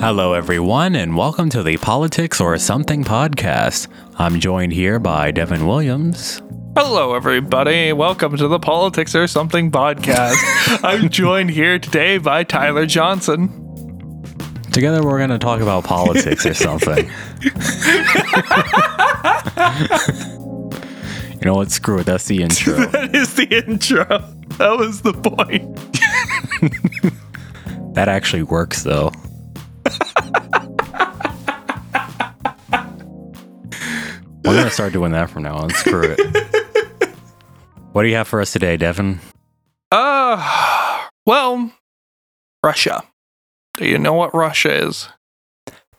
Hello, 0.00 0.32
everyone, 0.32 0.96
and 0.96 1.14
welcome 1.14 1.50
to 1.50 1.62
the 1.62 1.76
Politics 1.76 2.40
or 2.40 2.56
Something 2.56 3.04
podcast. 3.04 3.86
I'm 4.16 4.40
joined 4.40 4.72
here 4.72 4.98
by 4.98 5.30
Devin 5.30 5.66
Williams. 5.66 6.40
Hello, 6.74 7.12
everybody. 7.14 7.92
Welcome 7.92 8.34
to 8.38 8.48
the 8.48 8.58
Politics 8.58 9.14
or 9.14 9.26
Something 9.26 9.70
podcast. 9.70 10.38
I'm 10.82 11.10
joined 11.10 11.50
here 11.50 11.78
today 11.78 12.16
by 12.16 12.44
Tyler 12.44 12.86
Johnson. 12.86 13.48
Together, 14.72 15.04
we're 15.04 15.18
going 15.18 15.28
to 15.28 15.38
talk 15.38 15.60
about 15.60 15.84
politics 15.84 16.46
or 16.46 16.54
something. 16.54 17.06
you 17.42 17.52
know 21.44 21.52
what? 21.56 21.70
Screw 21.70 21.98
it. 21.98 22.06
That's 22.06 22.24
the 22.24 22.42
intro. 22.42 22.86
That 22.90 23.14
is 23.14 23.34
the 23.34 23.44
intro. 23.66 24.06
That 24.56 24.78
was 24.78 25.02
the 25.02 25.12
point. 25.12 25.76
that 27.94 28.08
actually 28.08 28.44
works, 28.44 28.82
though. 28.82 29.12
We're 34.50 34.56
going 34.56 34.66
to 34.66 34.74
start 34.74 34.92
doing 34.92 35.12
that 35.12 35.30
from 35.30 35.44
now 35.44 35.58
on. 35.58 35.70
Screw 35.70 36.02
it. 36.02 36.18
What 37.92 38.02
do 38.02 38.08
you 38.08 38.16
have 38.16 38.26
for 38.26 38.40
us 38.40 38.52
today, 38.52 38.76
Devin? 38.76 39.20
Uh, 39.92 41.06
well, 41.26 41.72
Russia. 42.64 43.02
Do 43.76 43.86
you 43.88 43.98
know 43.98 44.14
what 44.14 44.34
Russia 44.34 44.72
is? 44.72 45.08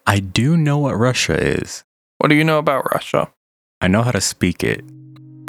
I 0.06 0.20
do 0.20 0.58
know 0.58 0.78
what 0.78 0.98
Russia 0.98 1.38
is. 1.38 1.84
What 2.18 2.30
do 2.30 2.36
you 2.36 2.44
know 2.44 2.58
about 2.60 2.92
Russia? 2.94 3.32
I 3.80 3.88
know 3.88 4.04
how 4.04 4.12
to 4.12 4.22
speak 4.22 4.64
it. 4.64 4.84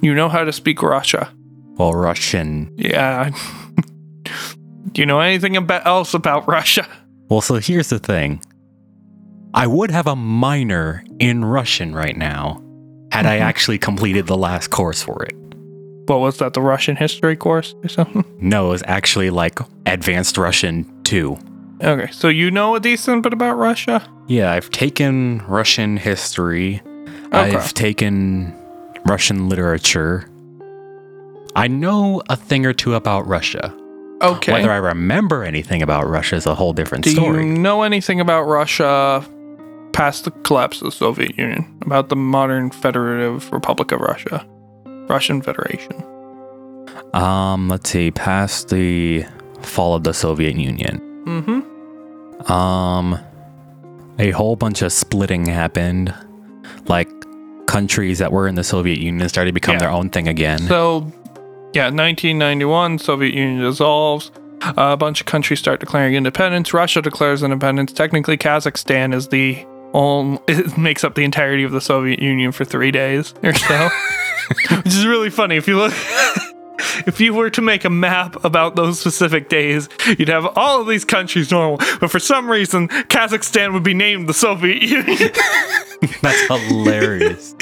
You 0.02 0.14
know 0.14 0.28
how 0.28 0.44
to 0.44 0.52
speak 0.52 0.82
Russia. 0.82 1.32
Well, 1.74 1.92
Russian. 1.92 2.72
Yeah. 2.76 3.30
do 4.92 5.00
you 5.00 5.06
know 5.06 5.18
anything 5.20 5.56
about 5.56 5.86
else 5.86 6.14
about 6.14 6.46
Russia? 6.46 6.86
Well, 7.28 7.40
so 7.40 7.56
here's 7.56 7.88
the 7.88 7.98
thing. 8.00 8.40
I 9.54 9.66
would 9.66 9.90
have 9.90 10.06
a 10.06 10.16
minor 10.16 11.04
in 11.18 11.44
Russian 11.44 11.94
right 11.94 12.16
now 12.16 12.61
had 13.12 13.26
I 13.26 13.36
mm-hmm. 13.36 13.42
actually 13.42 13.78
completed 13.78 14.26
the 14.26 14.38
last 14.38 14.70
course 14.70 15.02
for 15.02 15.22
it. 15.24 15.34
What 16.06 16.20
was 16.20 16.38
that? 16.38 16.54
The 16.54 16.62
Russian 16.62 16.96
history 16.96 17.36
course 17.36 17.74
or 17.84 17.88
something? 17.88 18.24
No, 18.40 18.68
it 18.68 18.70
was 18.70 18.82
actually 18.86 19.28
like 19.28 19.60
Advanced 19.86 20.38
Russian 20.38 20.90
2. 21.04 21.38
Okay, 21.82 22.10
so 22.10 22.28
you 22.28 22.50
know 22.50 22.74
a 22.74 22.80
decent 22.80 23.22
bit 23.22 23.34
about 23.34 23.56
Russia? 23.56 24.02
Yeah, 24.28 24.50
I've 24.52 24.70
taken 24.70 25.42
Russian 25.46 25.98
history. 25.98 26.80
Okay. 27.26 27.54
I've 27.54 27.74
taken 27.74 28.54
Russian 29.06 29.48
literature. 29.48 30.26
I 31.54 31.68
know 31.68 32.22
a 32.30 32.36
thing 32.36 32.64
or 32.64 32.72
two 32.72 32.94
about 32.94 33.26
Russia. 33.26 33.74
Okay. 34.22 34.52
Whether 34.52 34.70
I 34.70 34.76
remember 34.76 35.44
anything 35.44 35.82
about 35.82 36.08
Russia 36.08 36.36
is 36.36 36.46
a 36.46 36.54
whole 36.54 36.72
different 36.72 37.04
Do 37.04 37.10
story. 37.10 37.42
Do 37.42 37.46
you 37.46 37.58
know 37.58 37.82
anything 37.82 38.20
about 38.20 38.44
Russia 38.44 39.24
past 39.92 40.24
the 40.24 40.30
collapse 40.30 40.80
of 40.80 40.86
the 40.86 40.90
Soviet 40.92 41.36
Union? 41.38 41.78
About 41.82 42.08
the 42.08 42.16
modern 42.16 42.70
Federative 42.70 43.50
Republic 43.52 43.92
of 43.92 44.00
Russia? 44.00 44.46
Russian 45.08 45.42
Federation. 45.42 46.02
Um, 47.14 47.68
let's 47.68 47.90
see, 47.90 48.10
past 48.10 48.68
the 48.70 49.24
fall 49.62 49.94
of 49.94 50.04
the 50.04 50.14
Soviet 50.14 50.56
Union. 50.56 50.98
Mm-hmm. 51.26 52.52
Um, 52.52 53.18
a 54.18 54.30
whole 54.30 54.56
bunch 54.56 54.82
of 54.82 54.92
splitting 54.92 55.46
happened. 55.46 56.14
Like 56.86 57.08
countries 57.66 58.18
that 58.18 58.32
were 58.32 58.48
in 58.48 58.54
the 58.54 58.64
Soviet 58.64 58.98
Union 58.98 59.28
started 59.28 59.50
to 59.50 59.54
become 59.54 59.74
Yeah. 59.74 59.80
their 59.80 59.90
own 59.90 60.10
thing 60.10 60.28
again. 60.28 60.58
So, 60.60 61.00
yeah, 61.74 61.84
1991, 61.84 62.98
Soviet 62.98 63.34
Union 63.34 63.60
dissolves. 63.62 64.30
a 64.76 64.96
bunch 64.96 65.20
of 65.20 65.26
countries 65.26 65.58
start 65.58 65.80
declaring 65.80 66.14
independence. 66.14 66.72
Russia 66.72 67.02
declares 67.02 67.42
independence. 67.42 67.92
Technically, 67.92 68.36
Kazakhstan 68.38 69.12
is 69.12 69.26
the 69.28 69.64
it 70.48 70.76
makes 70.78 71.04
up 71.04 71.14
the 71.14 71.24
entirety 71.24 71.64
of 71.64 71.72
the 71.72 71.80
Soviet 71.80 72.20
Union 72.20 72.52
for 72.52 72.64
three 72.64 72.90
days 72.90 73.34
or 73.42 73.54
so, 73.54 73.88
which 74.76 74.86
is 74.86 75.06
really 75.06 75.30
funny. 75.30 75.56
If 75.56 75.68
you 75.68 75.76
look, 75.76 75.92
if 77.06 77.20
you 77.20 77.34
were 77.34 77.50
to 77.50 77.60
make 77.60 77.84
a 77.84 77.90
map 77.90 78.42
about 78.44 78.76
those 78.76 78.98
specific 79.00 79.48
days, 79.48 79.88
you'd 80.18 80.28
have 80.28 80.46
all 80.56 80.80
of 80.80 80.86
these 80.86 81.04
countries 81.04 81.50
normal, 81.50 81.78
but 82.00 82.10
for 82.10 82.18
some 82.18 82.50
reason, 82.50 82.88
Kazakhstan 82.88 83.72
would 83.72 83.82
be 83.82 83.94
named 83.94 84.28
the 84.28 84.34
Soviet 84.34 84.82
Union. 84.82 85.30
That's 86.22 86.46
hilarious. 86.46 87.54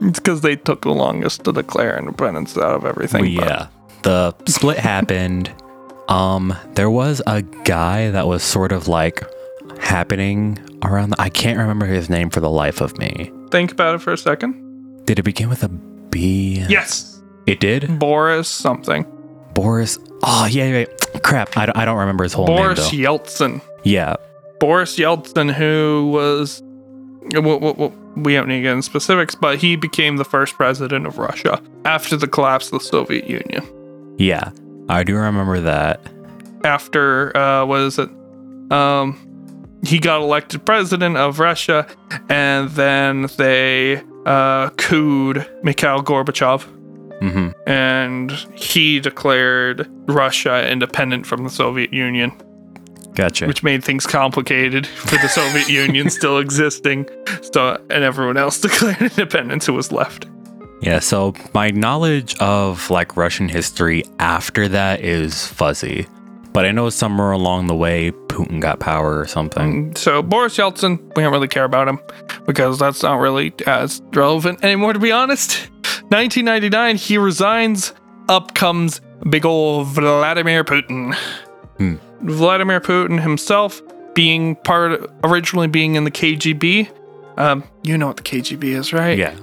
it's 0.00 0.18
because 0.18 0.42
they 0.42 0.56
took 0.56 0.82
the 0.82 0.92
longest 0.92 1.44
to 1.44 1.52
declare 1.52 1.98
independence 1.98 2.56
out 2.56 2.74
of 2.74 2.84
everything. 2.84 3.22
Well, 3.22 3.30
yeah, 3.48 3.68
the 4.02 4.34
split 4.46 4.78
happened. 4.78 5.50
Um, 6.08 6.56
there 6.74 6.90
was 6.90 7.20
a 7.26 7.42
guy 7.42 8.10
that 8.10 8.26
was 8.26 8.42
sort 8.42 8.70
of 8.72 8.86
like 8.86 9.24
happening 9.80 10.58
around. 10.82 11.10
The, 11.10 11.20
I 11.20 11.28
can't 11.28 11.58
remember 11.58 11.86
his 11.86 12.08
name 12.10 12.30
for 12.30 12.40
the 12.40 12.50
life 12.50 12.80
of 12.80 12.96
me. 12.98 13.30
Think 13.50 13.72
about 13.72 13.94
it 13.94 13.98
for 13.98 14.12
a 14.12 14.18
second. 14.18 15.04
Did 15.06 15.18
it 15.18 15.22
begin 15.22 15.48
with 15.48 15.62
a 15.62 15.68
B? 15.68 16.64
Yes. 16.68 17.22
it 17.46 17.60
did. 17.60 17.98
Boris 17.98 18.48
something. 18.48 19.04
Boris. 19.54 19.98
Oh 20.22 20.46
yeah, 20.50 20.64
yeah. 20.68 20.78
yeah. 20.80 21.20
Crap, 21.20 21.56
I 21.56 21.66
don't, 21.66 21.76
I 21.76 21.84
don't 21.84 21.98
remember 21.98 22.24
his 22.24 22.32
whole 22.32 22.46
Boris 22.46 22.92
name 22.92 23.02
though. 23.02 23.18
Yeltsin. 23.18 23.62
Yeah, 23.84 24.16
Boris 24.60 24.96
Yeltsin, 24.96 25.52
who 25.52 26.10
was. 26.12 26.62
Well, 27.34 27.58
well, 27.58 27.92
we 28.16 28.34
don't 28.34 28.48
need 28.48 28.56
to 28.56 28.62
get 28.62 28.72
into 28.72 28.82
specifics, 28.82 29.34
but 29.34 29.58
he 29.58 29.74
became 29.76 30.16
the 30.16 30.24
first 30.24 30.54
president 30.54 31.06
of 31.06 31.18
Russia 31.18 31.60
after 31.84 32.16
the 32.16 32.28
collapse 32.28 32.66
of 32.66 32.78
the 32.78 32.84
Soviet 32.84 33.28
Union. 33.28 33.66
yeah, 34.18 34.50
I 34.88 35.02
do 35.02 35.16
remember 35.16 35.60
that. 35.60 36.00
After, 36.64 37.36
uh, 37.36 37.64
what 37.66 37.80
is 37.80 37.98
it? 37.98 38.08
Um, 38.70 39.18
he 39.86 39.98
got 39.98 40.20
elected 40.22 40.64
president 40.64 41.16
of 41.16 41.38
Russia, 41.38 41.86
and 42.28 42.68
then 42.70 43.28
they 43.36 44.02
uh, 44.26 44.70
cooed 44.76 45.46
Mikhail 45.62 46.02
Gorbachev. 46.02 46.62
hmm 47.20 47.48
and 47.66 48.30
he 48.54 49.00
declared 49.00 49.88
Russia 50.08 50.68
independent 50.70 51.26
from 51.26 51.42
the 51.44 51.50
Soviet 51.50 51.92
Union, 51.92 52.30
Gotcha. 53.14 53.46
which 53.46 53.62
made 53.62 53.82
things 53.82 54.06
complicated 54.06 54.86
for 54.86 55.16
the 55.16 55.28
Soviet 55.28 55.68
Union 55.84 56.10
still 56.10 56.38
existing. 56.38 57.06
So, 57.52 57.80
and 57.90 58.04
everyone 58.04 58.36
else 58.36 58.60
declared 58.68 59.00
independence 59.00 59.66
who 59.66 59.72
was 59.72 59.90
left. 59.92 60.26
Yeah, 60.82 60.98
so 61.00 61.32
my 61.54 61.70
knowledge 61.70 62.36
of 62.38 62.90
like 62.90 63.16
Russian 63.16 63.48
history 63.48 64.04
after 64.18 64.68
that 64.68 65.00
is 65.00 65.46
fuzzy. 65.46 66.06
But 66.56 66.64
I 66.64 66.70
know 66.70 66.88
somewhere 66.88 67.32
along 67.32 67.66
the 67.66 67.74
way 67.74 68.12
Putin 68.28 68.62
got 68.62 68.80
power 68.80 69.20
or 69.20 69.26
something. 69.26 69.94
So, 69.94 70.22
Boris 70.22 70.56
Yeltsin, 70.56 70.96
we 71.14 71.22
don't 71.22 71.30
really 71.30 71.48
care 71.48 71.64
about 71.64 71.86
him 71.86 72.00
because 72.46 72.78
that's 72.78 73.02
not 73.02 73.16
really 73.16 73.52
as 73.66 74.00
relevant 74.14 74.64
anymore, 74.64 74.94
to 74.94 74.98
be 74.98 75.12
honest. 75.12 75.58
1999, 76.08 76.96
he 76.96 77.18
resigns. 77.18 77.92
Up 78.30 78.54
comes 78.54 79.02
big 79.28 79.44
old 79.44 79.88
Vladimir 79.88 80.64
Putin. 80.64 81.14
Hmm. 81.76 81.96
Vladimir 82.22 82.80
Putin 82.80 83.20
himself, 83.20 83.82
being 84.14 84.56
part, 84.56 85.10
originally 85.24 85.68
being 85.68 85.94
in 85.94 86.04
the 86.04 86.10
KGB. 86.10 86.88
Um, 87.36 87.64
you 87.82 87.98
know 87.98 88.06
what 88.06 88.16
the 88.16 88.22
KGB 88.22 88.64
is, 88.64 88.94
right? 88.94 89.18
Yeah. 89.18 89.36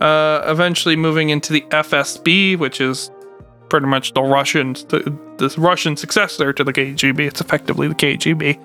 Uh, 0.00 0.44
eventually 0.46 0.96
moving 0.96 1.28
into 1.28 1.52
the 1.52 1.60
FSB, 1.60 2.56
which 2.58 2.80
is 2.80 3.10
pretty 3.72 3.86
much 3.86 4.12
the 4.12 4.20
Russian, 4.20 4.74
the, 4.74 5.18
the 5.38 5.54
Russian 5.56 5.96
successor 5.96 6.52
to 6.52 6.62
the 6.62 6.74
KGB. 6.74 7.20
It's 7.20 7.40
effectively 7.40 7.88
the 7.88 7.94
KGB. 7.94 8.58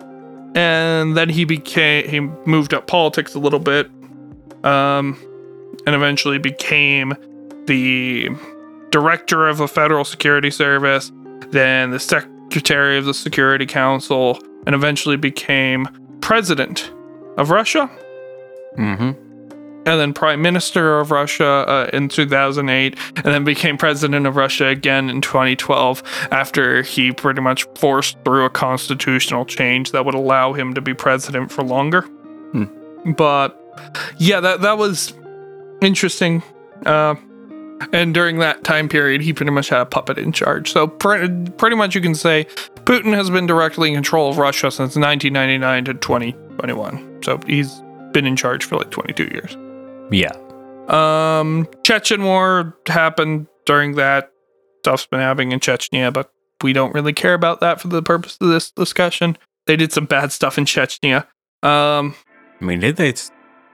And 0.54 1.16
then 1.16 1.30
he 1.30 1.46
became, 1.46 2.10
he 2.10 2.20
moved 2.20 2.74
up 2.74 2.88
politics 2.88 3.34
a 3.34 3.40
little 3.40 3.60
bit, 3.60 3.90
um, 4.66 5.18
and 5.86 5.96
eventually 5.96 6.40
became 6.40 7.14
the 7.68 8.30
director 8.90 9.48
of 9.48 9.60
the 9.60 9.68
Federal 9.70 10.04
Security 10.04 10.52
Service, 10.52 11.10
then 11.52 11.92
the 11.92 12.02
secretary 12.02 12.98
of 12.98 13.06
the 13.06 13.14
Security 13.14 13.66
Council, 13.66 14.38
and 14.66 14.76
eventually 14.76 15.16
became 15.16 15.88
president 16.20 16.92
of 17.38 17.50
Russia 17.50 17.90
Mm-hmm. 18.78 19.27
And 19.88 20.02
then 20.02 20.14
prime 20.14 20.42
minister 20.42 21.00
of 21.00 21.12
Russia 21.12 21.46
uh, 21.46 21.90
in 21.94 22.10
2008, 22.10 22.98
and 23.16 23.26
then 23.26 23.46
became 23.46 23.78
president 23.78 24.28
of 24.28 24.36
Russia 24.36 24.68
again 24.68 25.10
in 25.10 25.22
2012 25.22 26.04
after 26.30 26.82
he 26.82 27.14
pretty 27.14 27.40
much 27.40 27.64
forced 27.76 28.18
through 28.26 28.44
a 28.44 28.50
constitutional 28.50 29.46
change 29.46 29.92
that 29.92 30.04
would 30.04 30.14
allow 30.14 30.52
him 30.52 30.74
to 30.74 30.82
be 30.82 30.94
president 30.94 31.52
for 31.52 31.64
longer. 31.64 32.06
But 33.16 33.58
yeah, 34.18 34.42
that 34.42 34.62
that 34.62 34.78
was 34.78 35.14
interesting. 35.82 36.44
Uh, 36.86 37.16
and 37.94 38.14
during 38.14 38.40
that 38.40 38.66
time 38.66 38.90
period, 38.90 39.22
he 39.22 39.32
pretty 39.32 39.52
much 39.52 39.70
had 39.70 39.80
a 39.80 39.86
puppet 39.86 40.18
in 40.18 40.34
charge. 40.34 40.72
So 40.72 40.88
pre- 40.88 41.46
pretty 41.58 41.76
much, 41.76 41.96
you 41.96 42.02
can 42.02 42.16
say 42.16 42.46
Putin 42.86 43.14
has 43.14 43.30
been 43.30 43.46
directly 43.46 43.90
in 43.90 43.96
control 43.96 44.32
of 44.32 44.38
Russia 44.38 44.72
since 44.72 44.96
1999 44.98 45.86
to 45.86 45.94
2021. 45.94 47.24
So 47.24 47.40
he's 47.46 47.82
been 48.12 48.26
in 48.26 48.36
charge 48.36 48.66
for 48.66 48.78
like 48.78 48.90
22 48.90 49.26
years. 49.26 49.56
Yeah. 50.12 50.34
Um, 50.88 51.68
Chechen 51.84 52.24
War 52.24 52.78
happened 52.88 53.48
during 53.66 53.96
that. 53.96 54.32
Stuff's 54.80 55.06
been 55.06 55.20
happening 55.20 55.52
in 55.52 55.60
Chechnya, 55.60 56.14
but 56.14 56.32
we 56.64 56.72
don't 56.72 56.94
really 56.94 57.14
care 57.14 57.34
about 57.34 57.60
that 57.60 57.82
for 57.82 57.90
the 57.90 58.02
purpose 58.02 58.38
of 58.40 58.48
this 58.50 58.72
discussion. 58.72 59.38
they 59.66 59.76
did 59.76 59.92
some 59.92 60.06
bad 60.06 60.32
stuff 60.32 60.58
in 60.58 60.64
Chechnya. 60.66 61.28
Um, 61.62 62.16
I 62.62 62.66
mean, 62.66 62.80
did 62.80 62.96
they? 62.96 63.14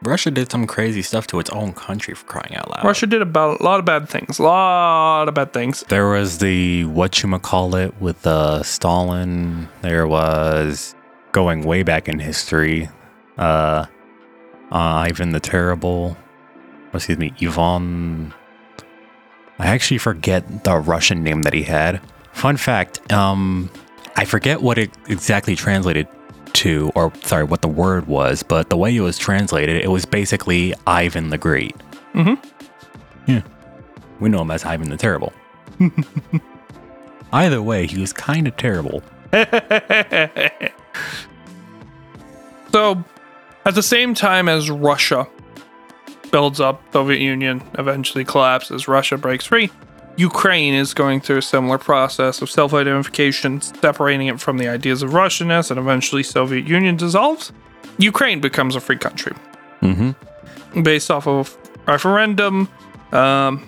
Russia 0.02 0.32
did 0.32 0.52
some 0.52 0.68
crazy 0.68 1.02
stuff 1.02 1.28
to 1.28 1.40
its 1.40 1.50
own 1.52 1.74
country 1.74 2.14
for 2.14 2.26
crying 2.26 2.56
out 2.56 2.70
loud. 2.70 2.84
Russia 2.84 3.06
did 3.08 3.22
about 3.22 3.62
a 3.62 3.64
lot 3.64 3.80
of 3.80 3.86
bad 3.86 4.10
things. 4.10 4.40
A 4.40 4.44
lot 4.44 5.30
of 5.30 5.34
bad 5.34 5.54
things. 5.54 5.84
There 5.88 6.10
was 6.10 6.40
the 6.40 6.86
what 6.86 7.22
you 7.22 7.40
call 7.40 7.76
it 7.76 7.94
with 8.02 8.26
uh, 8.26 8.64
Stalin. 8.64 9.70
There 9.82 10.08
was 10.08 10.96
going 11.32 11.62
way 11.64 11.84
back 11.84 12.10
in 12.10 12.20
history. 12.20 12.90
Uh, 13.38 13.86
uh, 14.72 14.76
Ivan 14.76 15.32
the 15.32 15.40
Terrible. 15.40 16.18
Excuse 16.94 17.18
me, 17.18 17.34
Ivan. 17.42 18.34
I 19.60 19.68
actually 19.68 19.98
forget 19.98 20.64
the 20.64 20.78
Russian 20.78 21.24
name 21.24 21.42
that 21.44 21.54
he 21.54 21.64
had. 21.64 22.02
Fun 22.34 22.58
fact. 22.58 23.12
Um, 23.12 23.70
I 24.16 24.26
forget 24.26 24.62
what 24.62 24.78
it 24.78 24.92
exactly 25.08 25.56
translated 25.56 26.08
to, 26.54 26.92
or 26.96 27.12
sorry, 27.24 27.44
what 27.44 27.62
the 27.62 27.68
word 27.68 28.08
was, 28.08 28.44
but 28.44 28.70
the 28.70 28.78
way 28.78 28.96
it 28.96 29.02
was 29.02 29.18
translated, 29.18 29.82
it 29.84 29.90
was 29.90 30.06
basically 30.06 30.74
Ivan 30.86 31.30
the 31.30 31.38
Great. 31.38 31.76
Mhm. 32.14 32.38
Yeah. 33.28 33.42
We 34.20 34.30
know 34.30 34.42
him 34.42 34.52
as 34.52 34.64
Ivan 34.66 34.90
the 34.90 34.98
Terrible. 34.98 35.34
Either 37.34 37.62
way, 37.62 37.88
he 37.88 38.00
was 38.00 38.14
kind 38.14 38.48
of 38.48 38.56
terrible. 38.58 39.02
so, 42.72 43.04
at 43.66 43.74
the 43.76 43.82
same 43.84 44.14
time 44.14 44.48
as 44.48 44.70
Russia 44.70 45.28
builds 46.34 46.60
up, 46.60 46.82
Soviet 46.92 47.22
Union 47.22 47.62
eventually 47.78 48.26
collapses, 48.26 48.88
Russia 48.88 49.18
breaks 49.18 49.46
free. 49.46 49.70
Ukraine 50.18 50.74
is 50.74 50.94
going 50.94 51.22
through 51.22 51.38
a 51.38 51.42
similar 51.44 51.78
process 51.78 52.42
of 52.42 52.50
self-identification, 52.50 53.62
separating 53.62 54.28
it 54.28 54.40
from 54.42 54.58
the 54.58 54.68
ideas 54.68 55.04
of 55.04 55.12
Russianness, 55.12 55.70
and 55.70 55.80
eventually 55.80 56.24
Soviet 56.24 56.68
Union 56.68 56.98
dissolves. 56.98 57.52
Ukraine 58.00 58.42
becomes 58.42 58.76
a 58.76 58.82
free 58.82 58.98
country 58.98 59.34
Mm-hmm. 59.82 60.82
based 60.82 61.12
off 61.12 61.28
of 61.28 61.58
referendum, 61.88 62.70
um, 63.12 63.62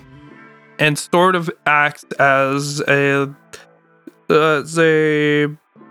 and 0.78 0.98
sort 0.98 1.36
of 1.36 1.50
acts 1.66 2.04
as 2.18 2.80
a 2.88 3.28
as 4.30 4.78
a 4.78 5.46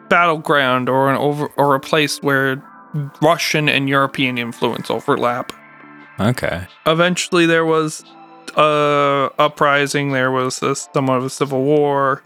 battleground 0.09 0.89
or 0.89 1.11
an 1.11 1.17
over 1.17 1.47
or 1.57 1.75
a 1.75 1.79
place 1.79 2.21
where 2.23 2.61
Russian 3.21 3.69
and 3.69 3.87
European 3.87 4.37
influence 4.39 4.89
overlap. 4.89 5.53
Okay. 6.19 6.67
Eventually, 6.85 7.45
there 7.45 7.65
was 7.65 8.03
a 8.55 9.31
uprising. 9.37 10.11
There 10.11 10.31
was 10.31 10.61
a, 10.63 10.75
somewhat 10.75 11.17
of 11.17 11.25
a 11.25 11.29
civil 11.29 11.63
war 11.63 12.23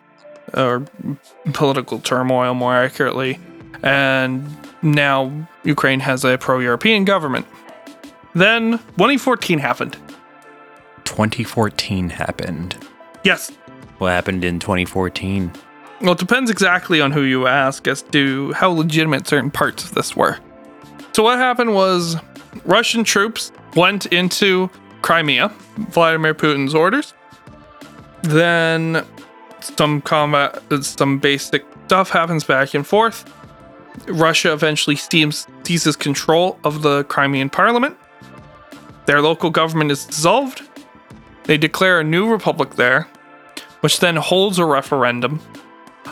or 0.54 0.86
political 1.54 2.00
turmoil, 2.00 2.54
more 2.54 2.76
accurately, 2.76 3.40
and 3.84 4.58
now 4.82 5.48
Ukraine 5.64 6.00
has 6.00 6.24
a 6.26 6.38
pro-European 6.38 7.06
government. 7.06 7.46
Then 8.34 8.80
2014 8.98 9.60
happened. 9.60 9.98
2014 11.06 12.10
happened. 12.10 12.78
Yes. 13.24 13.52
What 13.98 14.10
happened 14.10 14.44
in 14.44 14.60
2014? 14.60 15.52
Well, 16.02 16.14
it 16.14 16.20
depends 16.20 16.50
exactly 16.50 17.02
on 17.02 17.12
who 17.12 17.24
you 17.24 17.48
ask 17.48 17.88
as 17.88 18.02
to 18.04 18.54
how 18.54 18.70
legitimate 18.70 19.28
certain 19.28 19.52
parts 19.52 19.84
of 19.84 19.96
this 19.96 20.16
were. 20.16 20.38
So, 21.12 21.24
what 21.24 21.38
happened 21.38 21.74
was 21.74 22.16
Russian 22.64 23.04
troops 23.04 23.52
went 23.76 24.06
into 24.08 24.70
Crimea, 25.02 25.50
Vladimir 25.78 26.34
Putin's 26.34 26.76
orders. 26.76 27.14
Then 28.22 29.06
some 29.62 30.02
combat, 30.02 30.62
some 30.82 31.20
basic 31.20 31.66
stuff 31.86 32.10
happens 32.10 32.44
back 32.44 32.74
and 32.74 32.86
forth. 32.86 33.32
Russia 34.08 34.54
eventually 34.54 34.96
seems, 34.96 35.48
seizes 35.64 35.96
control 35.96 36.60
of 36.64 36.82
the 36.82 37.04
Crimean 37.06 37.50
parliament. 37.50 37.98
Their 39.06 39.22
local 39.22 39.50
government 39.50 39.92
is 39.92 40.06
dissolved. 40.06 40.62
They 41.44 41.58
declare 41.58 42.00
a 42.00 42.04
new 42.04 42.30
republic 42.30 42.76
there, 42.76 43.08
which 43.82 44.00
then 44.00 44.18
holds 44.18 44.60
a 44.60 44.66
referendum 44.66 45.42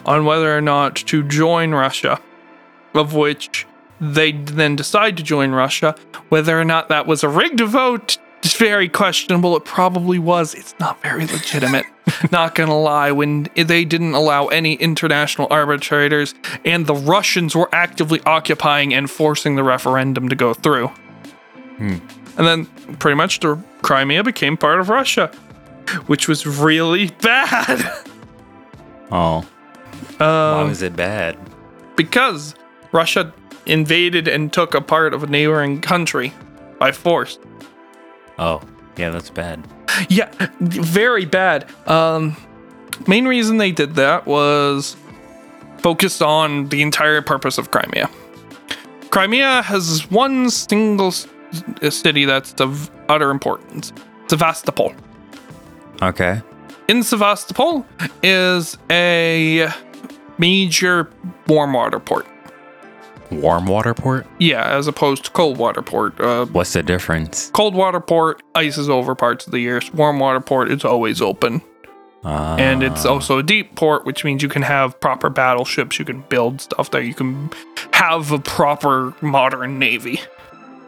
on 0.06 0.26
whether 0.26 0.56
or 0.56 0.62
not 0.62 0.96
to 0.96 1.24
join 1.24 1.72
Russia, 1.72 2.20
of 2.94 3.14
which 3.14 3.66
they 4.00 4.32
then 4.32 4.76
decide 4.76 5.18
to 5.18 5.24
join 5.24 5.52
Russia. 5.52 5.96
Whether 6.30 6.60
or 6.60 6.66
not 6.66 6.90
that 6.90 7.08
was 7.08 7.24
a 7.24 7.30
rigged 7.30 7.62
vote 7.62 8.18
is 8.44 8.54
very 8.56 8.88
questionable. 8.88 9.56
It 9.58 9.66
probably 9.66 10.20
was. 10.20 10.54
It's 10.54 10.76
not 10.80 11.02
very 11.02 11.26
legitimate. 11.26 11.86
not 12.32 12.56
gonna 12.56 12.78
lie, 12.80 13.12
when 13.12 13.48
they 13.56 13.84
didn't 13.84 14.14
allow 14.14 14.48
any 14.48 14.76
international 14.76 15.48
arbitrators, 15.52 16.34
and 16.64 16.86
the 16.88 16.96
Russians 16.96 17.56
were 17.56 17.70
actively 17.74 18.22
occupying 18.26 18.94
and 18.94 19.10
forcing 19.10 19.56
the 19.56 19.64
referendum 19.64 20.30
to 20.30 20.36
go 20.36 20.54
through. 20.54 20.92
And 21.80 22.02
then 22.38 22.66
pretty 23.00 23.16
much 23.16 23.40
the 23.40 23.58
Crimea 23.82 24.24
became 24.24 24.58
part 24.58 24.80
of 24.80 24.90
Russia, 24.90 25.28
which 26.08 26.28
was 26.28 26.46
really 26.48 27.10
bad. 27.22 27.82
Oh, 29.12 29.42
why 30.18 30.62
Um, 30.62 30.70
was 30.70 30.82
it 30.82 30.96
bad? 30.96 31.38
because 31.96 32.56
Russia 32.92 33.34
invaded 33.68 34.28
and 34.28 34.52
took 34.52 34.74
a 34.74 34.82
part 34.82 35.14
of 35.14 35.24
a 35.24 35.28
neighboring 35.28 35.82
country 35.82 36.34
by 36.80 36.92
force. 36.92 37.38
Oh, 38.40 38.62
yeah, 38.98 39.10
that's 39.10 39.30
bad. 39.30 39.64
Yeah, 40.10 40.32
very 40.60 41.26
bad. 41.26 41.70
Um, 41.88 42.36
main 43.08 43.28
reason 43.28 43.58
they 43.58 43.72
did 43.72 43.96
that 43.96 44.26
was 44.26 44.96
focused 45.80 46.22
on 46.22 46.70
the 46.70 46.82
entire 46.82 47.22
purpose 47.22 47.58
of 47.58 47.72
Crimea. 47.72 48.10
Crimea 49.10 49.62
has 49.64 50.10
one 50.12 50.50
single 50.50 51.12
city 51.12 52.26
that's 52.26 52.60
of 52.60 52.92
utter 53.10 53.32
importance 53.32 53.94
Sevastopol. 54.28 54.94
Okay. 56.02 56.42
In 56.88 57.04
Sevastopol 57.04 57.86
is 58.22 58.78
a 58.92 59.70
major 60.38 61.10
warm 61.48 61.74
water 61.74 62.00
port. 62.00 62.28
Warm 63.32 63.66
water 63.66 63.94
port? 63.94 64.26
Yeah, 64.40 64.66
as 64.66 64.88
opposed 64.88 65.26
to 65.26 65.32
cold 65.32 65.58
water 65.58 65.82
port. 65.82 66.20
Uh, 66.20 66.46
What's 66.46 66.74
the 66.74 66.84
difference? 66.84 67.50
cold 67.52 67.76
water 67.76 68.00
port 68.00 68.42
ices 68.56 68.90
over 68.90 69.16
parts 69.16 69.46
of 69.46 69.52
the 69.52 69.60
year. 69.60 69.82
Warm 69.94 70.20
water 70.20 70.40
port 70.40 70.72
is 70.72 70.86
always 70.86 71.22
open. 71.22 71.62
Uh, 72.24 72.56
and 72.60 72.84
it's 72.84 73.06
also 73.06 73.38
a 73.38 73.44
deep 73.44 73.76
port, 73.76 74.06
which 74.06 74.24
means 74.24 74.42
you 74.42 74.50
can 74.50 74.62
have 74.64 75.00
proper 75.00 75.30
battleships. 75.30 76.00
You 76.00 76.06
can 76.06 76.22
build 76.30 76.62
stuff 76.62 76.92
there. 76.92 77.02
You 77.02 77.14
can 77.14 77.50
have 77.94 78.32
a 78.32 78.40
proper 78.40 79.14
modern 79.22 79.78
navy. 79.80 80.20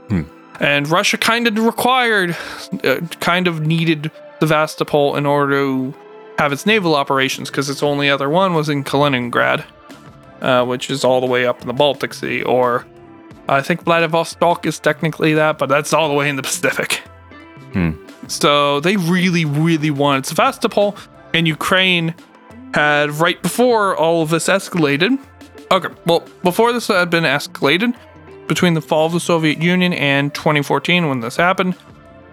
Hmm. 0.09 0.23
And 0.59 0.87
Russia 0.89 1.17
kind 1.17 1.47
of 1.47 1.57
required, 1.57 2.35
uh, 2.83 2.97
kind 3.21 3.47
of 3.47 3.61
needed 3.65 4.11
Sevastopol 4.39 5.15
in 5.15 5.25
order 5.25 5.53
to 5.55 5.93
have 6.37 6.51
its 6.51 6.65
naval 6.65 6.95
operations 6.95 7.49
because 7.49 7.69
its 7.69 7.83
only 7.83 8.09
other 8.09 8.29
one 8.29 8.53
was 8.53 8.67
in 8.67 8.83
Kaliningrad, 8.83 9.63
uh, 10.41 10.65
which 10.65 10.89
is 10.89 11.03
all 11.03 11.21
the 11.21 11.27
way 11.27 11.45
up 11.45 11.61
in 11.61 11.67
the 11.67 11.73
Baltic 11.73 12.13
Sea. 12.13 12.43
Or 12.43 12.85
I 13.47 13.61
think 13.61 13.83
Vladivostok 13.83 14.65
is 14.65 14.79
technically 14.79 15.33
that, 15.33 15.57
but 15.57 15.69
that's 15.69 15.93
all 15.93 16.07
the 16.07 16.13
way 16.13 16.29
in 16.29 16.35
the 16.35 16.43
Pacific. 16.43 17.01
Hmm. 17.73 17.91
So 18.27 18.79
they 18.79 18.95
really, 18.95 19.45
really 19.45 19.91
wanted 19.91 20.25
Sevastopol, 20.25 20.95
and 21.33 21.47
Ukraine 21.47 22.13
had 22.73 23.11
right 23.11 23.41
before 23.41 23.97
all 23.97 24.21
of 24.21 24.29
this 24.29 24.47
escalated. 24.47 25.17
Okay, 25.71 25.89
well, 26.05 26.23
before 26.43 26.71
this 26.71 26.87
had 26.87 27.09
been 27.09 27.23
escalated, 27.23 27.95
between 28.47 28.73
the 28.73 28.81
fall 28.81 29.05
of 29.05 29.13
the 29.13 29.19
Soviet 29.19 29.61
Union 29.61 29.93
and 29.93 30.33
2014, 30.33 31.07
when 31.07 31.21
this 31.21 31.35
happened, 31.35 31.75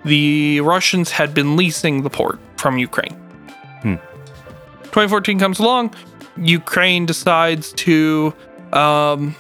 the 0.04 0.60
Russians 0.60 1.10
had 1.10 1.34
been 1.34 1.56
leasing 1.56 2.02
the 2.02 2.10
port 2.10 2.38
from 2.56 2.78
Ukraine. 2.78 3.14
Hmm. 3.82 3.96
2014 4.84 5.38
comes 5.38 5.58
along, 5.58 5.94
Ukraine 6.38 7.06
decides 7.06 7.72
to, 7.72 8.34
um, 8.72 9.34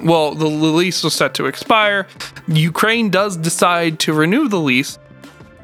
well, 0.00 0.34
the 0.34 0.46
lease 0.46 1.02
was 1.04 1.14
set 1.14 1.34
to 1.34 1.46
expire. 1.46 2.06
Ukraine 2.48 3.10
does 3.10 3.36
decide 3.36 3.98
to 4.00 4.12
renew 4.12 4.48
the 4.48 4.60
lease, 4.60 4.98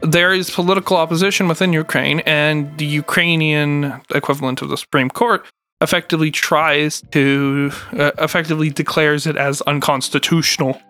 there 0.02 0.32
is 0.32 0.48
political 0.50 0.96
opposition 0.96 1.46
within 1.48 1.72
Ukraine, 1.72 2.20
and 2.20 2.76
the 2.78 2.86
Ukrainian 2.86 4.00
equivalent 4.14 4.62
of 4.62 4.68
the 4.70 4.76
Supreme 4.78 5.10
Court 5.10 5.44
effectively 5.82 6.30
tries 6.30 7.02
to, 7.12 7.70
uh, 7.98 8.10
effectively 8.18 8.70
declares 8.70 9.26
it 9.26 9.36
as 9.36 9.60
unconstitutional 9.62 10.80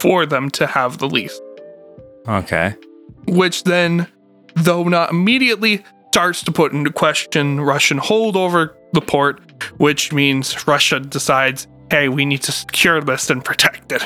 for 0.00 0.26
them 0.26 0.50
to 0.50 0.66
have 0.66 0.98
the 0.98 1.08
lease, 1.08 1.40
Okay. 2.28 2.74
which 3.26 3.64
then, 3.64 4.06
though 4.54 4.84
not 4.84 5.10
immediately, 5.10 5.82
starts 6.12 6.42
to 6.44 6.52
put 6.52 6.72
into 6.72 6.90
question 6.90 7.60
Russian 7.60 7.98
hold 7.98 8.36
over 8.36 8.76
the 8.92 9.00
port, 9.00 9.40
which 9.78 10.12
means 10.12 10.66
Russia 10.66 11.00
decides, 11.00 11.66
hey, 11.90 12.08
we 12.08 12.24
need 12.24 12.42
to 12.42 12.52
secure 12.52 13.00
this 13.00 13.30
and 13.30 13.44
protect 13.44 13.92
it. 13.92 14.02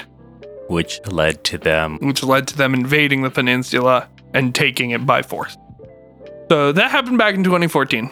Which 0.68 1.00
led 1.06 1.44
to 1.44 1.58
them. 1.58 1.98
which 2.00 2.22
led 2.22 2.48
to 2.48 2.56
them 2.56 2.74
invading 2.74 3.22
the 3.22 3.30
peninsula 3.30 4.08
and 4.34 4.54
taking 4.54 4.90
it 4.90 5.04
by 5.04 5.22
force. 5.22 5.56
So 6.50 6.72
that 6.72 6.90
happened 6.90 7.18
back 7.18 7.34
in 7.34 7.44
2014. 7.44 8.10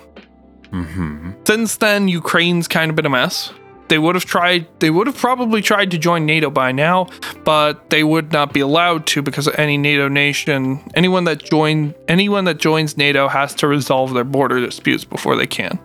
hmm 0.71 1.31
Since 1.47 1.77
then, 1.79 2.09
Ukraine's 2.09 2.69
kind 2.69 2.91
of 2.91 2.97
been 2.97 3.07
a 3.07 3.11
mess. 3.11 3.53
They 3.91 3.99
would 3.99 4.15
have 4.15 4.25
tried 4.25 4.67
they 4.79 4.89
would 4.89 5.07
have 5.07 5.17
probably 5.17 5.61
tried 5.61 5.91
to 5.91 5.99
join 5.99 6.25
NATO 6.25 6.49
by 6.49 6.73
now, 6.73 7.09
but 7.45 7.91
they 7.91 8.03
would 8.03 8.33
not 8.33 8.55
be 8.55 8.61
allowed 8.61 9.07
to 9.09 9.21
because 9.21 9.49
any 9.59 9.77
NATO 9.77 10.09
nation 10.09 10.81
anyone 10.95 11.25
that 11.25 11.43
join 11.45 11.95
anyone 12.09 12.45
that 12.45 12.59
joins 12.59 12.97
NATO 12.97 13.29
has 13.29 13.55
to 13.57 13.69
resolve 13.69 14.15
their 14.15 14.25
border 14.25 14.61
disputes 14.61 15.05
before 15.05 15.37
they 15.37 15.47
can. 15.47 15.79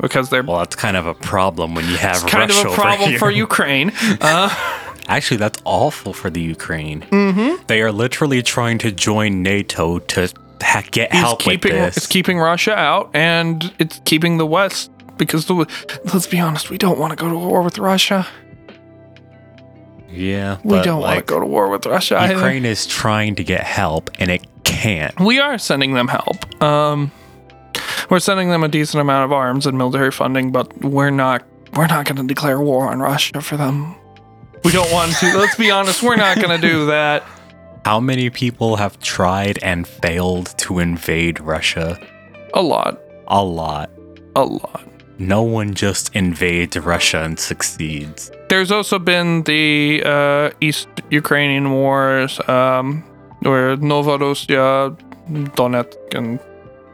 Because 0.00 0.30
they're 0.30 0.42
Well, 0.42 0.58
that's 0.58 0.74
kind 0.76 0.96
of 0.96 1.06
a 1.06 1.14
problem 1.14 1.74
when 1.74 1.86
you 1.86 1.96
have 1.96 2.16
it's 2.16 2.24
kind 2.24 2.50
Russia 2.50 2.68
of 2.68 2.72
a 2.72 2.76
problem 2.76 3.18
for 3.18 3.30
Ukraine. 3.30 3.92
Uh, 4.20 4.78
Actually, 5.08 5.38
that's 5.38 5.60
awful 5.64 6.12
for 6.12 6.30
the 6.30 6.40
Ukraine. 6.40 7.00
Mm-hmm. 7.02 7.64
They 7.66 7.82
are 7.82 7.90
literally 7.90 8.40
trying 8.40 8.78
to 8.78 8.92
join 8.92 9.42
NATO 9.42 9.98
to 9.98 10.32
ha- 10.62 10.84
get 10.90 11.10
it's 11.10 11.18
help 11.18 11.40
keeping 11.40 11.72
with 11.72 11.80
this. 11.82 11.96
it's 11.96 12.06
keeping 12.06 12.38
Russia 12.38 12.72
out 12.78 13.10
and 13.12 13.72
it's 13.80 14.00
keeping 14.04 14.38
the 14.38 14.46
West 14.46 14.91
because 15.26 15.46
the 15.46 15.54
let's 16.12 16.26
be 16.26 16.38
honest, 16.40 16.70
we 16.70 16.78
don't 16.78 16.98
want 16.98 17.10
to 17.10 17.16
go 17.16 17.28
to 17.28 17.36
war 17.36 17.62
with 17.62 17.78
Russia. 17.78 18.26
yeah, 20.10 20.58
We 20.64 20.80
don't 20.82 21.00
want 21.00 21.10
to 21.12 21.16
like, 21.16 21.26
go 21.26 21.40
to 21.40 21.46
war 21.46 21.68
with 21.68 21.86
Russia. 21.86 22.18
either. 22.18 22.34
Ukraine 22.34 22.64
is 22.64 22.86
trying 22.86 23.34
to 23.36 23.44
get 23.44 23.62
help 23.62 24.10
and 24.18 24.30
it 24.30 24.46
can't. 24.64 25.18
We 25.20 25.38
are 25.40 25.58
sending 25.58 25.94
them 25.94 26.08
help. 26.08 26.62
Um, 26.62 27.10
we're 28.10 28.18
sending 28.20 28.50
them 28.50 28.62
a 28.62 28.68
decent 28.68 29.00
amount 29.00 29.24
of 29.24 29.32
arms 29.32 29.66
and 29.66 29.78
military 29.78 30.10
funding, 30.10 30.52
but 30.52 30.66
we're 30.84 31.10
not 31.10 31.42
we're 31.74 31.86
not 31.86 32.04
going 32.04 32.16
to 32.16 32.24
declare 32.24 32.60
war 32.60 32.90
on 32.90 33.00
Russia 33.00 33.40
for 33.40 33.56
them. 33.56 33.94
We 34.64 34.72
don't 34.72 34.92
want 34.92 35.12
to. 35.16 35.38
Let's 35.38 35.56
be 35.56 35.70
honest, 35.70 36.02
we're 36.02 36.16
not 36.16 36.36
going 36.36 36.60
to 36.60 36.66
do 36.66 36.86
that. 36.86 37.24
How 37.84 37.98
many 37.98 38.28
people 38.30 38.76
have 38.76 39.00
tried 39.00 39.58
and 39.62 39.88
failed 39.88 40.54
to 40.58 40.78
invade 40.78 41.40
Russia? 41.40 41.98
A 42.54 42.62
lot, 42.62 43.00
A 43.26 43.42
lot. 43.42 43.90
a 44.36 44.44
lot. 44.44 44.84
No 45.18 45.42
one 45.42 45.74
just 45.74 46.14
invades 46.14 46.76
Russia 46.76 47.22
and 47.22 47.38
succeeds. 47.38 48.30
There's 48.48 48.70
also 48.70 48.98
been 48.98 49.42
the 49.44 50.02
uh, 50.04 50.50
East 50.60 50.88
Ukrainian 51.10 51.70
wars, 51.70 52.40
um, 52.48 53.02
where 53.40 53.76
Novorossiya, 53.76 54.98
Donetsk, 55.56 56.14
and 56.14 56.40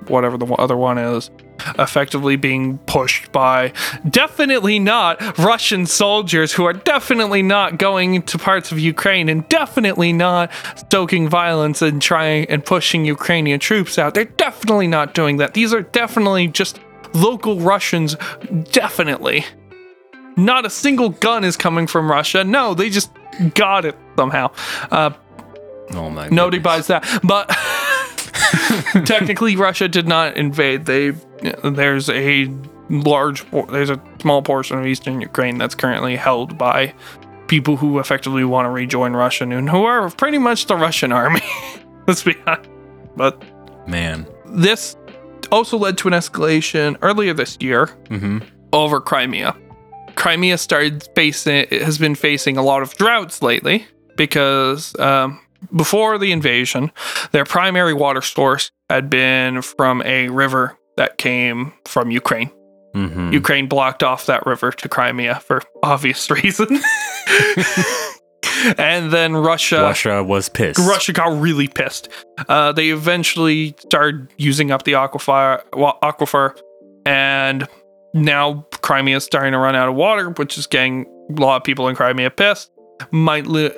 whatever 0.08 0.36
the 0.38 0.46
other 0.54 0.76
one 0.76 0.98
is, 0.98 1.30
effectively 1.78 2.36
being 2.36 2.78
pushed 2.86 3.30
by 3.32 3.72
definitely 4.08 4.78
not 4.78 5.38
Russian 5.38 5.86
soldiers 5.86 6.52
who 6.52 6.64
are 6.64 6.72
definitely 6.72 7.42
not 7.42 7.78
going 7.78 8.14
into 8.14 8.38
parts 8.38 8.72
of 8.72 8.78
Ukraine 8.78 9.28
and 9.28 9.48
definitely 9.48 10.12
not 10.12 10.50
stoking 10.76 11.28
violence 11.28 11.82
and 11.82 12.00
trying 12.00 12.46
and 12.46 12.64
pushing 12.64 13.04
Ukrainian 13.04 13.60
troops 13.60 13.98
out. 13.98 14.14
They're 14.14 14.24
definitely 14.24 14.86
not 14.86 15.14
doing 15.14 15.38
that. 15.38 15.54
These 15.54 15.74
are 15.74 15.82
definitely 15.82 16.48
just 16.48 16.78
local 17.14 17.60
Russians, 17.60 18.16
definitely. 18.70 19.44
Not 20.36 20.64
a 20.66 20.70
single 20.70 21.08
gun 21.10 21.42
is 21.44 21.56
coming 21.56 21.86
from 21.86 22.10
Russia. 22.10 22.44
No, 22.44 22.74
they 22.74 22.90
just 22.90 23.10
got 23.54 23.84
it 23.84 23.96
somehow. 24.16 24.50
Uh, 24.90 25.10
Oh 25.94 26.10
my 26.10 26.28
Nobody 26.28 26.58
goodness. 26.58 26.86
buys 26.86 26.86
that. 26.88 27.20
But 27.24 27.48
technically, 29.06 29.56
Russia 29.56 29.88
did 29.88 30.06
not 30.06 30.36
invade. 30.36 30.84
They 30.84 31.12
there's 31.64 32.10
a 32.10 32.46
large, 32.90 33.50
there's 33.70 33.88
a 33.90 33.98
small 34.20 34.42
portion 34.42 34.78
of 34.78 34.86
eastern 34.86 35.20
Ukraine 35.22 35.56
that's 35.56 35.74
currently 35.74 36.16
held 36.16 36.58
by 36.58 36.92
people 37.46 37.76
who 37.78 37.98
effectively 38.00 38.44
want 38.44 38.66
to 38.66 38.70
rejoin 38.70 39.14
Russia 39.14 39.44
and 39.48 39.70
who 39.70 39.84
are 39.84 40.10
pretty 40.10 40.36
much 40.38 40.66
the 40.66 40.76
Russian 40.76 41.10
army. 41.10 41.40
Let's 42.06 42.22
be 42.22 42.36
honest. 42.46 42.68
But 43.16 43.42
Man. 43.88 44.26
this 44.46 44.94
also 45.50 45.78
led 45.78 45.98
to 45.98 46.08
an 46.08 46.14
escalation 46.14 46.96
earlier 47.02 47.32
this 47.34 47.56
year 47.60 47.86
Mm-hmm. 48.10 48.38
over 48.72 49.00
Crimea. 49.00 49.56
Crimea 50.16 50.58
started 50.58 51.06
facing 51.14 51.66
has 51.70 51.96
been 51.98 52.14
facing 52.14 52.56
a 52.56 52.62
lot 52.62 52.82
of 52.82 52.94
droughts 52.96 53.40
lately 53.42 53.86
because 54.16 54.98
um, 54.98 55.40
before 55.76 56.18
the 56.18 56.32
invasion, 56.32 56.90
their 57.32 57.44
primary 57.44 57.94
water 57.94 58.20
source 58.22 58.70
had 58.90 59.08
been 59.10 59.62
from 59.62 60.02
a 60.02 60.28
river 60.28 60.76
that 60.96 61.18
came 61.18 61.72
from 61.84 62.10
Ukraine. 62.10 62.50
Mm-hmm. 62.96 63.32
Ukraine 63.32 63.68
blocked 63.68 64.02
off 64.02 64.26
that 64.26 64.44
river 64.46 64.72
to 64.72 64.88
Crimea 64.88 65.36
for 65.40 65.62
obvious 65.84 66.28
reason. 66.42 66.66
and 68.78 69.12
then 69.12 69.34
Russia 69.34 69.82
Russia 69.82 70.22
was 70.22 70.48
pissed. 70.48 70.78
Russia 70.78 71.12
got 71.12 71.40
really 71.40 71.68
pissed. 71.68 72.08
Uh, 72.48 72.72
they 72.72 72.90
eventually 72.90 73.74
started 73.78 74.28
using 74.36 74.70
up 74.70 74.84
the 74.84 74.92
aquifer, 74.92 75.62
aquifer, 75.72 76.58
and 77.04 77.68
now 78.14 78.66
Crimea 78.82 79.16
is 79.16 79.24
starting 79.24 79.52
to 79.52 79.58
run 79.58 79.76
out 79.76 79.88
of 79.88 79.94
water, 79.94 80.30
which 80.30 80.58
is 80.58 80.66
getting 80.66 81.06
a 81.36 81.40
lot 81.40 81.56
of 81.56 81.64
people 81.64 81.88
in 81.88 81.96
Crimea 81.96 82.30
pissed. 82.30 82.70
Might 83.10 83.46
li- 83.46 83.70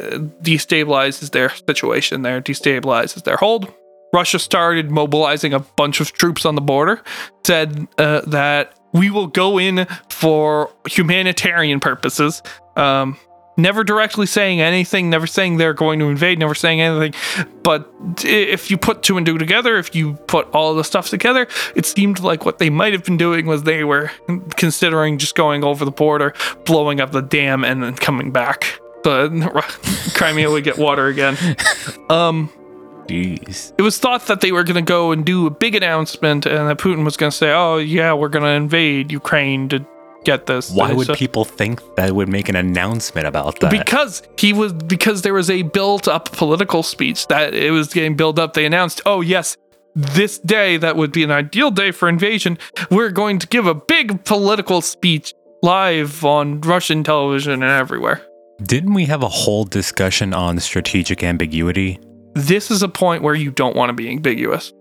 destabilizes 0.42 1.30
their 1.32 1.50
situation 1.50 2.22
there, 2.22 2.40
destabilizes 2.40 3.24
their 3.24 3.36
hold. 3.36 3.72
Russia 4.12 4.38
started 4.38 4.90
mobilizing 4.90 5.52
a 5.52 5.60
bunch 5.60 6.00
of 6.00 6.12
troops 6.12 6.44
on 6.44 6.54
the 6.54 6.60
border, 6.60 7.02
said 7.46 7.86
uh, 7.98 8.22
that 8.22 8.76
we 8.92 9.10
will 9.10 9.28
go 9.28 9.58
in 9.58 9.86
for 10.08 10.72
humanitarian 10.88 11.78
purposes. 11.80 12.42
Um, 12.76 13.18
never 13.62 13.84
directly 13.84 14.26
saying 14.26 14.60
anything, 14.60 15.10
never 15.10 15.26
saying 15.26 15.56
they're 15.56 15.74
going 15.74 15.98
to 16.00 16.06
invade, 16.06 16.38
never 16.38 16.54
saying 16.54 16.80
anything. 16.80 17.14
But 17.62 17.90
if 18.24 18.70
you 18.70 18.78
put 18.78 19.02
two 19.02 19.16
and 19.16 19.26
two 19.26 19.38
together, 19.38 19.76
if 19.76 19.94
you 19.94 20.14
put 20.26 20.48
all 20.50 20.74
the 20.74 20.84
stuff 20.84 21.08
together, 21.08 21.46
it 21.74 21.86
seemed 21.86 22.20
like 22.20 22.44
what 22.44 22.58
they 22.58 22.70
might 22.70 22.92
have 22.92 23.04
been 23.04 23.16
doing 23.16 23.46
was 23.46 23.62
they 23.62 23.84
were 23.84 24.10
considering 24.56 25.18
just 25.18 25.34
going 25.34 25.64
over 25.64 25.84
the 25.84 25.90
border, 25.90 26.34
blowing 26.64 27.00
up 27.00 27.12
the 27.12 27.22
dam, 27.22 27.64
and 27.64 27.82
then 27.82 27.94
coming 27.94 28.30
back. 28.30 28.80
So 29.04 29.28
Crimea 30.14 30.50
would 30.50 30.64
get 30.64 30.78
water 30.78 31.06
again. 31.06 31.36
Um, 32.10 32.50
Jeez. 33.06 33.72
it 33.78 33.82
was 33.82 33.98
thought 33.98 34.26
that 34.26 34.40
they 34.40 34.50
were 34.50 34.64
going 34.64 34.74
to 34.74 34.82
go 34.82 35.12
and 35.12 35.24
do 35.24 35.46
a 35.46 35.50
big 35.50 35.76
announcement 35.76 36.44
and 36.44 36.68
that 36.68 36.78
Putin 36.78 37.04
was 37.04 37.16
going 37.16 37.30
to 37.30 37.36
say, 37.36 37.52
oh, 37.52 37.76
yeah, 37.76 38.12
we're 38.14 38.28
going 38.28 38.42
to 38.44 38.50
invade 38.50 39.12
Ukraine 39.12 39.68
to 39.68 39.86
get 40.24 40.46
this. 40.46 40.70
Why 40.70 40.92
would 40.92 41.08
people 41.14 41.44
think 41.44 41.80
that 41.96 42.12
would 42.12 42.28
make 42.28 42.48
an 42.48 42.56
announcement 42.56 43.26
about 43.26 43.60
that? 43.60 43.70
because 43.70 44.22
he 44.38 44.52
was 44.52 44.72
because 44.72 45.22
there 45.22 45.34
was 45.34 45.50
a 45.50 45.62
built 45.62 46.08
up 46.08 46.30
political 46.32 46.82
speech 46.82 47.26
that 47.28 47.54
it 47.54 47.70
was 47.70 47.92
getting 47.92 48.16
built 48.16 48.38
up 48.38 48.54
they 48.54 48.64
announced 48.66 49.00
oh 49.06 49.20
yes 49.20 49.56
this 49.94 50.38
day 50.38 50.76
that 50.76 50.96
would 50.96 51.12
be 51.12 51.22
an 51.24 51.30
ideal 51.30 51.70
day 51.70 51.90
for 51.90 52.08
invasion 52.08 52.58
we're 52.90 53.10
going 53.10 53.38
to 53.38 53.46
give 53.48 53.66
a 53.66 53.74
big 53.74 54.24
political 54.24 54.80
speech 54.80 55.34
live 55.62 56.24
on 56.24 56.60
russian 56.60 57.02
television 57.04 57.52
and 57.52 57.64
everywhere 57.64 58.22
Didn't 58.62 58.94
we 58.94 59.06
have 59.06 59.22
a 59.22 59.28
whole 59.28 59.64
discussion 59.64 60.32
on 60.34 60.58
strategic 60.60 61.22
ambiguity? 61.22 61.98
this 62.34 62.70
is 62.70 62.82
a 62.82 62.88
point 62.88 63.22
where 63.22 63.34
you 63.34 63.50
don't 63.50 63.74
want 63.76 63.88
to 63.90 63.94
be 63.94 64.08
ambiguous 64.08 64.72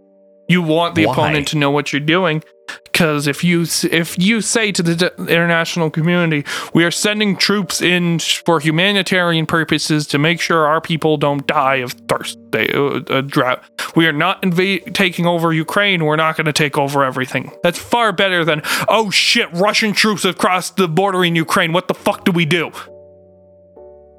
you 0.50 0.62
want 0.62 0.96
the 0.96 1.06
Why? 1.06 1.13
opponent 1.13 1.48
to 1.50 1.58
know 1.58 1.72
what 1.72 1.94
you're 1.94 2.00
doing 2.01 2.44
because 2.84 3.25
if 3.27 3.44
you 3.44 3.65
if 3.91 4.20
you 4.20 4.41
say 4.41 4.72
to 4.72 4.84
the 4.84 5.13
international 5.27 5.89
community 5.89 6.44
we 6.74 6.84
are 6.84 6.91
sending 6.91 7.38
troops 7.38 7.82
in 7.82 8.20
for 8.20 8.60
humanitarian 8.60 9.46
purposes 9.46 10.06
to 10.08 10.20
make 10.20 10.41
sure 10.41 10.68
our 10.68 10.82
people 10.82 11.15
don't 11.18 11.48
die 11.48 11.75
of 11.77 11.94
thirst 11.94 12.38
they, 12.51 12.68
uh, 12.74 13.00
uh, 13.10 13.22
drought 13.22 13.63
we 13.96 14.06
are 14.06 14.12
not 14.12 14.41
inva- 14.41 14.94
taking 14.94 15.25
over 15.25 15.53
ukraine 15.53 16.03
we're 16.03 16.15
not 16.18 16.36
going 16.36 16.46
to 16.46 16.53
take 16.53 16.77
over 16.77 17.03
everything 17.03 17.51
that's 17.63 17.79
far 17.79 18.12
better 18.12 18.44
than 18.44 18.62
oh 18.88 19.10
shit 19.10 19.51
russian 19.53 19.94
troops 19.94 20.24
have 20.24 20.38
crossed 20.38 20.75
the 20.75 20.88
border 20.88 21.24
in 21.24 21.36
ukraine 21.36 21.72
what 21.72 21.88
the 21.88 21.94
fuck 21.96 22.25
do 22.25 22.32
we 22.32 22.46
do 22.46 22.72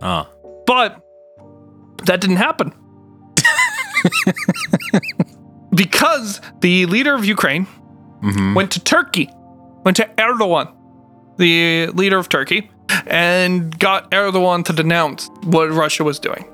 Ah, 0.03 0.31
but 0.67 0.99
that 2.07 2.21
didn't 2.23 2.37
happen. 2.37 2.73
because 5.81 6.43
the 6.61 6.85
leader 6.85 7.15
of 7.15 7.25
Ukraine 7.25 7.65
hmm 8.21 8.53
went 8.53 8.71
to 8.73 8.81
Turkey, 8.81 9.31
went 9.83 9.97
to 9.97 10.07
Erdogan, 10.19 10.69
the 11.39 11.87
leader 12.01 12.19
of 12.19 12.29
Turkey, 12.29 12.71
and 13.07 13.79
got 13.79 14.11
Erdogan 14.11 14.63
to 14.67 14.75
denounce 14.75 15.31
what 15.45 15.71
Russia 15.71 16.05
was 16.05 16.19
doing, 16.19 16.45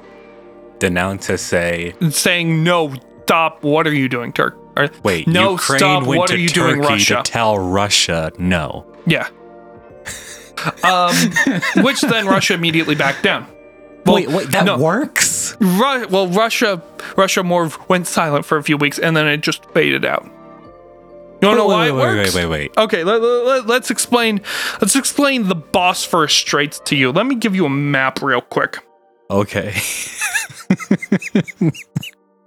denounce 0.78 1.26
to 1.26 1.36
say, 1.38 1.94
saying, 2.10 2.62
No, 2.62 2.94
stop, 3.24 3.64
what 3.64 3.84
are 3.88 3.94
you 4.02 4.08
doing, 4.08 4.32
Turk? 4.32 4.56
Or, 4.76 4.90
wait, 5.02 5.26
no, 5.26 5.52
Ukraine 5.52 5.78
stop, 5.80 6.06
went 6.06 6.18
what 6.20 6.28
to 6.28 6.34
are 6.34 6.38
you 6.38 6.48
Turkey 6.48 6.74
doing, 6.74 6.80
Russia? 6.82 7.16
to 7.16 7.22
tell 7.24 7.58
Russia 7.58 8.30
no. 8.38 8.86
Yeah. 9.06 9.26
um, 10.84 11.16
which 11.84 12.00
then 12.00 12.26
Russia 12.26 12.54
immediately 12.54 12.94
backed 12.94 13.24
down. 13.24 13.48
Well, 14.04 14.14
wait, 14.14 14.28
wait, 14.28 14.50
that 14.52 14.66
no. 14.66 14.78
works? 14.78 15.25
Ru- 15.60 16.08
well, 16.08 16.28
Russia, 16.28 16.82
Russia 17.16 17.42
more 17.42 17.70
went 17.88 18.06
silent 18.06 18.44
for 18.44 18.58
a 18.58 18.62
few 18.62 18.76
weeks, 18.76 18.98
and 18.98 19.16
then 19.16 19.26
it 19.26 19.40
just 19.40 19.64
faded 19.70 20.04
out. 20.04 20.24
You 20.24 21.40
don't 21.40 21.56
know 21.56 21.66
why 21.66 21.82
wait, 21.82 21.88
it 21.88 21.92
wait, 21.92 22.16
works? 22.16 22.34
wait, 22.34 22.44
wait, 22.44 22.50
wait. 22.50 22.78
Okay, 22.78 23.04
let, 23.04 23.20
let, 23.20 23.66
let's 23.66 23.90
explain. 23.90 24.40
Let's 24.80 24.96
explain 24.96 25.48
the 25.48 25.54
Bosphorus 25.54 26.32
Straits 26.32 26.80
to 26.86 26.96
you. 26.96 27.12
Let 27.12 27.26
me 27.26 27.34
give 27.34 27.54
you 27.54 27.66
a 27.66 27.70
map 27.70 28.22
real 28.22 28.40
quick. 28.40 28.78
Okay. 29.30 29.74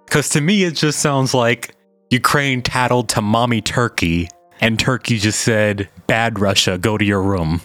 Because 0.10 0.30
to 0.30 0.42
me, 0.42 0.64
it 0.64 0.74
just 0.74 1.02
sounds 1.02 1.36
like 1.36 1.76
Ukraine 2.10 2.64
tattled 2.64 3.10
to 3.10 3.22
mommy 3.22 3.62
Turkey, 3.62 4.28
and 4.60 4.80
Turkey 4.80 5.20
just 5.20 5.42
said, 5.42 5.88
Bad 6.08 6.40
Russia, 6.40 6.80
go 6.80 6.98
to 6.98 7.06
your 7.06 7.22
room. 7.22 7.62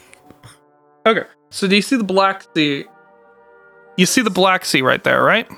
Okay. 1.07 1.27
So 1.49 1.67
do 1.67 1.75
you 1.75 1.81
see 1.81 1.97
the 1.97 2.05
Black 2.05 2.45
Sea? 2.55 2.85
You 3.97 4.07
see 4.07 4.23
the 4.23 4.31
Black 4.31 4.65
Sea 4.65 4.83
right 4.83 5.03
there, 5.05 5.23
right? 5.23 5.49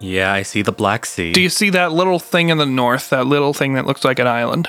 Yeah, 0.00 0.32
I 0.32 0.42
see 0.42 0.62
the 0.62 0.72
Black 0.72 1.06
Sea. 1.06 1.32
Do 1.32 1.40
you 1.40 1.48
see 1.48 1.70
that 1.70 1.92
little 1.92 2.18
thing 2.18 2.50
in 2.50 2.58
the 2.58 2.66
north? 2.66 3.10
That 3.10 3.26
little 3.26 3.54
thing 3.54 3.74
that 3.74 3.86
looks 3.86 4.04
like 4.04 4.18
an 4.18 4.26
island? 4.26 4.68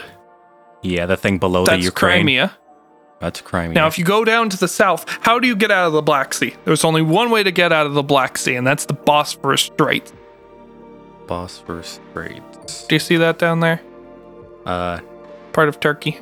yeah, 0.81 1.05
the 1.07 1.17
thing 1.17 1.39
below 1.39 1.65
That's 1.65 1.79
the 1.79 1.83
Ukraine. 1.83 2.19
Crimea. 2.19 2.57
That's 3.19 3.41
Crimea. 3.41 3.73
Now, 3.73 3.87
if 3.87 3.97
you 3.97 4.05
go 4.05 4.23
down 4.23 4.49
to 4.49 4.57
the 4.57 4.67
south, 4.67 5.09
how 5.21 5.39
do 5.39 5.47
you 5.47 5.55
get 5.55 5.71
out 5.71 5.87
of 5.87 5.93
the 5.93 6.01
Black 6.01 6.33
Sea? 6.33 6.53
There's 6.63 6.83
only 6.83 7.01
one 7.01 7.31
way 7.31 7.41
to 7.43 7.51
get 7.51 7.71
out 7.71 7.85
of 7.87 7.93
the 7.93 8.03
Black 8.03 8.37
Sea, 8.37 8.55
and 8.55 8.67
that's 8.67 8.85
the 8.85 8.93
Bosphorus 8.93 9.61
Strait. 9.61 10.11
Bosphorus 11.25 11.99
Straits. 12.11 12.85
Do 12.85 12.95
you 12.95 12.99
see 12.99 13.17
that 13.17 13.39
down 13.39 13.61
there? 13.61 13.81
Uh, 14.65 14.99
Part 15.53 15.69
of 15.69 15.79
Turkey. 15.79 16.19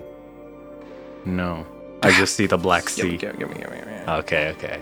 no. 1.26 1.66
I 2.02 2.12
just 2.12 2.36
see 2.36 2.48
the 2.48 2.58
Black 2.58 2.90
Sea. 2.90 3.18
give 3.18 3.34
me, 3.34 3.40
give 3.40 3.50
me, 3.50 3.56
give 3.56 3.72
me, 3.72 3.78
give 3.78 3.88
me. 3.88 3.94
Okay, 4.08 4.50
okay. 4.50 4.82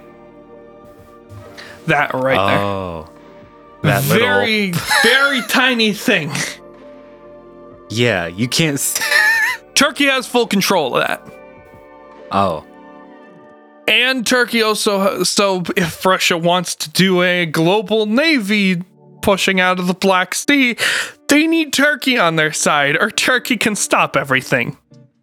That 1.87 2.13
right 2.13 2.35
there. 2.35 2.59
oh. 2.59 3.09
That 3.83 4.03
little. 4.07 4.27
very, 4.27 4.71
very 5.03 5.41
tiny 5.49 5.93
thing. 5.93 6.31
Yeah, 7.89 8.27
you 8.27 8.47
can't. 8.47 8.75
s 8.75 8.99
Turkey 9.73 10.05
has 10.05 10.27
full 10.27 10.47
control 10.47 10.95
of 10.95 11.07
that. 11.07 11.27
oh. 12.31 12.65
And 13.87 14.25
Turkey 14.25 14.61
also, 14.61 15.23
so 15.23 15.63
if 15.75 16.05
Russia 16.05 16.37
wants 16.37 16.75
to 16.75 16.89
do 16.91 17.23
a 17.23 17.45
global 17.47 18.05
navy 18.05 18.83
pushing 19.21 19.59
out 19.59 19.79
of 19.79 19.87
the 19.87 19.93
Black 19.95 20.33
Sea, 20.35 20.77
they 21.27 21.47
need 21.47 21.73
Turkey 21.73 22.17
on 22.17 22.35
their 22.37 22.53
side, 22.53 22.95
or 23.01 23.09
Turkey 23.11 23.57
can 23.57 23.75
stop 23.75 24.15
everything. 24.15 24.77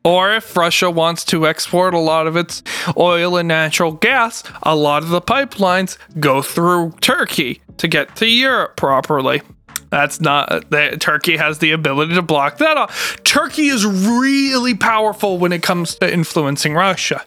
Or 0.04 0.32
if 0.32 0.56
Russia 0.56 0.90
wants 0.90 1.24
to 1.26 1.46
export 1.46 1.92
a 1.92 1.98
lot 1.98 2.26
of 2.26 2.36
its 2.36 2.62
oil 2.96 3.36
and 3.36 3.48
natural 3.48 3.92
gas, 3.92 4.42
a 4.62 4.74
lot 4.74 5.02
of 5.02 5.10
the 5.10 5.20
pipelines 5.20 5.98
go 6.18 6.40
through 6.40 6.92
Turkey 7.00 7.60
to 7.78 7.88
get 7.88 8.16
to 8.16 8.26
Europe 8.26 8.76
properly. 8.76 9.42
That's 9.90 10.20
not 10.20 10.70
that 10.70 11.00
Turkey 11.00 11.36
has 11.36 11.58
the 11.58 11.72
ability 11.72 12.14
to 12.14 12.22
block 12.22 12.58
that 12.58 12.76
off. 12.76 13.18
Turkey 13.24 13.68
is 13.68 13.84
really 13.86 14.74
powerful 14.74 15.38
when 15.38 15.52
it 15.52 15.62
comes 15.62 15.94
to 15.96 16.12
influencing 16.12 16.74
Russia. 16.74 17.24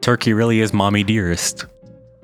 Turkey 0.00 0.32
really 0.32 0.60
is 0.60 0.72
mommy 0.72 1.04
dearest. 1.04 1.66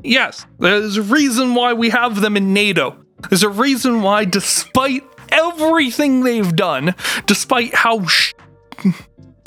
Yes, 0.03 0.47
there's 0.59 0.97
a 0.97 1.03
reason 1.03 1.55
why 1.55 1.73
we 1.73 1.91
have 1.91 2.21
them 2.21 2.37
in 2.37 2.53
NATO. 2.53 2.97
There's 3.29 3.43
a 3.43 3.49
reason 3.49 4.03
why, 4.03 4.25
despite 4.25 5.05
everything 5.31 6.23
they've 6.23 6.55
done, 6.55 6.95
despite 7.27 7.75
how 7.75 8.05
sh- 8.07 8.35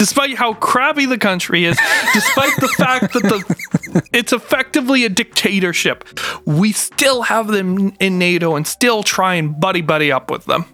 despite 0.02 0.36
how 0.36 0.56
crappy 0.56 1.06
the 1.06 1.20
country 1.20 1.64
is, 1.64 1.78
despite 2.12 2.56
the 2.60 2.68
fact 2.70 3.14
that 3.14 3.22
the 3.22 4.10
it's 4.12 4.34
effectively 4.34 5.06
a 5.06 5.10
dictatorship, 5.10 6.20
we 6.48 6.72
still 6.72 7.22
have 7.22 7.50
them 7.50 7.96
in 8.00 8.18
NATO 8.18 8.56
and 8.56 8.66
still 8.66 9.04
try 9.04 9.36
and 9.36 9.60
buddy 9.60 9.82
buddy 9.82 10.12
up 10.12 10.32
with 10.32 10.46
them. 10.46 10.66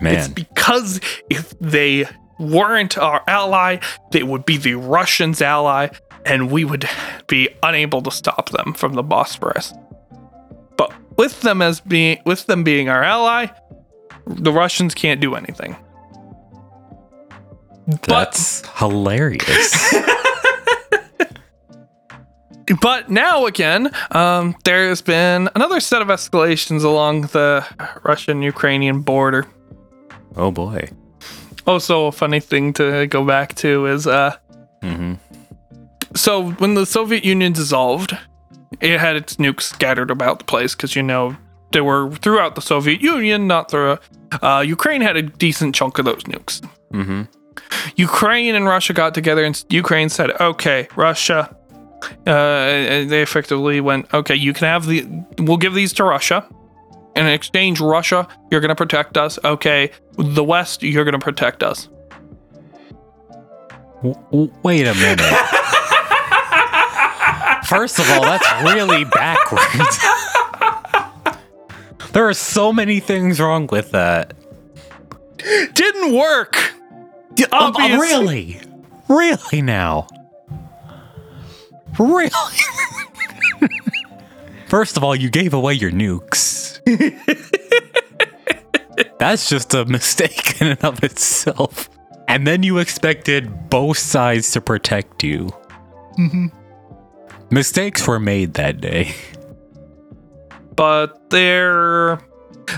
Man. 0.00 0.14
It's 0.14 0.28
because 0.28 0.98
if 1.28 1.50
they 1.60 2.06
weren't 2.38 2.96
our 2.96 3.22
ally, 3.26 3.80
they 4.12 4.22
would 4.22 4.46
be 4.46 4.56
the 4.56 4.76
Russians' 4.76 5.42
ally, 5.42 5.88
and 6.24 6.50
we 6.50 6.64
would 6.64 6.88
be 7.26 7.50
unable 7.62 8.00
to 8.00 8.10
stop 8.10 8.48
them 8.48 8.72
from 8.72 8.94
the 8.94 9.02
Bosphorus. 9.02 9.74
But 10.78 10.90
with 11.18 11.42
them 11.42 11.60
as 11.60 11.80
being 11.80 12.18
with 12.24 12.46
them 12.46 12.64
being 12.64 12.88
our 12.88 13.04
ally, 13.04 13.48
the 14.26 14.52
Russians 14.52 14.94
can't 14.94 15.20
do 15.20 15.34
anything. 15.34 15.76
That's 17.86 18.66
hilarious. 18.78 19.94
But 22.80 23.10
now 23.10 23.46
again, 23.46 23.90
um, 24.12 24.54
there's 24.62 25.02
been 25.02 25.48
another 25.56 25.80
set 25.80 26.02
of 26.02 26.08
escalations 26.08 26.84
along 26.84 27.22
the 27.22 27.66
Russian-Ukrainian 28.04 29.00
border. 29.00 29.46
oh 30.36 30.52
boy. 30.52 30.88
Also, 31.66 32.06
a 32.06 32.12
funny 32.12 32.38
thing 32.38 32.72
to 32.74 33.06
go 33.08 33.24
back 33.24 33.54
to 33.56 33.86
is 33.86 34.06
uh, 34.06 34.36
hmm 34.82 35.14
so 36.14 36.50
when 36.52 36.74
the 36.74 36.86
Soviet 36.86 37.24
Union 37.24 37.52
dissolved, 37.52 38.16
it 38.80 38.98
had 38.98 39.14
its 39.16 39.36
nukes 39.36 39.62
scattered 39.62 40.10
about 40.10 40.40
the 40.40 40.44
place 40.44 40.74
because 40.74 40.96
you 40.96 41.02
know 41.02 41.36
they 41.72 41.80
were 41.80 42.10
throughout 42.16 42.54
the 42.56 42.60
Soviet 42.60 43.00
Union, 43.00 43.46
not 43.46 43.70
through. 43.70 43.98
Uh, 44.42 44.62
Ukraine 44.66 45.00
had 45.02 45.16
a 45.16 45.22
decent 45.22 45.74
chunk 45.74 45.98
of 45.98 46.04
those 46.04 46.22
nukes. 46.24 46.64
hmm 46.92 47.22
Ukraine 47.96 48.54
and 48.54 48.66
Russia 48.66 48.92
got 48.92 49.14
together, 49.14 49.44
and 49.44 49.62
Ukraine 49.70 50.08
said, 50.08 50.30
"Okay, 50.40 50.88
Russia." 50.96 51.54
Uh, 52.26 53.04
they 53.04 53.22
effectively 53.22 53.80
went, 53.80 54.12
"Okay, 54.14 54.34
you 54.34 54.52
can 54.52 54.66
have 54.66 54.86
the. 54.86 55.06
We'll 55.38 55.56
give 55.58 55.74
these 55.74 55.92
to 55.94 56.04
Russia." 56.04 56.46
In 57.16 57.26
exchange, 57.26 57.80
Russia, 57.80 58.28
you're 58.50 58.60
going 58.60 58.68
to 58.68 58.74
protect 58.74 59.18
us. 59.18 59.38
Okay, 59.44 59.90
the 60.16 60.44
West, 60.44 60.82
you're 60.82 61.04
going 61.04 61.18
to 61.18 61.24
protect 61.24 61.62
us. 61.62 61.88
W- 63.96 64.14
w- 64.30 64.52
wait 64.62 64.86
a 64.86 64.94
minute. 64.94 65.20
First 67.66 67.98
of 67.98 68.08
all, 68.10 68.22
that's 68.22 68.46
really 68.62 69.04
backwards. 69.04 69.98
there 72.12 72.28
are 72.28 72.34
so 72.34 72.72
many 72.72 73.00
things 73.00 73.40
wrong 73.40 73.68
with 73.70 73.90
that. 73.90 74.34
Didn't 75.74 76.14
work. 76.14 76.74
Uh, 77.52 77.72
really? 78.00 78.60
Really 79.08 79.62
now? 79.62 80.06
Really? 81.98 82.30
First 84.68 84.96
of 84.96 85.04
all, 85.04 85.16
you 85.16 85.30
gave 85.30 85.52
away 85.54 85.74
your 85.74 85.90
nukes. 85.90 86.80
That's 89.18 89.48
just 89.48 89.74
a 89.74 89.84
mistake 89.84 90.60
in 90.60 90.68
and 90.68 90.84
of 90.84 91.02
itself. 91.02 91.88
And 92.28 92.46
then 92.46 92.62
you 92.62 92.78
expected 92.78 93.70
both 93.70 93.98
sides 93.98 94.52
to 94.52 94.60
protect 94.60 95.24
you. 95.24 95.50
Mistakes 97.50 98.06
were 98.06 98.20
made 98.20 98.54
that 98.54 98.80
day. 98.80 99.14
but 100.76 101.30
they're 101.30 102.20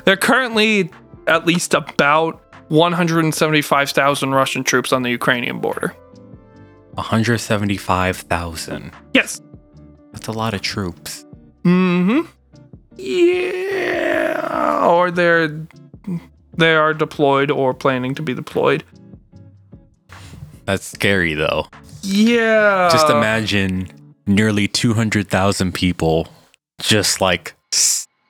they're 0.05 0.17
currently 0.17 0.91
at 1.27 1.47
least 1.47 1.75
about 1.75 2.42
175,000 2.73 4.33
Russian 4.33 4.65
troops 4.65 4.95
on 4.95 5.03
the 5.03 5.11
Ukrainian 5.11 5.59
border. 5.59 5.95
175,000. 6.95 8.93
Yes. 9.13 9.43
That's 10.13 10.27
a 10.27 10.33
lot 10.33 10.55
of 10.55 10.63
troops. 10.63 11.27
Mm-hmm. 11.65 12.23
Yeah. 12.97 14.87
Or 14.87 15.11
they're 15.11 15.67
they 16.57 16.75
are 16.75 16.95
deployed 16.95 17.51
or 17.51 17.75
planning 17.75 18.15
to 18.15 18.23
be 18.23 18.33
deployed. 18.33 18.85
That's 20.65 20.87
scary 20.87 21.35
though. 21.35 21.67
Yeah. 22.01 22.89
Just 22.91 23.11
imagine 23.11 23.91
nearly 24.27 24.67
200,000 24.67 25.75
people 25.75 26.27
just 26.81 27.21
like 27.21 27.55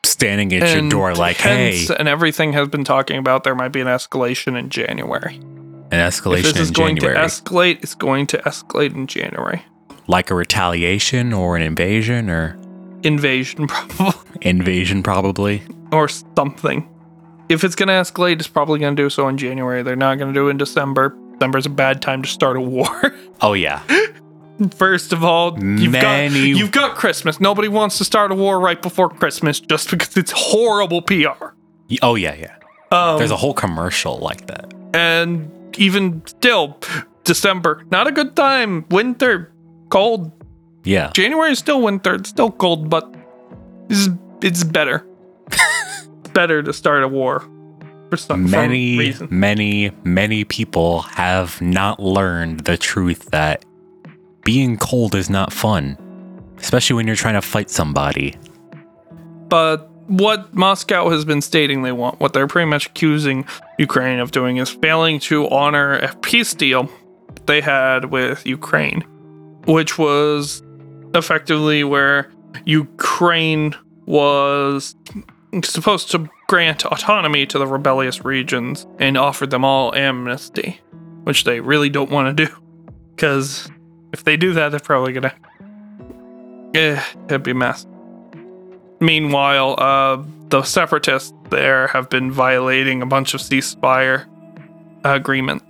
standing 0.04 0.52
at 0.54 0.74
your 0.76 0.88
door 0.88 1.14
like, 1.14 1.36
hey, 1.36 1.86
and 1.98 2.08
everything 2.08 2.52
has 2.54 2.68
been 2.68 2.84
talking 2.84 3.16
about 3.18 3.44
there 3.44 3.54
might 3.54 3.68
be 3.68 3.80
an 3.80 3.86
escalation 3.86 4.58
in 4.58 4.68
January. 4.68 5.36
an 5.36 5.92
If 5.92 6.14
escalation 6.14 6.42
this 6.42 6.56
is 6.58 6.68
in 6.68 6.74
going 6.74 6.96
January. 6.96 7.16
to 7.16 7.22
escalate, 7.24 7.82
it's 7.82 7.94
going 7.94 8.26
to 8.28 8.38
escalate 8.38 8.94
in 8.94 9.06
January. 9.06 9.62
like 10.08 10.30
a 10.30 10.34
retaliation 10.34 11.32
or 11.32 11.56
an 11.56 11.62
invasion 11.62 12.28
or 12.28 12.58
Invasion, 13.04 13.66
probably. 13.68 14.12
invasion, 14.42 15.02
probably. 15.02 15.62
or 15.90 16.08
something. 16.08 16.88
If 17.48 17.64
it's 17.64 17.74
going 17.74 17.88
to 17.88 17.94
escalate, 17.94 18.34
it's 18.38 18.46
probably 18.48 18.78
going 18.78 18.94
to 18.96 19.02
do 19.02 19.10
so 19.10 19.26
in 19.28 19.36
January. 19.36 19.82
They're 19.82 19.96
not 19.96 20.18
going 20.18 20.32
to 20.32 20.38
do 20.40 20.46
it 20.46 20.52
in 20.52 20.56
December. 20.56 21.16
December's 21.32 21.66
a 21.66 21.70
bad 21.70 22.00
time 22.00 22.22
to 22.22 22.28
start 22.28 22.56
a 22.56 22.60
war. 22.60 22.88
Oh, 23.44 23.54
yeah. 23.54 23.82
First 24.76 25.12
of 25.12 25.24
all, 25.24 25.54
you've 25.58 25.92
Many- 25.92 26.28
got 26.52 26.58
you've 26.58 26.70
got 26.72 26.94
Christmas. 26.96 27.40
Nobody 27.40 27.68
wants 27.68 27.98
to 27.98 28.04
start 28.04 28.30
a 28.30 28.34
war 28.34 28.60
right 28.60 28.80
before 28.80 29.08
Christmas 29.08 29.58
just 29.60 29.90
because 29.90 30.16
it's 30.16 30.32
horrible 30.34 31.02
PR. 31.02 31.54
Y- 31.90 31.96
Oh, 32.02 32.14
yeah, 32.14 32.34
yeah. 32.34 32.54
Um, 32.90 33.18
There's 33.18 33.30
a 33.30 33.36
whole 33.36 33.54
commercial 33.54 34.18
like 34.18 34.46
that. 34.46 34.72
and 34.94 35.50
even 35.78 36.22
still, 36.26 36.76
December 37.24 37.82
not 37.90 38.06
a 38.06 38.12
good 38.12 38.36
time. 38.36 38.84
Winter, 38.90 39.50
cold. 39.88 40.30
Yeah. 40.84 41.10
January 41.14 41.52
is 41.52 41.58
still 41.58 41.80
winter. 41.80 42.14
It's 42.14 42.28
still 42.28 42.50
cold, 42.50 42.90
but 42.90 43.12
it's, 43.88 44.08
it's 44.42 44.64
better. 44.64 45.06
It's 45.50 46.28
better 46.34 46.62
to 46.62 46.72
start 46.72 47.02
a 47.04 47.08
war 47.08 47.42
for 48.10 48.16
some 48.18 48.44
for 48.46 48.50
Many, 48.50 48.98
reason. 48.98 49.28
many, 49.30 49.92
many 50.04 50.44
people 50.44 51.00
have 51.02 51.60
not 51.62 51.98
learned 52.00 52.60
the 52.60 52.76
truth 52.76 53.30
that 53.30 53.64
being 54.44 54.76
cold 54.76 55.14
is 55.14 55.30
not 55.30 55.52
fun, 55.52 55.96
especially 56.58 56.96
when 56.96 57.06
you're 57.06 57.16
trying 57.16 57.34
to 57.34 57.42
fight 57.42 57.70
somebody. 57.70 58.34
But 59.48 59.88
what 60.06 60.54
Moscow 60.54 61.10
has 61.10 61.24
been 61.24 61.40
stating 61.40 61.82
they 61.82 61.92
want, 61.92 62.20
what 62.20 62.32
they're 62.32 62.46
pretty 62.46 62.68
much 62.68 62.86
accusing 62.86 63.44
Ukraine 63.78 64.18
of 64.18 64.30
doing, 64.30 64.56
is 64.56 64.70
failing 64.70 65.20
to 65.20 65.48
honor 65.48 65.94
a 65.94 66.14
peace 66.16 66.54
deal 66.54 66.90
they 67.46 67.60
had 67.60 68.06
with 68.06 68.46
Ukraine, 68.46 69.02
which 69.66 69.98
was 69.98 70.62
effectively 71.14 71.84
where 71.84 72.30
Ukraine 72.64 73.74
was 74.06 74.96
supposed 75.62 76.10
to 76.10 76.28
grant 76.48 76.84
autonomy 76.84 77.46
to 77.46 77.58
the 77.58 77.66
rebellious 77.66 78.24
regions 78.24 78.86
and 78.98 79.16
offered 79.16 79.50
them 79.50 79.64
all 79.64 79.94
amnesty, 79.94 80.80
which 81.24 81.44
they 81.44 81.60
really 81.60 81.88
don't 81.88 82.10
want 82.10 82.36
to 82.36 82.46
do. 82.46 82.52
Because 83.10 83.70
if 84.12 84.24
they 84.24 84.36
do 84.36 84.52
that, 84.54 84.70
they're 84.70 84.80
probably 84.80 85.12
gonna. 85.12 85.34
Eh, 86.74 87.02
it'd 87.26 87.42
be 87.42 87.50
a 87.50 87.54
mess. 87.54 87.86
Meanwhile, 89.00 89.74
uh, 89.78 90.22
the 90.48 90.62
separatists 90.62 91.32
there 91.50 91.88
have 91.88 92.08
been 92.08 92.30
violating 92.30 93.02
a 93.02 93.06
bunch 93.06 93.34
of 93.34 93.40
ceasefire 93.40 94.26
agreements. 95.04 95.64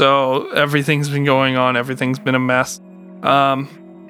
So 0.00 0.48
everything's 0.50 1.08
been 1.08 1.24
going 1.24 1.56
on. 1.56 1.76
Everything's 1.76 2.18
been 2.18 2.34
a 2.34 2.40
mess. 2.40 2.80
Um, 3.22 3.68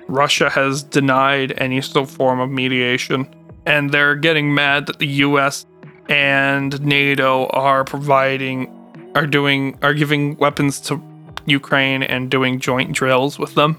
Russia 0.09 0.49
has 0.49 0.83
denied 0.83 1.53
any 1.59 1.81
sort 1.81 2.09
of 2.09 2.15
form 2.15 2.41
of 2.41 2.51
mediation, 2.51 3.29
and 3.67 3.91
they're 3.91 4.15
getting 4.15 4.55
mad 4.55 4.87
that 4.87 4.99
the 4.99 5.07
U.S. 5.07 5.67
and 6.09 6.81
NATO 6.83 7.47
are 7.49 7.85
providing, 7.85 8.71
are 9.15 9.27
doing, 9.27 9.79
are 9.83 9.95
giving 9.95 10.37
weapons 10.37 10.81
to 10.83 11.03
Ukraine 11.47 12.03
and 12.03 12.31
doing 12.31 12.59
joint 12.61 12.93
drills 12.93 13.39
with 13.39 13.55
them. 13.55 13.79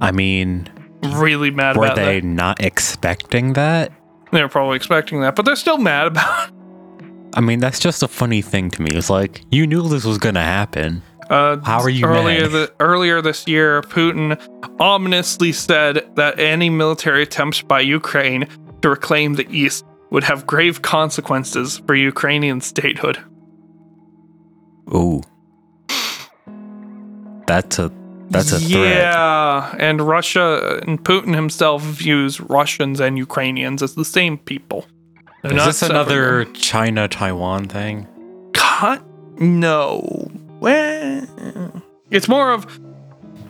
I 0.00 0.12
mean, 0.12 0.68
Really 1.02 1.50
mad 1.50 1.76
were 1.76 1.86
about 1.86 1.96
they 1.96 2.20
that. 2.20 2.26
not 2.26 2.62
expecting 2.62 3.54
that? 3.54 3.90
They're 4.32 4.48
probably 4.48 4.76
expecting 4.76 5.20
that, 5.22 5.34
but 5.34 5.44
they're 5.44 5.56
still 5.56 5.78
mad 5.78 6.06
about. 6.08 6.48
it. 6.48 6.54
I 7.34 7.40
mean, 7.40 7.58
that's 7.60 7.78
just 7.80 8.02
a 8.02 8.08
funny 8.08 8.42
thing 8.42 8.70
to 8.72 8.82
me. 8.82 8.90
It's 8.92 9.08
like 9.10 9.42
you 9.50 9.66
knew 9.66 9.88
this 9.88 10.04
was 10.04 10.18
gonna 10.18 10.42
happen. 10.44 11.02
Uh, 11.30 11.58
How 11.60 11.80
are 11.80 11.88
you 11.88 12.04
earlier 12.04 12.42
mad? 12.42 12.50
The, 12.50 12.72
earlier 12.80 13.22
this 13.22 13.46
year, 13.46 13.82
Putin 13.82 14.36
ominously 14.80 15.52
said 15.52 16.08
that 16.16 16.38
any 16.40 16.68
military 16.70 17.22
attempts 17.22 17.62
by 17.62 17.80
Ukraine 17.80 18.48
to 18.82 18.88
reclaim 18.90 19.34
the 19.34 19.46
East 19.48 19.84
would 20.10 20.24
have 20.24 20.44
grave 20.46 20.82
consequences 20.82 21.78
for 21.86 21.94
Ukrainian 21.94 22.60
statehood. 22.60 23.18
Ooh, 24.92 25.22
that's 27.50 27.80
a 27.80 27.90
that's 28.30 28.52
a 28.52 28.60
threat. 28.60 28.96
yeah, 28.96 29.74
and 29.80 30.00
Russia 30.00 30.80
and 30.86 31.02
Putin 31.02 31.34
himself 31.34 31.82
views 31.82 32.40
Russians 32.40 33.00
and 33.00 33.18
Ukrainians 33.18 33.82
as 33.82 33.96
the 33.96 34.04
same 34.04 34.38
people. 34.38 34.86
They're 35.42 35.56
Is 35.56 35.64
this 35.64 35.82
another. 35.82 36.44
China 36.52 37.08
Taiwan 37.08 37.66
thing? 37.66 38.06
Cut? 38.52 39.02
No. 39.40 40.30
Well, 40.60 41.26
it's 42.12 42.28
more 42.28 42.52
of 42.52 42.66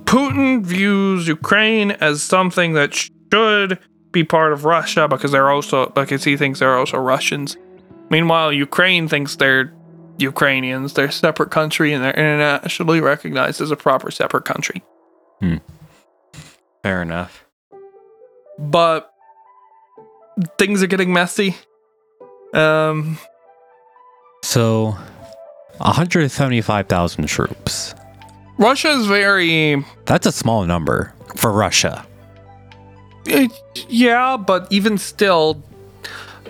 Putin 0.04 0.64
views 0.64 1.28
Ukraine 1.28 1.90
as 1.90 2.22
something 2.22 2.72
that 2.72 2.94
should 2.94 3.78
be 4.12 4.24
part 4.24 4.54
of 4.54 4.64
Russia 4.64 5.08
because 5.08 5.30
they're 5.32 5.50
also 5.50 5.90
because 5.90 6.24
he 6.24 6.38
thinks 6.38 6.60
they're 6.60 6.78
also 6.78 6.96
Russians. 6.96 7.58
Meanwhile, 8.08 8.52
Ukraine 8.54 9.08
thinks 9.08 9.36
they're 9.36 9.74
Ukrainians. 10.20 10.92
They're 10.94 11.06
a 11.06 11.12
separate 11.12 11.50
country 11.50 11.92
and 11.92 12.04
they're 12.04 12.12
internationally 12.14 13.00
recognized 13.00 13.60
as 13.60 13.70
a 13.70 13.76
proper 13.76 14.10
separate 14.10 14.44
country. 14.44 14.82
Fair 16.82 17.02
enough. 17.02 17.44
But 18.58 19.12
things 20.58 20.82
are 20.82 20.86
getting 20.86 21.12
messy. 21.12 21.56
Um, 22.52 23.18
So, 24.42 24.96
175,000 25.78 27.26
troops. 27.26 27.94
Russia 28.58 28.90
is 28.90 29.06
very 29.06 29.84
That's 30.06 30.26
a 30.26 30.32
small 30.32 30.64
number 30.66 31.14
for 31.36 31.52
Russia. 31.52 32.06
Eh, 33.26 33.48
yeah, 33.88 34.36
but 34.36 34.66
even 34.70 34.98
still, 34.98 35.62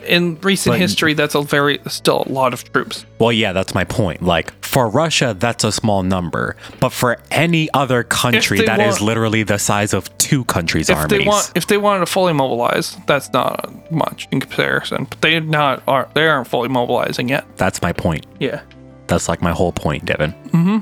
in 0.07 0.39
recent 0.43 0.75
But- 0.75 0.81
history, 0.81 1.15
that's 1.15 1.35
a 1.35 1.43
very 1.43 1.79
still 1.87 2.25
a 2.27 2.33
lot 2.33 2.53
of 2.53 2.65
troops. 2.73 3.05
Well, 3.19 3.33
yeah, 3.33 3.53
that's 3.53 3.75
my 3.75 3.85
point. 3.85 4.23
Like, 4.23 4.53
for 4.65 4.89
Russia, 4.89 5.35
that's 5.39 5.65
a 5.65 5.73
small 5.73 6.03
number. 6.03 6.57
But 6.81 6.91
for 6.93 7.19
any 7.31 7.69
other 7.75 8.03
country, 8.05 8.61
that 8.65 8.81
is 8.81 8.95
want- 8.95 9.03
literally 9.03 9.43
the 9.43 9.59
size 9.59 9.93
of 9.93 10.17
two 10.19 10.45
countries' 10.45 10.89
If 10.89 10.97
armies. 10.97 11.19
they 11.19 11.25
want, 11.27 11.53
if 11.55 11.67
they 11.67 11.77
wanted 11.77 12.01
to 12.01 12.07
fully 12.07 12.33
mobilize, 12.33 12.97
that's 13.07 13.33
not 13.33 13.69
much 13.91 14.29
in 14.31 14.41
comparison. 14.41 15.07
But 15.11 15.21
they 15.23 15.41
not 15.41 15.83
are 15.89 16.09
they 16.15 16.27
aren't 16.29 16.47
fully 16.49 16.69
mobilizing 16.69 17.29
yet. 17.29 17.45
That's 17.57 17.83
my 17.83 17.93
point. 17.93 18.27
Yeah, 18.39 18.61
That's 19.09 19.29
like 19.29 19.43
my 19.43 19.51
whole 19.53 19.73
point, 19.73 20.05
Devin. 20.07 20.33
Mm-hmm. 20.53 20.79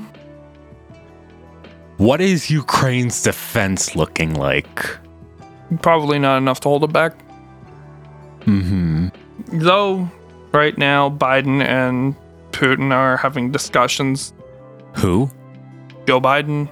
What 1.97 2.21
is 2.21 2.49
Ukraine's 2.49 3.21
defense 3.23 3.95
looking 3.95 4.33
like? 4.35 4.97
probably 5.83 6.17
not 6.17 6.37
enough 6.37 6.59
to 6.61 6.67
hold 6.69 6.83
it 6.83 6.91
back. 6.91 7.13
Mm-hmm. 8.49 9.59
Though, 9.59 10.09
right 10.51 10.77
now, 10.77 11.09
Biden 11.09 11.61
and 11.63 12.15
Putin 12.51 12.91
are 12.91 13.17
having 13.17 13.51
discussions. 13.51 14.33
Who? 14.97 15.29
Joe 16.07 16.19
Biden, 16.19 16.69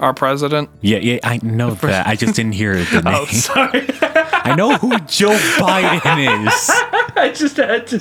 our 0.00 0.12
president. 0.12 0.68
Yeah, 0.82 0.98
yeah, 0.98 1.18
I 1.24 1.38
know 1.42 1.70
that. 1.76 2.06
I 2.06 2.14
just 2.16 2.34
didn't 2.34 2.52
hear 2.52 2.76
the 2.84 3.02
name. 3.04 3.14
Oh, 3.16 3.24
sorry. 3.26 3.86
I 4.44 4.54
know 4.56 4.74
who 4.76 4.98
Joe 5.00 5.36
Biden 5.58 6.46
is. 6.46 6.70
I 7.16 7.32
just 7.34 7.56
had 7.56 7.86
to. 7.88 7.98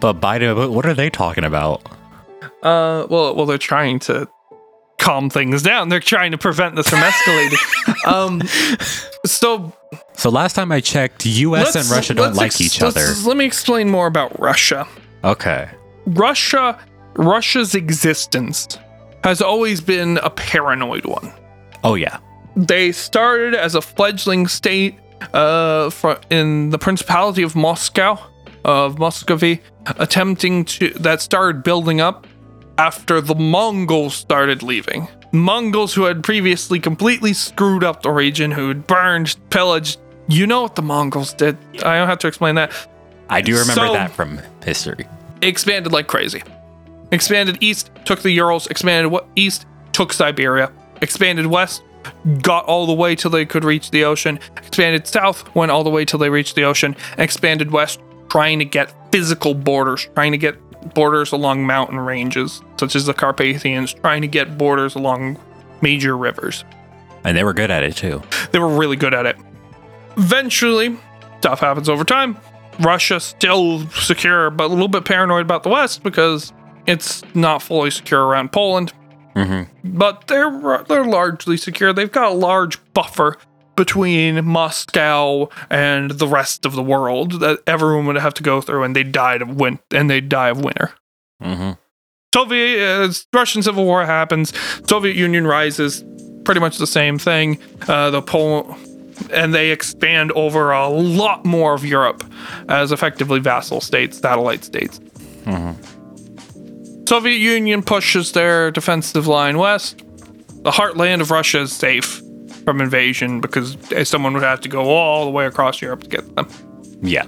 But 0.00 0.20
Biden, 0.20 0.56
what- 0.56 0.70
what 0.72 0.86
are 0.86 0.94
they 0.94 1.10
talking 1.10 1.44
about? 1.44 1.82
Uh, 2.62 3.06
well, 3.10 3.34
well, 3.34 3.46
they're 3.46 3.58
trying 3.58 3.98
to 4.00 4.28
calm 5.02 5.28
things 5.28 5.62
down. 5.62 5.88
They're 5.88 6.00
trying 6.00 6.30
to 6.30 6.38
prevent 6.38 6.76
this 6.76 6.88
from 6.88 7.00
escalating. 7.00 8.06
um, 8.06 8.40
so 9.26 9.72
So 10.14 10.30
last 10.30 10.54
time 10.54 10.70
I 10.72 10.80
checked, 10.80 11.26
U.S. 11.26 11.74
and 11.74 11.88
Russia 11.90 12.14
don't 12.14 12.34
like 12.36 12.46
ex- 12.46 12.60
each 12.60 12.80
other. 12.80 13.06
Let 13.26 13.36
me 13.36 13.44
explain 13.44 13.90
more 13.90 14.06
about 14.06 14.38
Russia. 14.38 14.86
Okay. 15.24 15.68
Russia, 16.06 16.78
Russia's 17.14 17.74
existence 17.74 18.78
has 19.24 19.42
always 19.42 19.80
been 19.80 20.18
a 20.18 20.30
paranoid 20.30 21.04
one. 21.04 21.32
Oh 21.84 21.94
yeah. 21.94 22.18
They 22.56 22.92
started 22.92 23.54
as 23.54 23.74
a 23.74 23.80
fledgling 23.80 24.46
state 24.46 24.98
uh, 25.32 25.90
fro- 25.90 26.20
in 26.30 26.70
the 26.70 26.78
Principality 26.78 27.42
of 27.42 27.56
Moscow, 27.56 28.18
of 28.64 28.98
Muscovy, 28.98 29.60
attempting 29.98 30.64
to 30.66 30.90
that 30.90 31.20
started 31.20 31.62
building 31.62 32.00
up 32.00 32.26
after 32.82 33.20
the 33.20 33.34
Mongols 33.36 34.12
started 34.12 34.60
leaving. 34.60 35.06
Mongols 35.30 35.94
who 35.94 36.02
had 36.02 36.24
previously 36.24 36.80
completely 36.80 37.32
screwed 37.32 37.84
up 37.84 38.02
the 38.02 38.10
region, 38.10 38.50
who 38.50 38.66
had 38.66 38.88
burned, 38.88 39.36
pillaged. 39.50 40.00
You 40.26 40.48
know 40.48 40.62
what 40.62 40.74
the 40.74 40.82
Mongols 40.82 41.32
did. 41.32 41.56
I 41.84 41.96
don't 41.98 42.08
have 42.08 42.18
to 42.18 42.26
explain 42.26 42.56
that. 42.56 42.72
I 43.30 43.40
do 43.40 43.52
remember 43.52 43.86
So- 43.86 43.92
that 43.92 44.10
from 44.10 44.40
history. 44.64 45.06
expanded 45.42 45.92
like 45.92 46.08
crazy. 46.08 46.42
Expanded 47.12 47.58
east, 47.60 47.90
took 48.04 48.22
the 48.22 48.30
Urals, 48.32 48.66
expanded 48.66 49.12
east, 49.36 49.64
took 49.92 50.12
Siberia, 50.12 50.72
expanded 51.00 51.46
west, 51.46 51.82
got 52.42 52.64
all 52.64 52.86
the 52.86 52.92
way 52.94 53.14
till 53.14 53.30
they 53.30 53.44
could 53.46 53.64
reach 53.64 53.92
the 53.92 54.04
ocean, 54.04 54.40
expanded 54.56 55.06
south, 55.06 55.44
went 55.54 55.70
all 55.70 55.84
the 55.84 55.90
way 55.90 56.04
till 56.04 56.18
they 56.18 56.30
reached 56.30 56.56
the 56.56 56.64
ocean, 56.64 56.96
expanded 57.16 57.70
west, 57.70 58.00
trying 58.28 58.58
to 58.58 58.64
get 58.64 58.92
physical 59.12 59.54
borders, 59.54 60.08
trying 60.14 60.32
to 60.32 60.38
get 60.38 60.56
borders 60.94 61.32
along 61.32 61.66
mountain 61.66 61.98
ranges, 61.98 62.62
such 62.78 62.96
as 62.96 63.06
the 63.06 63.14
Carpathians, 63.14 63.94
trying 63.94 64.22
to 64.22 64.28
get 64.28 64.58
borders 64.58 64.94
along 64.94 65.38
major 65.80 66.16
rivers. 66.16 66.64
And 67.24 67.36
they 67.36 67.44
were 67.44 67.52
good 67.52 67.70
at 67.70 67.82
it 67.82 67.96
too. 67.96 68.22
They 68.50 68.58
were 68.58 68.68
really 68.68 68.96
good 68.96 69.14
at 69.14 69.26
it. 69.26 69.36
Eventually, 70.16 70.98
stuff 71.38 71.60
happens 71.60 71.88
over 71.88 72.04
time. 72.04 72.36
Russia 72.80 73.20
still 73.20 73.86
secure, 73.90 74.50
but 74.50 74.66
a 74.66 74.68
little 74.68 74.88
bit 74.88 75.04
paranoid 75.04 75.42
about 75.42 75.62
the 75.62 75.68
West 75.68 76.02
because 76.02 76.52
it's 76.86 77.22
not 77.34 77.62
fully 77.62 77.90
secure 77.90 78.24
around 78.24 78.52
Poland. 78.52 78.92
Mm-hmm. 79.36 79.96
But 79.96 80.26
they're 80.26 80.84
they're 80.88 81.04
largely 81.04 81.56
secure. 81.56 81.92
They've 81.92 82.12
got 82.12 82.32
a 82.32 82.34
large 82.34 82.78
buffer 82.92 83.38
between 83.76 84.44
Moscow 84.44 85.48
and 85.70 86.10
the 86.12 86.26
rest 86.26 86.66
of 86.66 86.74
the 86.74 86.82
world 86.82 87.40
that 87.40 87.60
everyone 87.66 88.06
would 88.06 88.16
have 88.16 88.34
to 88.34 88.42
go 88.42 88.60
through, 88.60 88.82
and 88.82 88.94
they 88.94 89.02
died 89.02 89.42
of 89.42 89.56
win 89.56 89.78
and 89.90 90.10
they 90.10 90.20
die 90.20 90.48
of 90.48 90.62
winter. 90.62 90.92
Mm-hmm. 91.42 91.72
Soviet 92.34 92.82
uh, 92.82 93.12
Russian 93.32 93.62
Civil 93.62 93.84
War 93.84 94.04
happens. 94.04 94.52
Soviet 94.88 95.16
Union 95.16 95.46
rises. 95.46 96.04
Pretty 96.44 96.60
much 96.60 96.78
the 96.78 96.86
same 96.86 97.18
thing. 97.18 97.58
Uh, 97.86 98.10
the 98.10 98.22
Pol- 98.22 98.76
and 99.30 99.54
they 99.54 99.70
expand 99.70 100.32
over 100.32 100.72
a 100.72 100.88
lot 100.88 101.44
more 101.44 101.74
of 101.74 101.84
Europe 101.84 102.24
as 102.68 102.90
effectively 102.90 103.38
vassal 103.38 103.80
states, 103.80 104.18
satellite 104.18 104.64
states. 104.64 105.00
Soviet 107.06 107.36
Union 107.36 107.82
pushes 107.82 108.32
their 108.32 108.70
defensive 108.70 109.26
line 109.26 109.58
west. 109.58 110.02
The 110.62 110.70
heartland 110.70 111.20
of 111.20 111.30
Russia 111.30 111.60
is 111.60 111.72
safe 111.72 112.22
from 112.64 112.80
invasion 112.80 113.40
because 113.40 113.76
someone 114.04 114.34
would 114.34 114.42
have 114.42 114.60
to 114.62 114.68
go 114.68 114.90
all 114.90 115.24
the 115.24 115.30
way 115.30 115.46
across 115.46 115.80
Europe 115.80 116.02
to 116.02 116.08
get 116.08 116.36
them. 116.36 116.48
Yeah. 117.02 117.24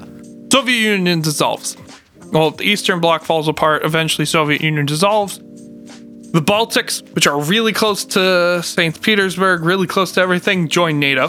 Soviet 0.52 0.78
Union 0.78 1.20
dissolves. 1.20 1.76
Well, 2.26 2.52
the 2.52 2.64
Eastern 2.64 3.00
Bloc 3.00 3.22
falls 3.22 3.48
apart. 3.48 3.84
Eventually, 3.84 4.24
Soviet 4.24 4.60
Union 4.60 4.86
dissolves. 4.86 5.38
The 5.38 6.42
Baltics, 6.42 7.08
which 7.14 7.26
are 7.26 7.40
really 7.40 7.72
close 7.72 8.04
to 8.06 8.62
St. 8.62 9.00
Petersburg, 9.00 9.62
really 9.62 9.86
close 9.86 10.12
to 10.12 10.20
everything, 10.20 10.68
join 10.68 10.98
NATO. 10.98 11.28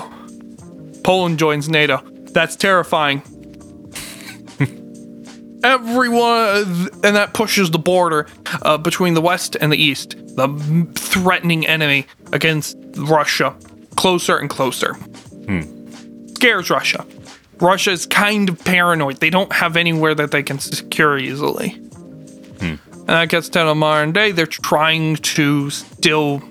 Poland 1.04 1.38
joins 1.38 1.70
NATO. 1.70 2.02
That's 2.32 2.56
terrifying. 2.56 3.22
Everyone, 5.64 6.90
and 7.04 7.16
that 7.16 7.34
pushes 7.34 7.70
the 7.70 7.78
border 7.80 8.28
uh, 8.64 8.78
between 8.80 9.14
the 9.14 9.22
West 9.22 9.56
and 9.62 9.72
the 9.72 9.78
East, 9.78 10.16
the 10.36 10.88
threatening 10.96 11.68
enemy 11.68 12.08
against 12.34 12.76
Russia, 12.96 13.56
closer 13.96 14.38
and 14.38 14.50
closer. 14.50 14.94
Hmm. 14.94 15.62
Scares 16.36 16.70
Russia. 16.70 17.06
Russia 17.60 17.92
is 17.92 18.06
kind 18.06 18.50
of 18.50 18.64
paranoid. 18.64 19.18
They 19.18 19.30
don't 19.30 19.52
have 19.54 19.78
anywhere 19.78 20.14
that 20.16 20.32
they 20.32 20.44
can 20.44 20.60
secure 20.60 21.18
easily. 21.18 21.70
Hmm. 22.60 22.76
And 22.92 23.10
that 23.10 23.30
gets 23.30 23.50
to 23.50 23.76
modern 23.76 24.12
day. 24.12 24.32
They're 24.32 24.46
trying 24.46 25.18
to 25.18 25.70
still 25.70 26.42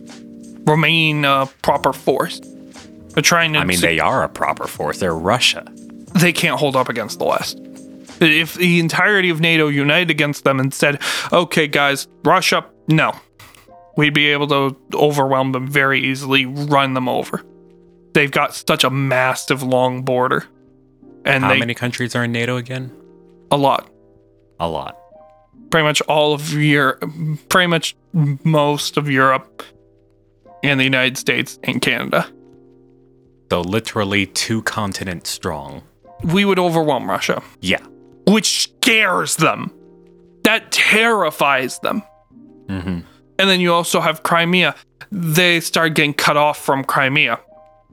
remain 0.66 1.24
a 1.24 1.46
proper 1.62 1.92
force. 1.92 2.40
They're 3.11 3.22
trying 3.22 3.52
to. 3.54 3.59
I 3.61 3.64
mean, 3.64 3.78
se- 3.78 3.87
they 3.87 3.98
are 4.00 4.22
a 4.22 4.28
proper 4.28 4.66
force. 4.66 4.98
They're 4.98 5.14
Russia. 5.14 5.64
they 6.14 6.33
can't 6.33 6.59
hold 6.59 6.76
up 6.76 6.88
against 6.88 7.18
the 7.18 7.24
West. 7.24 7.61
If 8.20 8.54
the 8.54 8.78
entirety 8.78 9.30
of 9.30 9.40
NATO 9.40 9.68
united 9.68 10.11
against 10.11 10.44
them 10.44 10.61
and 10.61 10.72
said, 10.72 11.02
okay, 11.33 11.66
guys, 11.66 12.07
Russia, 12.24 12.64
no, 12.88 13.12
we'd 13.96 14.14
be 14.14 14.28
able 14.28 14.48
to 14.48 14.76
overwhelm 14.94 15.52
them 15.52 15.66
very 15.68 16.00
easily, 16.04 16.46
run 16.46 16.94
them 16.94 17.09
over. 17.09 17.42
They've 18.12 18.30
got 18.30 18.54
such 18.54 18.85
a 18.85 18.90
massive 18.90 19.62
long 19.62 20.02
border. 20.02 20.44
And 21.24 21.42
How 21.44 21.50
they, 21.54 21.59
many 21.59 21.74
countries 21.74 22.14
are 22.14 22.24
in 22.24 22.33
NATO 22.33 22.57
again? 22.57 22.92
a 23.50 23.57
lot. 23.57 23.88
A 24.61 24.68
lot. 24.68 24.96
Pretty 25.70 25.85
much 25.85 26.00
all 26.02 26.35
of 26.35 26.52
Europe, 26.52 27.04
pretty 27.48 27.66
much 27.66 27.96
most 28.12 28.96
of 28.96 29.09
Europe 29.11 29.62
and 30.62 30.78
the 30.80 30.85
United 30.85 31.16
States 31.18 31.59
and 31.64 31.80
Canada. 31.80 32.26
So 33.50 33.61
literally 33.61 34.26
two 34.26 34.62
continents 34.62 35.30
strong. 35.30 35.83
We 36.24 36.44
would 36.44 36.59
overwhelm 36.59 37.09
Russia. 37.09 37.42
Yeah. 37.61 37.85
which 38.26 38.62
scares 38.62 39.37
them. 39.37 39.70
That 40.44 40.70
terrifies 40.72 41.78
them. 41.80 42.02
Mm-hmm. 42.66 43.00
And 43.38 43.49
then 43.49 43.61
you 43.61 43.73
also 43.73 44.01
have 44.01 44.23
Crimea. 44.23 44.75
They 45.11 45.61
start 45.61 45.94
getting 45.94 46.14
cut 46.14 46.37
off 46.37 46.59
from 46.59 46.85
Crimea. 46.85 47.40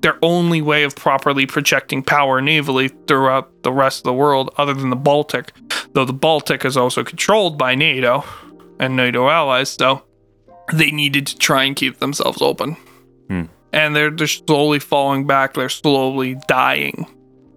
Their 0.01 0.17
only 0.23 0.61
way 0.61 0.83
of 0.83 0.95
properly 0.95 1.45
projecting 1.45 2.03
power 2.03 2.41
navally 2.41 2.91
throughout 3.07 3.63
the 3.63 3.71
rest 3.71 3.99
of 3.99 4.03
the 4.05 4.13
world, 4.13 4.53
other 4.57 4.73
than 4.73 4.89
the 4.89 4.95
Baltic, 4.95 5.51
though 5.93 6.05
the 6.05 6.13
Baltic 6.13 6.65
is 6.65 6.75
also 6.75 7.03
controlled 7.03 7.57
by 7.57 7.75
NATO 7.75 8.23
and 8.79 8.95
NATO 8.95 9.29
allies, 9.29 9.69
so 9.69 10.03
they 10.73 10.89
needed 10.89 11.27
to 11.27 11.37
try 11.37 11.65
and 11.65 11.75
keep 11.75 11.99
themselves 11.99 12.41
open. 12.41 12.77
Hmm. 13.27 13.43
And 13.71 13.95
they're, 13.95 14.09
they're 14.09 14.27
slowly 14.27 14.79
falling 14.79 15.27
back, 15.27 15.53
they're 15.53 15.69
slowly 15.69 16.35
dying. 16.47 17.05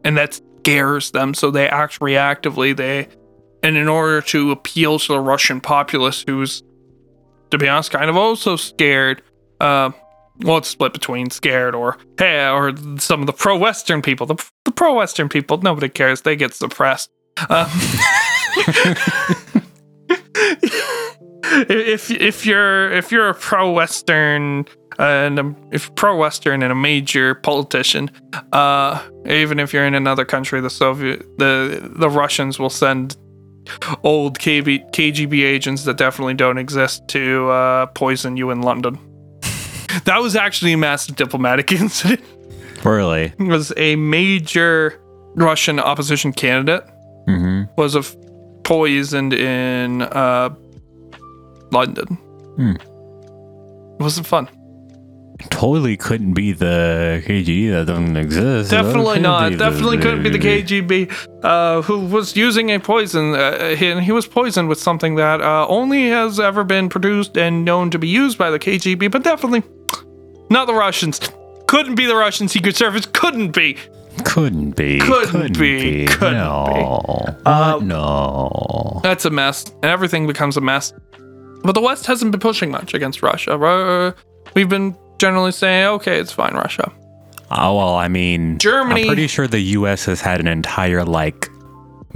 And 0.05 0.17
that 0.19 0.41
scares 0.61 1.13
them, 1.13 1.33
so 1.33 1.51
they 1.51 1.69
act 1.69 2.01
reactively. 2.01 2.77
They 2.77 3.09
and 3.63 3.79
in 3.79 3.89
order 3.89 4.21
to 4.21 4.51
appeal 4.51 4.99
to 4.99 5.15
the 5.15 5.21
Russian 5.21 5.61
populace 5.61 6.23
who's 6.27 6.63
to 7.51 7.59
be 7.59 7.69
honest, 7.69 7.91
kind 7.91 8.11
of 8.11 8.17
also 8.17 8.57
scared. 8.57 9.23
Uh, 9.61 9.91
well, 10.41 10.59
it's 10.59 10.69
split 10.69 10.93
between 10.93 11.31
scared 11.31 11.75
or 11.75 11.97
hey, 12.19 12.49
or 12.49 12.75
some 12.99 13.21
of 13.21 13.27
the 13.27 13.33
pro-Western 13.33 14.03
people. 14.03 14.27
The, 14.27 14.45
the 14.65 14.73
pro-Western 14.73 15.29
people, 15.29 15.59
nobody 15.59 15.89
cares. 15.89 16.23
They 16.23 16.37
get 16.37 16.55
suppressed. 16.55 17.11
Um, 17.49 17.69
if 21.69 22.11
if 22.11 22.47
you're 22.47 22.93
if 22.93 23.13
you're 23.13 23.29
a 23.29 23.35
pro-Western 23.35 24.67
uh, 24.99 25.03
and 25.03 25.39
a, 25.39 25.55
if 25.73 25.95
pro-Western 25.95 26.63
and 26.63 26.73
a 26.73 26.75
major 26.75 27.35
politician, 27.37 28.11
uh, 28.53 29.03
even 29.27 29.59
if 29.61 29.73
you're 29.73 29.87
in 29.87 29.95
another 29.95 30.25
country, 30.25 30.61
the 30.61 30.71
Soviet 30.71 31.21
the 31.39 31.93
the 31.97 32.11
Russians 32.11 32.59
will 32.59 32.71
send 32.71 33.17
old 34.03 34.39
KB, 34.39 34.91
KGB 34.93 35.43
agents 35.45 35.85
that 35.85 35.97
definitely 35.97 36.35
don't 36.35 36.59
exist 36.59 37.07
to 37.09 37.49
uh, 37.51 37.87
poison 37.87 38.37
you 38.37 38.51
in 38.51 38.61
London. 38.63 38.99
that 40.05 40.19
was 40.21 40.37
actually 40.37 40.73
a 40.73 40.77
massive 40.79 41.17
diplomatic 41.17 41.73
incident. 41.81 42.21
Really? 42.85 43.33
It 43.39 43.49
was 43.49 43.73
a 43.77 43.97
major 43.97 45.01
Russian 45.35 45.79
opposition 45.81 46.33
candidate 46.33 46.85
Mm-hmm. 47.27 47.73
was 47.79 48.17
poisoned 48.65 49.33
in 49.33 50.03
uh, 50.03 50.55
London. 51.73 52.07
Hmm. 52.57 52.73
It 52.77 54.01
wasn't 54.03 54.27
fun. 54.27 54.47
Totally 55.51 55.97
couldn't 55.97 56.35
be 56.35 56.53
the 56.53 57.23
KGB 57.27 57.71
that 57.71 57.87
doesn't 57.87 58.17
exist. 58.17 58.71
Definitely 58.71 59.21
not. 59.21 59.57
Definitely 59.59 59.99
couldn't 59.99 60.23
be 60.23 60.31
the 60.31 60.39
KGB 60.39 61.13
uh, 61.43 61.83
who 61.83 62.07
was 62.07 62.37
using 62.37 62.71
a 62.71 62.79
poison. 62.79 63.35
Uh, 63.35 63.75
he, 63.75 64.01
he 64.01 64.13
was 64.13 64.27
poisoned 64.27 64.69
with 64.69 64.79
something 64.79 65.17
that 65.17 65.41
uh, 65.41 65.67
only 65.69 66.09
has 66.09 66.41
ever 66.41 66.65
been 66.65 66.89
produced 66.89 67.37
and 67.37 67.65
known 67.65 67.91
to 67.91 67.99
be 67.99 68.09
used 68.09 68.39
by 68.39 68.51
the 68.51 68.59
KGB, 68.59 69.11
but 69.11 69.23
definitely 69.23 69.63
not 70.51 70.67
the 70.67 70.75
Russians. 70.75 71.21
Couldn't 71.67 71.95
be 71.95 72.07
the 72.07 72.17
Russian 72.17 72.49
Secret 72.49 72.77
Service. 72.77 73.07
Couldn't 73.07 73.51
be. 73.51 73.79
Couldn't 74.25 74.77
be. 74.77 75.01
Couldn't 75.01 75.59
be, 75.59 76.07
couldn't 76.07 76.35
no. 76.35 76.67
be. 77.27 77.35
Uh, 77.47 77.81
no. 77.83 79.01
That's 79.03 79.25
a 79.25 79.31
mess, 79.31 79.65
and 79.83 79.87
everything 79.87 80.27
becomes 80.27 80.57
a 80.57 80.61
mess. 80.61 80.93
But 81.63 81.73
the 81.73 81.81
West 81.81 82.07
hasn't 82.07 82.31
been 82.31 82.41
pushing 82.41 82.71
much 82.71 82.95
against 82.95 83.23
Russia. 83.23 84.15
We've 84.55 84.69
been 84.69 84.97
generally 85.19 85.53
saying, 85.53 85.87
okay, 85.87 86.19
it's 86.19 86.33
fine, 86.33 86.55
Russia. 86.55 86.93
Oh 87.51 87.77
well, 87.77 87.95
I 87.95 88.09
mean, 88.09 88.59
Germany- 88.59 89.03
I'm 89.03 89.07
pretty 89.07 89.27
sure 89.27 89.47
the 89.47 89.61
U.S. 89.61 90.05
has 90.07 90.21
had 90.21 90.41
an 90.41 90.49
entire 90.49 91.05
like 91.05 91.49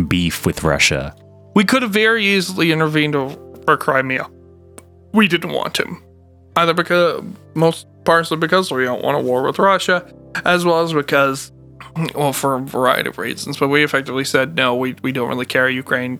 beef 0.06 0.46
with 0.46 0.62
Russia. 0.62 1.14
We 1.54 1.64
could 1.64 1.82
have 1.82 1.92
very 1.92 2.24
easily 2.24 2.72
intervened 2.72 3.14
for 3.64 3.76
Crimea. 3.76 4.28
We 5.12 5.28
didn't 5.28 5.52
want 5.52 5.74
to. 5.74 5.96
Either 6.56 6.74
because, 6.74 7.22
most 7.54 7.86
partially 8.04 8.36
because 8.36 8.70
we 8.70 8.84
don't 8.84 9.02
want 9.02 9.16
a 9.16 9.20
war 9.20 9.42
with 9.42 9.58
Russia, 9.58 10.12
as 10.44 10.64
well 10.64 10.80
as 10.82 10.92
because, 10.92 11.52
well, 12.14 12.32
for 12.32 12.56
a 12.56 12.60
variety 12.60 13.08
of 13.08 13.18
reasons. 13.18 13.58
But 13.58 13.68
we 13.68 13.84
effectively 13.84 14.24
said, 14.24 14.56
no, 14.56 14.74
we, 14.74 14.94
we 15.02 15.12
don't 15.12 15.28
really 15.28 15.46
care. 15.46 15.68
Ukraine, 15.68 16.18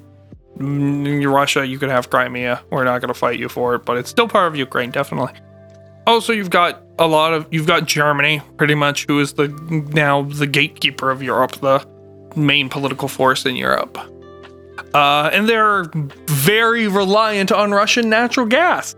mm, 0.59 1.33
Russia, 1.33 1.67
you 1.67 1.79
can 1.79 1.91
have 1.91 2.11
Crimea. 2.11 2.63
We're 2.71 2.85
not 2.85 3.01
going 3.01 3.09
to 3.09 3.19
fight 3.19 3.39
you 3.39 3.49
for 3.49 3.75
it, 3.75 3.85
but 3.85 3.97
it's 3.97 4.11
still 4.11 4.29
part 4.29 4.49
of 4.49 4.57
Ukraine, 4.57 4.91
definitely. 4.91 5.33
Also, 6.09 6.33
you've 6.33 6.49
got 6.49 6.83
a 6.99 7.07
lot 7.07 7.35
of, 7.35 7.47
you've 7.51 7.67
got 7.67 7.85
Germany, 7.85 8.41
pretty 8.57 8.75
much, 8.75 9.05
who 9.07 9.21
is 9.21 9.35
the 9.35 9.49
now 9.93 10.23
the 10.23 10.47
gatekeeper 10.47 11.11
of 11.11 11.23
Europe, 11.23 11.53
the 11.57 11.87
main 12.35 12.71
political 12.71 13.09
force 13.09 13.45
in 13.45 13.57
Europe. 13.57 13.99
Uh, 14.95 15.29
and 15.35 15.47
they're 15.47 15.85
very 16.27 16.89
reliant 16.89 17.53
on 17.53 17.73
Russian 17.73 18.09
natural 18.09 18.47
gas. 18.47 18.97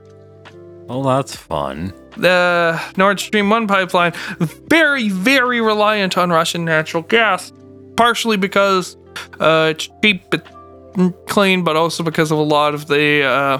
Well, 0.86 1.02
that's 1.02 1.34
fun. 1.34 1.92
The 2.16 2.80
Nord 2.96 3.18
Stream 3.18 3.50
1 3.50 3.66
pipeline, 3.66 4.12
very, 4.68 5.08
very 5.08 5.60
reliant 5.60 6.16
on 6.16 6.30
Russian 6.30 6.64
natural 6.64 7.02
gas. 7.02 7.52
Partially 7.96 8.36
because 8.36 8.96
uh, 9.40 9.72
it's 9.72 9.88
cheap, 10.00 10.22
it's 10.32 10.48
clean, 11.26 11.64
but 11.64 11.74
also 11.74 12.04
because 12.04 12.30
of 12.30 12.38
a 12.38 12.42
lot 12.42 12.72
of 12.72 12.86
the. 12.86 13.24
Uh, 13.24 13.58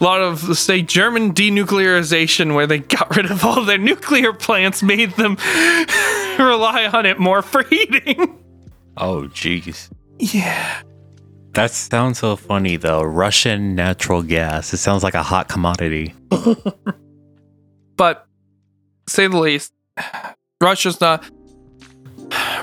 a 0.00 0.04
lot 0.04 0.20
of, 0.20 0.58
say, 0.58 0.82
German 0.82 1.32
denuclearization, 1.34 2.54
where 2.54 2.66
they 2.66 2.78
got 2.78 3.14
rid 3.16 3.30
of 3.30 3.44
all 3.44 3.64
their 3.64 3.78
nuclear 3.78 4.32
plants, 4.32 4.82
made 4.82 5.12
them 5.12 5.36
rely 6.38 6.90
on 6.92 7.06
it 7.06 7.18
more 7.18 7.42
for 7.42 7.62
heating. 7.62 8.40
Oh, 8.96 9.28
jeez. 9.32 9.90
Yeah. 10.18 10.82
That 11.54 11.70
sounds 11.70 12.18
so 12.18 12.34
funny 12.34 12.76
though. 12.76 13.02
Russian 13.02 13.76
natural 13.76 14.22
gas. 14.22 14.72
It 14.72 14.78
sounds 14.78 15.04
like 15.04 15.14
a 15.14 15.22
hot 15.22 15.48
commodity. 15.48 16.12
but 17.96 18.26
say 19.08 19.28
the 19.28 19.38
least, 19.38 19.72
Russia's 20.60 21.00
not. 21.00 21.24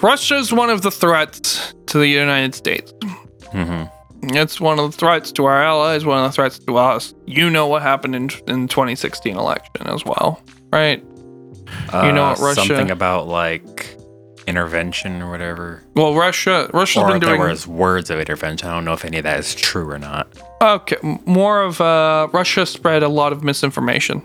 Russia's 0.01 0.51
one 0.51 0.69
of 0.69 0.81
the 0.81 0.91
threats 0.91 1.73
to 1.87 1.99
the 1.99 2.07
United 2.07 2.53
States. 2.53 2.93
hmm 3.51 3.83
It's 4.23 4.61
one 4.61 4.79
of 4.79 4.91
the 4.91 4.97
threats 4.97 5.31
to 5.33 5.45
our 5.45 5.63
allies, 5.63 6.05
one 6.05 6.19
of 6.23 6.29
the 6.29 6.35
threats 6.35 6.59
to 6.59 6.77
us. 6.77 7.13
You 7.25 7.49
know 7.49 7.67
what 7.67 7.81
happened 7.81 8.15
in 8.15 8.29
in 8.47 8.67
2016 8.67 9.35
election 9.35 9.87
as 9.87 10.05
well, 10.05 10.41
right? 10.71 11.03
You 12.03 12.11
know 12.11 12.29
what, 12.29 12.39
Russia- 12.39 12.61
Uh, 12.61 12.65
Something 12.65 12.91
about 12.91 13.27
like 13.27 13.95
intervention 14.47 15.21
or 15.21 15.29
whatever. 15.31 15.83
Well, 15.95 16.15
Russia, 16.15 16.69
Russia's 16.73 17.03
Or 17.03 17.07
been 17.11 17.19
there 17.21 17.37
was 17.39 17.65
words 17.67 18.09
of 18.09 18.19
intervention. 18.19 18.67
I 18.69 18.73
don't 18.73 18.85
know 18.85 18.93
if 18.93 19.05
any 19.05 19.17
of 19.17 19.23
that 19.23 19.39
is 19.39 19.55
true 19.55 19.89
or 19.89 19.97
not. 19.99 20.27
okay. 20.61 20.97
More 21.25 21.61
of 21.61 21.79
uh, 21.79 22.27
Russia 22.33 22.65
spread 22.65 23.03
a 23.03 23.07
lot 23.09 23.31
of 23.33 23.43
misinformation 23.43 24.21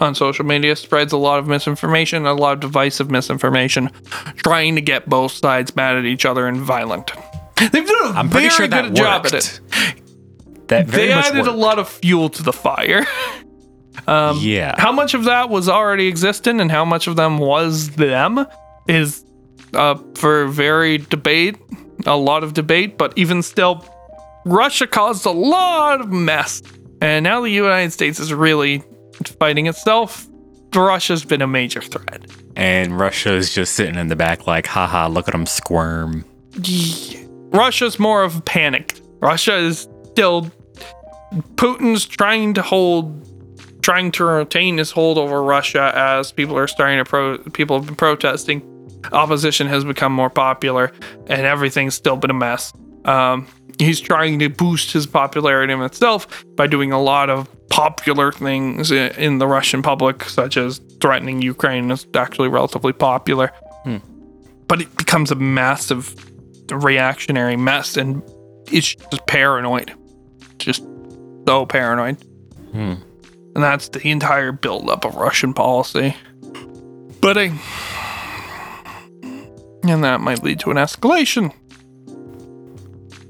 on 0.00 0.14
social 0.14 0.44
media. 0.44 0.76
Spreads 0.76 1.12
a 1.12 1.16
lot 1.16 1.38
of 1.38 1.46
misinformation, 1.48 2.26
a 2.26 2.34
lot 2.34 2.52
of 2.54 2.60
divisive 2.60 3.10
misinformation, 3.10 3.90
trying 4.36 4.74
to 4.74 4.80
get 4.80 5.08
both 5.08 5.32
sides 5.32 5.74
mad 5.76 5.96
at 5.96 6.04
each 6.04 6.24
other 6.24 6.46
and 6.46 6.58
violent. 6.58 7.10
They've 7.72 7.86
done 7.86 8.14
a 8.14 8.18
I'm 8.18 8.30
pretty 8.30 8.48
very 8.48 8.56
sure 8.56 8.68
that 8.68 8.84
good 8.86 8.96
job 8.96 9.26
at 9.26 9.34
it. 9.34 9.60
That 10.68 10.86
very 10.86 11.08
they 11.08 11.12
added 11.12 11.46
a 11.46 11.52
lot 11.52 11.78
of 11.78 11.88
fuel 11.88 12.28
to 12.30 12.42
the 12.42 12.52
fire. 12.52 13.06
Um, 14.06 14.38
Yeah. 14.40 14.74
How 14.76 14.92
much 14.92 15.14
of 15.14 15.24
that 15.24 15.48
was 15.48 15.68
already 15.68 16.08
existing 16.08 16.60
and 16.60 16.70
how 16.70 16.84
much 16.84 17.06
of 17.06 17.14
them 17.16 17.38
was 17.38 17.90
them 17.90 18.44
is 18.88 19.24
uh, 19.72 19.94
for 20.16 20.46
very 20.48 20.98
debate, 20.98 21.56
a 22.04 22.16
lot 22.16 22.44
of 22.44 22.54
debate, 22.54 22.98
but 22.98 23.12
even 23.16 23.40
still, 23.42 23.86
Russia 24.44 24.86
caused 24.86 25.24
a 25.26 25.30
lot 25.30 26.00
of 26.00 26.10
mess. 26.10 26.60
And 27.00 27.22
now 27.24 27.40
the 27.40 27.50
United 27.50 27.92
States 27.92 28.18
is 28.18 28.32
really 28.34 28.82
fighting 29.38 29.66
itself. 29.68 30.26
Russia's 30.74 31.24
been 31.24 31.40
a 31.40 31.46
major 31.46 31.80
threat. 31.80 32.26
And 32.56 32.98
Russia's 32.98 33.54
just 33.54 33.74
sitting 33.74 33.94
in 33.94 34.08
the 34.08 34.16
back, 34.16 34.46
like, 34.46 34.66
haha, 34.66 35.06
look 35.06 35.28
at 35.28 35.32
them 35.32 35.46
squirm. 35.46 36.24
Russia's 37.54 37.98
more 37.98 38.24
of 38.24 38.36
a 38.38 38.40
panic. 38.40 39.00
Russia 39.20 39.56
is 39.56 39.88
still 40.10 40.50
Putin's 41.54 42.04
trying 42.04 42.54
to 42.54 42.62
hold 42.62 43.20
trying 43.82 44.10
to 44.10 44.24
retain 44.24 44.78
his 44.78 44.90
hold 44.90 45.18
over 45.18 45.42
Russia 45.42 45.92
as 45.94 46.32
people 46.32 46.56
are 46.56 46.66
starting 46.66 46.98
to 46.98 47.04
pro 47.04 47.38
people 47.38 47.78
have 47.78 47.86
been 47.86 47.96
protesting. 47.96 48.62
Opposition 49.12 49.66
has 49.66 49.84
become 49.84 50.12
more 50.12 50.30
popular 50.30 50.90
and 51.26 51.42
everything's 51.42 51.94
still 51.94 52.16
been 52.16 52.30
a 52.30 52.34
mess. 52.34 52.72
Um, 53.04 53.46
he's 53.78 54.00
trying 54.00 54.38
to 54.38 54.48
boost 54.48 54.92
his 54.92 55.06
popularity 55.06 55.72
in 55.72 55.82
itself 55.82 56.44
by 56.56 56.66
doing 56.66 56.92
a 56.92 57.00
lot 57.00 57.30
of 57.30 57.48
popular 57.68 58.32
things 58.32 58.90
in 58.90 59.38
the 59.38 59.46
Russian 59.46 59.82
public, 59.82 60.24
such 60.24 60.56
as 60.56 60.80
threatening 61.00 61.42
Ukraine 61.42 61.90
is 61.90 62.06
actually 62.14 62.48
relatively 62.48 62.92
popular. 62.92 63.52
But 64.68 64.80
it 64.80 64.96
becomes 64.96 65.30
a 65.30 65.34
massive 65.34 66.14
reactionary 66.70 67.56
mess 67.56 67.96
and 67.96 68.22
it's 68.70 68.94
just 68.94 69.26
paranoid. 69.26 69.92
Just 70.58 70.84
so 71.46 71.66
paranoid. 71.66 72.22
Hmm. 72.72 72.94
And 73.54 73.62
that's 73.62 73.88
the 73.88 74.06
entire 74.08 74.52
buildup 74.52 75.04
of 75.04 75.14
Russian 75.14 75.54
policy. 75.54 76.16
But 77.20 77.38
I. 77.38 77.52
And 79.84 80.02
that 80.02 80.20
might 80.20 80.42
lead 80.42 80.60
to 80.60 80.70
an 80.70 80.76
escalation. 80.76 81.52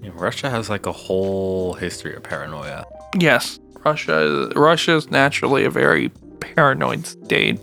Yeah, 0.03 0.11
Russia 0.15 0.49
has 0.49 0.71
like 0.71 0.87
a 0.87 0.93
whole 0.93 1.75
history 1.75 2.15
of 2.15 2.23
paranoia. 2.23 2.85
Yes, 3.19 3.59
Russia 3.85 4.51
Russia 4.55 4.97
is 4.97 5.11
naturally 5.11 5.65
a 5.65 5.71
very 5.71 6.11
paranoid 6.41 7.07
state. 7.07 7.61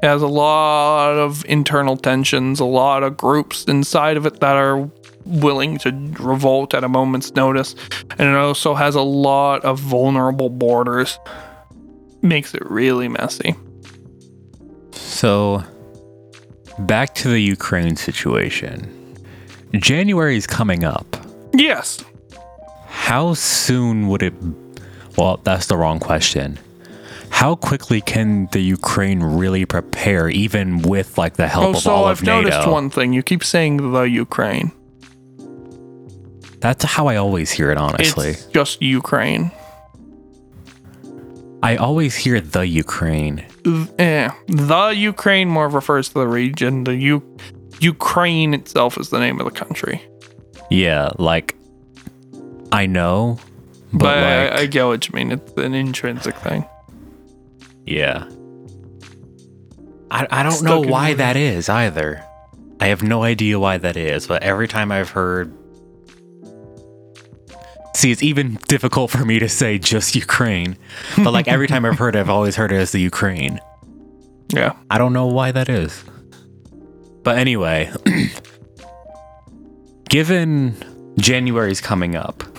It 0.00 0.06
has 0.06 0.22
a 0.22 0.28
lot 0.28 1.18
of 1.18 1.44
internal 1.46 1.96
tensions, 1.96 2.60
a 2.60 2.64
lot 2.64 3.02
of 3.02 3.16
groups 3.16 3.64
inside 3.64 4.16
of 4.16 4.26
it 4.26 4.40
that 4.40 4.54
are 4.54 4.88
willing 5.24 5.78
to 5.78 5.90
revolt 6.20 6.72
at 6.72 6.84
a 6.84 6.88
moment's 6.88 7.34
notice, 7.34 7.74
and 8.18 8.28
it 8.28 8.34
also 8.34 8.74
has 8.74 8.94
a 8.94 9.02
lot 9.02 9.64
of 9.64 9.78
vulnerable 9.78 10.50
borders. 10.50 11.18
Makes 12.22 12.54
it 12.54 12.62
really 12.70 13.08
messy. 13.08 13.54
So, 14.92 15.62
back 16.78 17.14
to 17.16 17.28
the 17.28 17.40
Ukraine 17.40 17.96
situation. 17.96 18.94
January 19.74 20.36
is 20.36 20.46
coming 20.46 20.84
up. 20.84 21.16
Yes. 21.52 22.04
How 22.86 23.34
soon 23.34 24.08
would 24.08 24.22
it? 24.22 24.34
Well, 25.16 25.40
that's 25.42 25.66
the 25.66 25.76
wrong 25.76 25.98
question. 25.98 26.58
How 27.30 27.54
quickly 27.54 28.00
can 28.00 28.48
the 28.52 28.60
Ukraine 28.60 29.22
really 29.22 29.64
prepare, 29.64 30.28
even 30.28 30.82
with 30.82 31.16
like 31.18 31.34
the 31.34 31.46
help 31.46 31.66
Oh, 31.66 31.70
of 31.70 31.78
so 31.78 31.90
all 31.92 32.04
I've 32.06 32.18
of 32.18 32.24
NATO? 32.24 32.38
I've 32.38 32.44
noticed 32.44 32.68
one 32.68 32.90
thing. 32.90 33.12
You 33.12 33.22
keep 33.22 33.44
saying 33.44 33.92
the 33.92 34.02
Ukraine. 34.02 34.72
That's 36.60 36.84
how 36.84 37.06
I 37.06 37.16
always 37.16 37.50
hear 37.52 37.70
it. 37.70 37.78
Honestly, 37.78 38.30
It's 38.30 38.46
just 38.46 38.82
Ukraine. 38.82 39.52
I 41.62 41.76
always 41.76 42.14
hear 42.16 42.40
the 42.40 42.66
Ukraine. 42.66 43.44
Eh, 43.98 44.30
the 44.46 44.88
Ukraine 44.96 45.48
more 45.48 45.68
refers 45.68 46.08
to 46.08 46.14
the 46.14 46.26
region. 46.26 46.84
The 46.84 46.94
U- 46.96 47.36
Ukraine 47.80 48.54
itself 48.54 48.98
is 48.98 49.10
the 49.10 49.18
name 49.20 49.38
of 49.40 49.44
the 49.44 49.50
country. 49.52 50.02
Yeah, 50.70 51.10
like 51.18 51.54
I 52.72 52.86
know, 52.86 53.38
but, 53.92 53.98
But, 54.00 54.18
I, 54.18 54.44
like, 54.50 54.60
I 54.60 54.66
get 54.66 54.84
what 54.86 55.08
you 55.08 55.14
mean. 55.14 55.32
It's 55.32 55.52
an 55.56 55.74
intrinsic 55.74 56.36
thing. 56.36 56.64
Yeah. 57.90 58.28
I, 60.10 60.26
I 60.30 60.42
don't 60.42 60.62
know 60.62 60.80
why 60.80 61.14
that 61.14 61.36
is 61.36 61.68
either. 61.68 62.24
I 62.80 62.88
have 62.88 63.02
no 63.02 63.22
idea 63.22 63.58
why 63.58 63.78
that 63.78 63.96
is, 63.96 64.26
but 64.26 64.42
every 64.42 64.68
time 64.68 64.92
I've 64.92 65.10
heard. 65.10 65.52
See, 67.94 68.12
it's 68.12 68.22
even 68.22 68.58
difficult 68.68 69.10
for 69.10 69.24
me 69.24 69.40
to 69.40 69.48
say 69.48 69.78
just 69.78 70.14
Ukraine, 70.14 70.78
but 71.16 71.32
like 71.32 71.48
every 71.48 71.66
time 71.66 71.84
I've 71.84 71.98
heard 71.98 72.14
it, 72.14 72.20
I've 72.20 72.30
always 72.30 72.54
heard 72.54 72.70
it 72.70 72.76
as 72.76 72.92
the 72.92 73.00
Ukraine. 73.00 73.58
Yeah. 74.50 74.76
I 74.88 74.98
don't 74.98 75.12
know 75.12 75.26
why 75.26 75.50
that 75.52 75.68
is. 75.68 76.04
But 77.24 77.38
anyway, 77.38 77.92
given 80.08 80.76
January's 81.18 81.80
coming 81.80 82.16
up, 82.16 82.42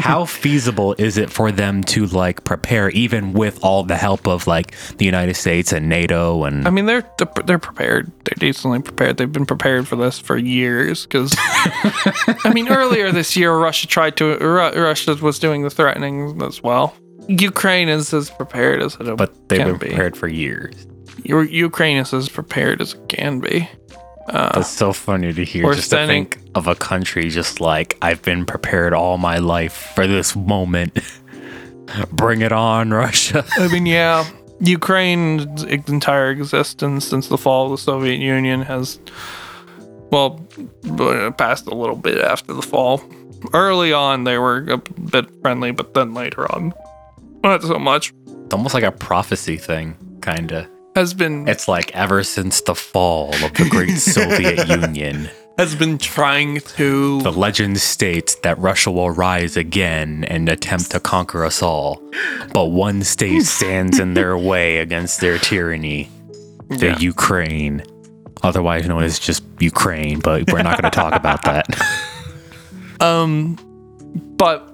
how 0.00 0.24
feasible 0.24 0.94
is 0.98 1.18
it 1.18 1.30
for 1.30 1.50
them 1.50 1.82
to 1.84 2.06
like 2.06 2.44
prepare 2.44 2.90
even 2.90 3.32
with 3.32 3.62
all 3.62 3.82
the 3.82 3.96
help 3.96 4.26
of 4.26 4.46
like 4.46 4.74
the 4.98 5.04
United 5.04 5.34
States 5.34 5.72
and 5.72 5.88
NATO 5.88 6.44
and 6.44 6.66
I 6.66 6.70
mean, 6.70 6.86
they're 6.86 7.08
they're 7.44 7.58
prepared. 7.58 8.10
They're 8.24 8.36
decently 8.38 8.80
prepared. 8.80 9.16
They've 9.16 9.30
been 9.30 9.46
prepared 9.46 9.88
for 9.88 9.96
this 9.96 10.18
for 10.18 10.36
years. 10.36 11.04
Because 11.04 11.34
I 11.38 12.52
mean, 12.54 12.68
earlier 12.68 13.12
this 13.12 13.36
year, 13.36 13.56
Russia 13.56 13.86
tried 13.86 14.16
to. 14.18 14.36
Ru- 14.38 14.82
Russia 14.82 15.14
was 15.16 15.38
doing 15.38 15.62
the 15.62 15.70
threatening 15.70 16.42
as 16.42 16.62
well. 16.62 16.94
Ukraine 17.28 17.88
is 17.88 18.12
as 18.14 18.30
prepared 18.30 18.82
as 18.82 18.96
it 19.00 19.16
but 19.16 19.48
they've 19.48 19.64
been 19.64 19.78
be. 19.78 19.88
prepared 19.88 20.16
for 20.16 20.28
years. 20.28 20.86
Ukraine 21.24 21.96
is 21.96 22.14
as 22.14 22.28
prepared 22.28 22.80
as 22.80 22.94
it 22.94 23.08
can 23.08 23.40
be. 23.40 23.68
That's 24.32 24.68
so 24.68 24.92
funny 24.92 25.32
to 25.32 25.44
hear 25.44 25.72
just 25.74 25.90
sending- 25.90 26.26
to 26.26 26.36
think 26.38 26.50
of 26.54 26.66
a 26.66 26.74
country 26.74 27.28
just 27.30 27.60
like 27.60 27.96
I've 28.02 28.22
been 28.22 28.44
prepared 28.46 28.92
all 28.94 29.18
my 29.18 29.38
life 29.38 29.92
for 29.94 30.06
this 30.06 30.34
moment. 30.34 30.98
Bring 32.10 32.40
it 32.40 32.52
on, 32.52 32.90
Russia. 32.90 33.44
I 33.58 33.68
mean, 33.68 33.86
yeah, 33.86 34.24
Ukraine's 34.60 35.62
entire 35.62 36.30
existence 36.30 37.06
since 37.06 37.28
the 37.28 37.38
fall 37.38 37.66
of 37.66 37.70
the 37.72 37.78
Soviet 37.78 38.18
Union 38.18 38.62
has, 38.62 38.98
well, 40.10 40.44
uh, 40.98 41.30
passed 41.32 41.66
a 41.66 41.74
little 41.74 41.94
bit 41.96 42.18
after 42.18 42.52
the 42.54 42.62
fall. 42.62 43.02
Early 43.52 43.92
on, 43.92 44.24
they 44.24 44.38
were 44.38 44.66
a 44.68 44.78
bit 44.78 45.26
friendly, 45.42 45.70
but 45.70 45.94
then 45.94 46.14
later 46.14 46.50
on, 46.52 46.72
not 47.44 47.62
so 47.62 47.78
much. 47.78 48.12
It's 48.46 48.54
almost 48.54 48.74
like 48.74 48.82
a 48.82 48.90
prophecy 48.92 49.56
thing, 49.56 49.96
kinda. 50.22 50.68
Has 50.96 51.12
been 51.12 51.46
It's 51.46 51.68
like 51.68 51.94
ever 51.94 52.24
since 52.24 52.62
the 52.62 52.74
fall 52.74 53.34
of 53.44 53.52
the 53.52 53.68
great 53.68 53.98
Soviet 53.98 54.66
Union, 54.66 55.28
has 55.58 55.74
been 55.74 55.98
trying 55.98 56.60
to 56.60 57.20
the 57.20 57.30
legend 57.30 57.78
states 57.80 58.34
that 58.36 58.58
Russia 58.58 58.90
will 58.90 59.10
rise 59.10 59.58
again 59.58 60.24
and 60.24 60.48
attempt 60.48 60.90
to 60.92 60.98
conquer 61.00 61.44
us 61.44 61.62
all. 61.62 62.02
But 62.54 62.68
one 62.68 63.02
state 63.02 63.42
stands 63.58 63.98
in 63.98 64.14
their 64.14 64.38
way 64.38 64.78
against 64.78 65.20
their 65.20 65.36
tyranny 65.38 66.08
the 66.70 66.86
Yeah. 66.86 66.98
Ukraine, 66.98 67.82
otherwise 68.42 68.88
known 68.88 69.02
as 69.02 69.18
just 69.18 69.42
Ukraine, 69.60 70.20
but 70.20 70.50
we're 70.50 70.62
not 70.62 70.80
going 70.80 70.90
to 70.90 70.96
talk 70.98 71.14
about 71.14 71.42
that. 71.44 71.66
Um, 72.98 73.56
but 74.38 74.72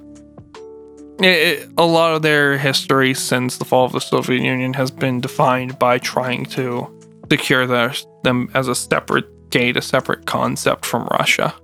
it, 1.24 1.68
a 1.78 1.85
lot 1.85 2.14
of 2.14 2.22
their 2.22 2.58
history 2.58 3.14
since 3.14 3.58
the 3.58 3.64
fall 3.64 3.85
of 3.85 3.92
the 3.92 4.00
Soviet 4.00 4.42
Union 4.42 4.74
has 4.74 4.90
been 4.90 5.20
defined 5.20 5.78
by 5.78 5.98
trying 5.98 6.44
to 6.46 6.88
secure 7.30 7.66
their, 7.66 7.92
them 8.24 8.50
as 8.54 8.68
a 8.68 8.74
separate 8.74 9.26
state, 9.49 9.76
a 9.76 9.82
separate 9.82 10.26
concept 10.26 10.84
from 10.86 11.07
Russia. 11.09 11.55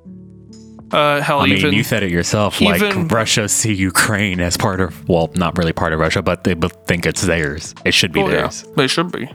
Uh, 0.91 1.20
hell, 1.20 1.41
I 1.41 1.47
mean, 1.47 1.59
even 1.59 1.74
you 1.74 1.85
said 1.85 2.03
it 2.03 2.11
yourself. 2.11 2.62
even- 2.62 3.03
like 3.03 3.12
Russia 3.12 3.49
see 3.49 3.74
Ukraine 3.74 4.41
as 4.41 4.57
part 4.57 4.80
of, 4.80 5.07
well, 5.09 5.30
not 5.35 5.57
really 5.59 5.72
part 5.72 5.93
of 5.93 5.99
Russia, 6.01 6.22
but 6.22 6.45
they 6.45 6.55
think 6.87 7.05
it's 7.05 7.22
theirs. 7.22 7.74
It 7.85 7.93
should 7.93 8.12
be 8.12 8.20
Oh, 8.20 8.26
yeah, 8.28 8.37
theirs. 8.43 8.64
they 8.76 8.87
should 8.87 9.12
be. 9.12 9.28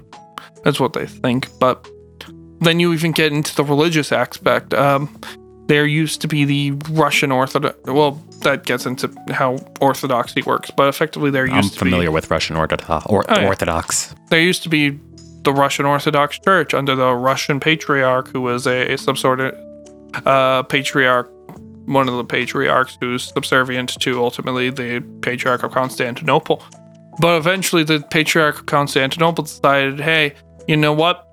That's 0.63 0.79
what 0.79 0.93
they 0.93 1.05
think. 1.05 1.47
But 1.59 1.87
then 2.61 2.79
you 2.79 2.93
even 2.93 3.11
get 3.11 3.31
into 3.31 3.55
the 3.55 3.63
religious 3.63 4.11
aspect. 4.11 4.73
Um, 4.73 5.15
there 5.67 5.85
used 5.85 6.21
to 6.21 6.27
be 6.27 6.45
the 6.45 6.71
Russian 6.91 7.31
Orthodox. 7.31 7.77
Well, 7.85 8.21
that 8.41 8.65
gets 8.65 8.85
into 8.85 9.09
how 9.31 9.57
Orthodoxy 9.79 10.41
works, 10.41 10.69
but 10.75 10.87
effectively 10.89 11.31
there 11.31 11.45
used 11.45 11.55
I'm 11.55 11.63
to 11.63 11.69
be 11.71 11.77
familiar 11.77 12.11
with 12.11 12.29
Russian 12.29 12.55
Orthodox. 12.57 13.05
Or, 13.07 13.23
Oh, 13.29 13.39
yeah. 13.39 13.47
Orthodox. 13.47 14.13
there 14.29 14.41
used 14.41 14.63
to 14.63 14.69
be 14.69 14.99
the 15.43 15.53
Russian 15.53 15.85
Orthodox 15.85 16.39
Church 16.39 16.73
under 16.73 16.95
the 16.95 17.13
Russian 17.13 17.59
Patriarch, 17.59 18.27
who 18.29 18.41
was 18.41 18.65
a, 18.67 18.95
some 18.97 19.15
sort 19.15 19.39
of 19.41 19.55
uh, 20.25 20.63
patriarch, 20.63 21.29
one 21.85 22.07
of 22.07 22.15
the 22.15 22.23
patriarchs 22.25 22.97
who's 23.01 23.23
subservient 23.23 23.89
to 24.01 24.21
ultimately 24.23 24.69
the 24.69 25.01
Patriarch 25.21 25.63
of 25.63 25.71
Constantinople. 25.71 26.63
But 27.19 27.37
eventually, 27.37 27.83
the 27.83 27.99
Patriarch 28.09 28.59
of 28.59 28.65
Constantinople 28.65 29.43
decided, 29.43 29.99
hey, 29.99 30.33
you 30.67 30.75
know 30.77 30.93
what? 30.93 31.27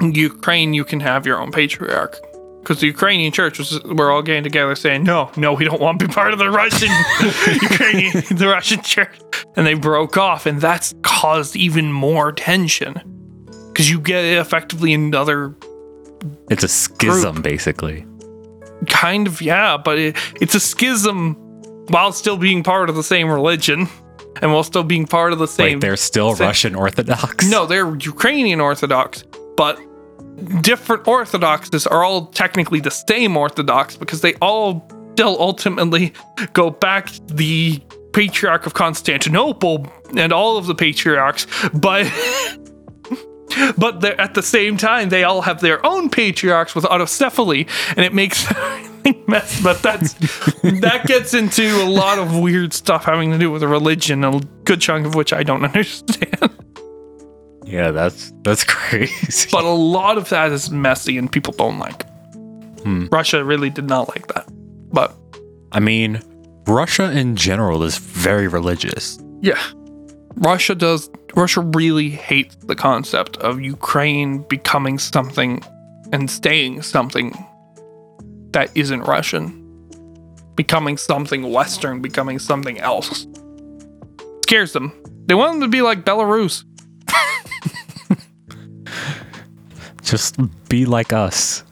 Ukraine, 0.00 0.74
you 0.74 0.84
can 0.84 1.00
have 1.00 1.26
your 1.26 1.38
own 1.40 1.50
patriarch. 1.52 2.16
Because 2.62 2.78
the 2.80 2.86
Ukrainian 2.86 3.32
church 3.32 3.58
was, 3.58 3.82
were 3.82 4.12
all 4.12 4.22
getting 4.22 4.44
together 4.44 4.76
saying, 4.76 5.02
no, 5.02 5.30
no, 5.36 5.52
we 5.52 5.64
don't 5.64 5.80
want 5.80 5.98
to 5.98 6.06
be 6.06 6.12
part 6.12 6.32
of 6.32 6.38
the 6.38 6.48
Russian 6.48 6.88
Ukrainian, 7.70 8.12
the 8.30 8.46
Russian 8.48 8.80
church. 8.82 9.18
and 9.56 9.66
they 9.66 9.74
broke 9.74 10.16
off, 10.16 10.46
and 10.46 10.60
that's 10.60 10.94
caused 11.02 11.56
even 11.56 11.92
more 11.92 12.30
tension 12.32 12.94
because 13.72 13.90
you 13.90 13.98
get 14.00 14.24
effectively 14.24 14.94
another 14.94 15.54
It's 16.50 16.62
a 16.62 16.68
schism, 16.68 17.42
basically. 17.42 18.06
kind 18.86 19.26
of 19.26 19.40
yeah, 19.42 19.76
but 19.76 19.98
it, 19.98 20.16
it's 20.40 20.54
a 20.54 20.60
schism 20.60 21.34
while 21.88 22.12
still 22.12 22.36
being 22.36 22.62
part 22.62 22.88
of 22.90 22.94
the 22.94 23.02
same 23.02 23.28
religion 23.28 23.88
and 24.40 24.52
while 24.52 24.62
still 24.62 24.84
being 24.84 25.06
part 25.06 25.32
of 25.32 25.38
the 25.40 25.48
same. 25.48 25.74
Wait, 25.78 25.80
they're 25.80 25.96
still 25.96 26.36
same- 26.36 26.46
Russian 26.46 26.74
Orthodox? 26.76 27.48
No, 27.50 27.66
they're 27.66 27.96
Ukrainian 27.96 28.60
Orthodox, 28.60 29.24
but 29.56 29.80
different 30.60 31.06
Orthodoxes 31.06 31.86
are 31.86 32.04
all 32.04 32.26
technically 32.26 32.80
the 32.80 32.90
same 32.90 33.36
Orthodox 33.36 33.96
because 33.96 34.20
they 34.20 34.34
all 34.34 34.86
still 35.12 35.36
ultimately 35.38 36.12
go 36.52 36.70
back 36.70 37.10
the 37.26 37.80
Patriarch 38.12 38.66
of 38.66 38.74
Constantinople 38.74 39.86
and 40.16 40.32
all 40.32 40.56
of 40.56 40.66
the 40.66 40.74
patriarchs, 40.74 41.46
but. 41.72 42.10
But 43.76 44.02
at 44.02 44.32
the 44.32 44.42
same 44.42 44.78
time, 44.78 45.10
they 45.10 45.24
all 45.24 45.42
have 45.42 45.60
their 45.60 45.84
own 45.84 46.08
patriarchs 46.08 46.74
with 46.74 46.84
autocephaly, 46.84 47.68
and 47.90 47.98
it 47.98 48.14
makes 48.14 48.50
mess. 49.28 49.62
But 49.62 49.82
that's 49.82 50.14
that 50.62 51.02
gets 51.06 51.34
into 51.34 51.62
a 51.82 51.84
lot 51.84 52.18
of 52.18 52.38
weird 52.38 52.72
stuff 52.72 53.04
having 53.04 53.30
to 53.30 53.36
do 53.36 53.50
with 53.50 53.62
religion, 53.62 54.24
a 54.24 54.40
good 54.64 54.80
chunk 54.80 55.04
of 55.04 55.14
which 55.14 55.34
I 55.34 55.42
don't 55.42 55.62
understand. 55.66 56.50
Yeah, 57.64 57.90
that's 57.90 58.32
that's 58.42 58.64
crazy. 58.76 59.48
but 59.52 59.64
a 59.64 59.68
lot 59.70 60.18
of 60.18 60.28
that 60.30 60.52
is 60.52 60.70
messy 60.70 61.18
and 61.18 61.30
people 61.30 61.52
don't 61.54 61.78
like. 61.78 62.06
Hmm. 62.82 63.06
Russia 63.12 63.44
really 63.44 63.70
did 63.70 63.88
not 63.88 64.08
like 64.08 64.26
that. 64.28 64.46
But 64.92 65.14
I 65.72 65.80
mean, 65.80 66.20
Russia 66.66 67.10
in 67.12 67.36
general 67.36 67.82
is 67.82 67.98
very 67.98 68.48
religious. 68.48 69.18
yeah, 69.40 69.60
Russia 70.36 70.74
does. 70.74 71.08
Russia 71.34 71.60
really 71.62 72.10
hates 72.10 72.56
the 72.56 72.74
concept 72.74 73.36
of 73.38 73.60
Ukraine 73.60 74.42
becoming 74.48 74.98
something 74.98 75.62
and 76.12 76.30
staying 76.30 76.82
something 76.82 77.32
that 78.50 78.70
isn't 78.74 79.00
Russian, 79.02 79.46
becoming 80.56 80.98
something 80.98 81.50
Western, 81.50 82.02
becoming 82.02 82.38
something 82.38 82.78
else. 82.80 83.26
Scares 84.42 84.74
them. 84.74 84.92
They 85.26 85.34
want 85.34 85.52
them 85.52 85.60
to 85.62 85.68
be 85.68 85.80
like 85.80 86.04
Belarus. 86.04 86.64
Just 90.12 90.36
be 90.68 90.84
like 90.84 91.14
us. 91.14 91.64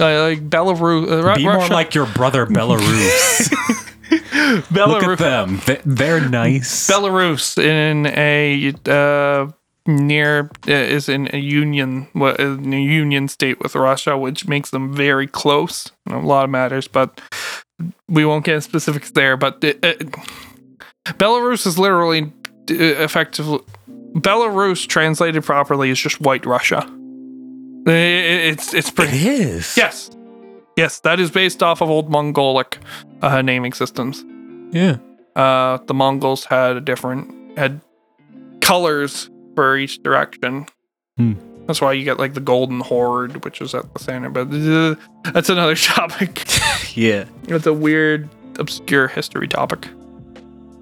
Uh, 0.00 0.22
like 0.22 0.50
Belarus. 0.50 1.08
Uh, 1.08 1.22
Ru- 1.22 1.34
Be 1.36 1.46
Russia, 1.46 1.58
more 1.60 1.68
like 1.68 1.94
your 1.94 2.06
brother 2.06 2.44
Belarus. 2.44 3.48
Belarus. 4.10 4.88
Look 4.88 5.02
at 5.04 5.18
them. 5.18 5.60
They- 5.66 5.80
They're 5.84 6.28
nice. 6.28 6.88
Belarus 6.90 7.56
in 7.62 8.06
a 8.06 8.74
uh, 8.90 9.52
near 9.86 10.50
uh, 10.66 10.72
is 10.72 11.08
in 11.08 11.30
a 11.32 11.38
union 11.38 12.08
in 12.14 12.72
a 12.74 12.80
union 12.82 13.28
state 13.28 13.60
with 13.60 13.76
Russia, 13.76 14.18
which 14.18 14.48
makes 14.48 14.70
them 14.70 14.92
very 14.92 15.28
close 15.28 15.92
in 16.06 16.12
a 16.14 16.26
lot 16.26 16.42
of 16.42 16.50
matters. 16.50 16.88
But 16.88 17.20
we 18.08 18.24
won't 18.24 18.44
get 18.44 18.64
specifics 18.64 19.12
there. 19.12 19.36
But 19.36 19.62
it, 19.62 19.78
it, 19.84 20.10
Belarus 21.04 21.68
is 21.68 21.78
literally 21.78 22.24
uh, 22.68 22.74
effectively 22.74 23.60
Belarus 24.14 24.88
translated 24.88 25.44
properly 25.44 25.90
is 25.90 26.00
just 26.00 26.20
white 26.20 26.44
Russia. 26.44 26.84
I- 27.90 27.94
I- 27.94 28.50
It's 28.52 28.74
it's 28.74 28.88
it 28.88 28.94
pretty 28.94 29.28
is. 29.28 29.76
yes. 29.76 30.10
Yes, 30.76 31.00
that 31.00 31.20
is 31.20 31.30
based 31.30 31.62
off 31.62 31.82
of 31.82 31.90
old 31.90 32.08
Mongolic 32.10 32.78
uh, 33.22 33.42
naming 33.42 33.72
systems. 33.72 34.24
Yeah. 34.72 34.96
Uh, 35.36 35.78
the 35.86 35.94
Mongols 35.94 36.44
had 36.44 36.76
a 36.76 36.80
different 36.80 37.58
had 37.58 37.80
colors 38.60 39.28
for 39.54 39.76
each 39.76 40.02
direction. 40.02 40.66
Hmm. 41.16 41.32
That's 41.66 41.80
why 41.80 41.92
you 41.92 42.04
get 42.04 42.18
like 42.18 42.34
the 42.34 42.40
Golden 42.40 42.80
Horde, 42.80 43.44
which 43.44 43.60
is 43.60 43.74
at 43.74 43.92
the 43.92 44.00
center. 44.00 44.30
But 44.30 44.48
uh, 44.52 44.94
that's 45.32 45.48
another 45.48 45.74
topic. 45.94 46.44
Yeah. 46.94 47.26
it's 47.46 47.66
a 47.66 47.72
weird, 47.72 48.28
obscure 48.58 49.06
history 49.06 49.46
topic. 49.46 49.86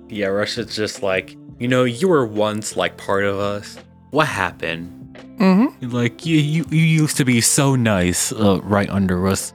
Yeah, 0.08 0.28
Russia's 0.28 0.74
just 0.74 1.02
like, 1.02 1.36
you 1.58 1.68
know, 1.68 1.84
you 1.84 2.08
were 2.08 2.24
once 2.26 2.76
like 2.76 2.96
part 2.96 3.24
of 3.24 3.38
us. 3.38 3.76
What 4.10 4.26
happened? 4.26 4.97
Mm-hmm. 5.38 5.90
Like 5.90 6.26
you, 6.26 6.36
you, 6.38 6.64
you 6.70 6.82
used 6.82 7.16
to 7.18 7.24
be 7.24 7.40
so 7.40 7.74
nice, 7.76 8.32
uh, 8.32 8.60
right 8.62 8.88
under 8.90 9.26
us. 9.28 9.52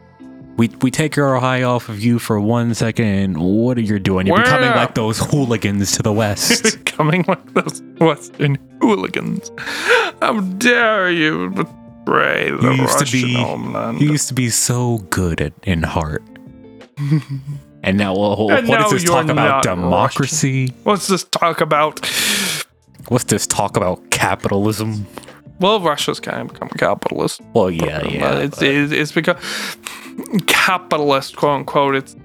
We 0.55 0.70
we 0.82 0.91
take 0.91 1.18
our 1.18 1.36
eye 1.38 1.64
off 1.64 1.89
of 1.89 1.99
you 1.99 2.20
for 2.20 2.39
one 2.39 2.76
second, 2.76 3.05
and 3.07 3.38
what 3.39 3.76
are 3.78 3.82
you 3.82 3.97
doing? 3.97 4.28
You're 4.28 4.38
becoming 4.38 4.70
like 4.70 4.93
those 4.93 5.18
hooligans 5.18 5.93
to 5.93 6.03
the 6.03 6.14
west. 6.14 6.86
Coming 6.86 7.26
like 7.28 7.53
those 7.55 7.82
Western 7.99 8.57
hooligans. 8.80 9.51
How 10.22 10.39
dare 10.41 11.09
you 11.09 11.49
betray 11.49 12.51
the 12.51 12.72
You 12.72 12.82
used 12.84 12.99
to 12.99 13.03
Russian 13.05 13.22
be- 13.30 13.34
homeland? 13.34 13.99
you 14.01 14.11
used 14.11 14.28
to 14.28 14.36
be 14.36 14.51
so 14.51 14.99
good 15.09 15.41
at 15.41 15.53
in 15.64 15.82
heart, 15.82 16.24
and 17.84 17.97
now 17.97 18.16
well, 18.16 18.51
And 18.51 18.68
what 18.68 18.80
now 18.80 18.86
is 18.86 18.91
this 18.91 19.03
talk 19.05 19.28
about 19.30 19.64
democracy? 19.64 20.68
What's 20.84 21.07
this 21.07 21.24
talk 21.24 21.61
about? 21.61 21.99
What's 23.07 23.24
this 23.26 23.47
talk 23.47 23.76
about 23.76 24.11
capitalism? 24.11 25.07
Well, 25.60 25.80
Russia's 25.80 26.20
kind 26.20 26.41
of 26.41 26.47
become 26.54 26.70
a 26.72 26.78
capitalist. 26.78 27.41
Well, 27.54 27.70
yeah, 27.72 28.01
But 28.01 28.12
yeah. 28.12 28.38
it's, 28.39 28.60
but- 28.60 28.68
it's 28.68 28.91
it's 28.91 29.12
become 29.12 29.38
capitalist, 30.47 31.36
quote 31.36 31.60
unquote. 31.60 31.95
It's 31.95 32.16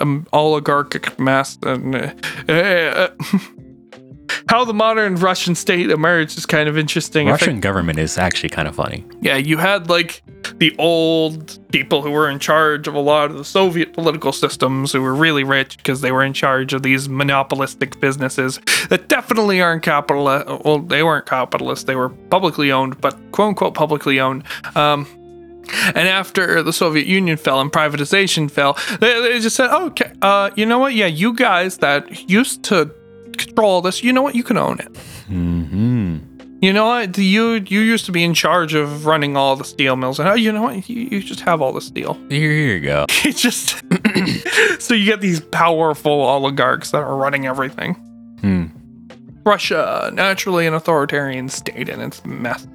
an 0.00 0.26
oligarchic 0.32 1.18
mess, 1.18 1.58
and 1.62 1.94
uh, 1.94 2.12
uh, 2.52 3.08
how 4.48 4.64
the 4.64 4.74
modern 4.74 5.16
Russian 5.16 5.54
state 5.54 5.90
emerged 5.90 6.38
is 6.38 6.46
kind 6.46 6.68
of 6.68 6.76
interesting. 6.78 7.28
I 7.28 7.32
think- 7.32 7.40
Russian 7.40 7.60
government 7.60 7.98
is 7.98 8.18
actually 8.18 8.48
kind 8.50 8.68
of 8.68 8.74
funny. 8.76 9.04
yeah, 9.20 9.36
you 9.36 9.56
had 9.58 9.88
like 9.88 10.22
the 10.58 10.74
old 10.78 11.58
people 11.72 12.00
who 12.02 12.10
were 12.10 12.28
in 12.30 12.38
charge 12.38 12.88
of 12.88 12.94
a 12.94 13.00
lot 13.00 13.30
of 13.30 13.36
the 13.36 13.44
Soviet 13.44 13.92
political 13.92 14.32
systems 14.32 14.92
who 14.92 15.02
were 15.02 15.14
really 15.14 15.44
rich 15.44 15.76
because 15.76 16.00
they 16.00 16.10
were 16.12 16.22
in 16.24 16.32
charge 16.32 16.72
of 16.72 16.82
these 16.82 17.08
monopolistic 17.08 18.00
businesses 18.00 18.60
that 18.88 19.08
definitely 19.08 19.60
aren't 19.60 19.82
capitalist. 19.82 20.46
Well, 20.64 20.78
they 20.80 21.02
weren't 21.02 21.26
capitalist; 21.26 21.86
they 21.86 21.96
were 21.96 22.08
publicly 22.08 22.72
owned, 22.72 23.00
but 23.00 23.14
quote 23.32 23.48
unquote 23.48 23.74
publicly 23.74 24.20
owned. 24.20 24.44
Um, 24.74 25.06
and 25.94 26.08
after 26.08 26.62
the 26.62 26.72
Soviet 26.72 27.06
Union 27.06 27.36
fell 27.36 27.60
and 27.60 27.70
privatization 27.70 28.50
fell, 28.50 28.78
they, 29.00 29.20
they 29.20 29.38
just 29.40 29.54
said, 29.56 29.70
"Okay, 29.70 30.10
uh, 30.22 30.50
you 30.56 30.64
know 30.64 30.78
what? 30.78 30.94
Yeah, 30.94 31.06
you 31.06 31.34
guys 31.34 31.78
that 31.78 32.30
used 32.30 32.62
to 32.64 32.90
control 33.38 33.80
this, 33.80 34.02
you 34.02 34.12
know 34.12 34.22
what? 34.22 34.34
You 34.34 34.42
can 34.42 34.56
own 34.56 34.78
it." 34.80 34.96
Hmm. 35.26 36.18
You 36.60 36.72
know 36.72 36.86
what? 36.86 37.16
You 37.16 37.64
you 37.68 37.80
used 37.80 38.04
to 38.06 38.12
be 38.12 38.24
in 38.24 38.34
charge 38.34 38.74
of 38.74 39.06
running 39.06 39.36
all 39.36 39.54
the 39.54 39.64
steel 39.64 39.94
mills, 39.94 40.18
and 40.18 40.28
oh, 40.28 40.34
you 40.34 40.50
know 40.50 40.62
what? 40.62 40.88
You, 40.88 41.02
you 41.02 41.22
just 41.22 41.40
have 41.40 41.62
all 41.62 41.72
the 41.72 41.80
steel. 41.80 42.14
Here, 42.28 42.52
here 42.52 42.76
you 42.76 42.80
go. 42.80 43.06
Just 43.30 43.80
so 44.80 44.94
you 44.94 45.04
get 45.04 45.20
these 45.20 45.38
powerful 45.40 46.10
oligarchs 46.12 46.90
that 46.90 46.98
are 46.98 47.16
running 47.16 47.46
everything. 47.46 47.94
Hmm. 48.40 48.66
Russia, 49.44 50.10
naturally 50.12 50.66
an 50.66 50.74
authoritarian 50.74 51.48
state, 51.48 51.88
and 51.88 52.02
it's 52.02 52.24
mess. 52.24 52.66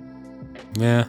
Yeah. 0.75 1.05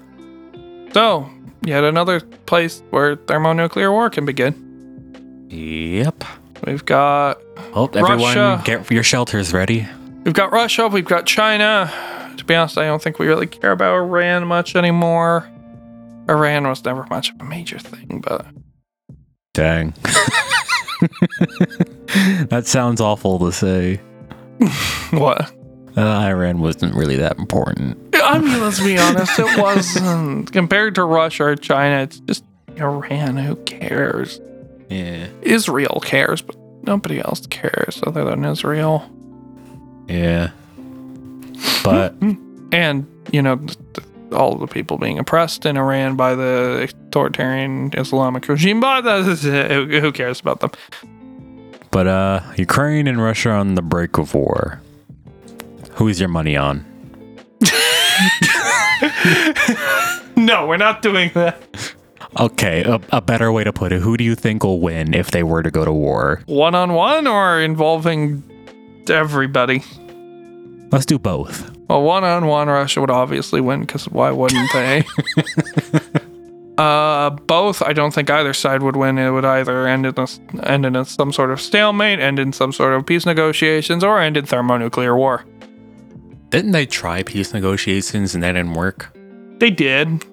So 0.93 1.31
yet 1.65 1.85
another 1.85 2.21
place 2.21 2.83
where 2.91 3.15
thermonuclear 3.15 3.93
war 3.93 4.11
can 4.11 4.27
begin. 4.27 5.47
Yep. 5.49 6.25
We've 6.67 6.85
got 6.85 7.41
Oh, 7.75 7.87
everyone, 7.95 8.19
Russia. 8.19 8.62
get 8.65 8.91
your 8.91 9.03
shelters 9.03 9.53
ready. 9.53 9.87
we've 10.25 10.35
got 10.35 10.53
Russia, 10.53 10.89
we've 10.89 11.05
got 11.05 11.27
China. 11.27 11.93
To 12.37 12.45
be 12.45 12.55
honest, 12.55 12.79
I 12.79 12.85
don't 12.87 13.03
think 13.03 13.19
we 13.19 13.27
really 13.27 13.47
care 13.47 13.73
about 13.73 13.95
Iran 13.95 14.47
much 14.47 14.75
anymore. 14.77 15.49
Iran 16.29 16.67
was 16.67 16.85
never 16.85 17.05
much 17.11 17.31
of 17.31 17.41
a 17.41 17.45
major 17.45 17.79
thing, 17.79 18.23
but 18.27 18.47
Dang. 19.53 19.95
that 22.49 22.65
sounds 22.67 23.01
awful 23.01 23.39
to 23.41 23.53
say. 23.53 24.01
what? 25.11 25.53
Uh, 25.97 26.01
Iran 26.01 26.59
wasn't 26.61 26.95
really 26.95 27.17
that 27.17 27.39
important. 27.39 27.97
I 28.15 28.39
mean, 28.39 28.61
let's 28.61 28.81
be 28.81 28.99
honest, 28.99 29.39
it 29.39 29.59
wasn't. 29.61 30.51
Compared 30.53 30.95
to 30.97 31.05
Russia 31.05 31.45
or 31.45 31.57
China, 31.57 32.03
it's 32.03 32.19
just 32.21 32.45
Iran. 32.79 33.37
Who 33.37 33.55
cares? 33.57 34.41
Yeah. 34.89 35.28
Israel 35.43 36.01
cares, 36.05 36.43
but 36.43 36.57
nobody 36.82 37.20
else 37.20 37.47
cares 37.47 38.01
other 38.07 38.24
than 38.24 38.45
Israel. 38.45 39.09
Yeah. 40.09 40.51
But 41.82 42.14
And, 42.72 43.07
you 43.30 43.41
know, 43.41 43.61
all 44.32 44.57
the 44.57 44.66
people 44.66 44.99
being 44.99 45.18
oppressed 45.18 45.64
in 45.64 45.76
Iran 45.76 46.16
by 46.16 46.35
the 46.35 46.89
authoritarian 46.91 47.93
Islamic 47.97 48.49
regime, 48.49 48.80
but 48.80 49.03
who 49.03 50.01
who 50.01 50.12
cares 50.12 50.41
about 50.41 50.61
them? 50.61 50.70
but 51.93 52.09
uh 52.09 52.41
Ukraine 52.57 53.07
and 53.07 53.22
Russia 53.22 53.51
on 53.51 53.76
the 53.76 53.82
break 53.82 54.18
of 54.18 54.35
war. 54.35 54.80
Who's 55.93 56.18
your 56.18 56.28
money 56.28 56.57
on? 56.57 56.85
No, 60.37 60.66
we're 60.66 60.76
not 60.76 61.01
doing 61.01 61.30
that. 61.35 61.94
Okay, 62.39 62.82
a, 62.82 63.01
a 63.11 63.20
better 63.20 63.53
way 63.53 63.64
to 63.64 63.72
put 63.72 63.93
it. 63.93 64.03
Who 64.03 64.16
do 64.16 64.24
you 64.24 64.35
think 64.35 64.64
will 64.64 64.80
win 64.80 65.14
if 65.14 65.30
they 65.30 65.43
were 65.43 65.62
to 65.62 65.70
go 65.70 65.85
to 65.85 65.93
war? 65.93 66.43
One 66.47 66.74
on 66.74 66.93
one 66.93 67.26
or 67.26 67.61
involving 67.61 68.43
everybody? 69.09 69.82
Let's 70.91 71.07
do 71.07 71.18
both. 71.18 71.70
Well, 71.89 72.03
one 72.03 72.24
on 72.24 72.47
one, 72.47 72.68
Russia 72.68 73.01
would 73.01 73.11
obviously 73.11 73.61
win 73.61 73.80
because 73.80 74.09
why 74.09 74.30
wouldn't 74.30 74.72
they? 74.72 75.05
uh, 76.78 77.30
both, 77.30 77.82
I 77.82 77.93
don't 77.93 78.12
think 78.12 78.30
either 78.30 78.53
side 78.53 78.82
would 78.82 78.97
win. 78.97 79.18
It 79.18 79.30
would 79.30 79.45
either 79.45 79.87
end 79.87 80.07
in 80.07 80.14
a, 80.16 80.26
end 80.68 80.87
in 80.87 80.97
a, 80.97 81.05
some 81.05 81.32
sort 81.32 81.51
of 81.51 81.61
stalemate, 81.61 82.20
end 82.20 82.39
in 82.39 82.53
some 82.53 82.72
sort 82.72 82.95
of 82.95 83.07
peace 83.07 83.26
negotiations, 83.26 84.03
or 84.03 84.20
end 84.20 84.37
in 84.37 84.47
thermonuclear 84.47 85.16
war. 85.16 85.45
Didn't 86.51 86.72
they 86.72 86.87
try 86.87 87.22
peace 87.22 87.53
negotiations 87.53 88.35
and 88.35 88.43
that 88.43 88.53
didn't 88.53 88.74
work? 88.74 89.16
They 89.59 89.70
did. 89.70 90.24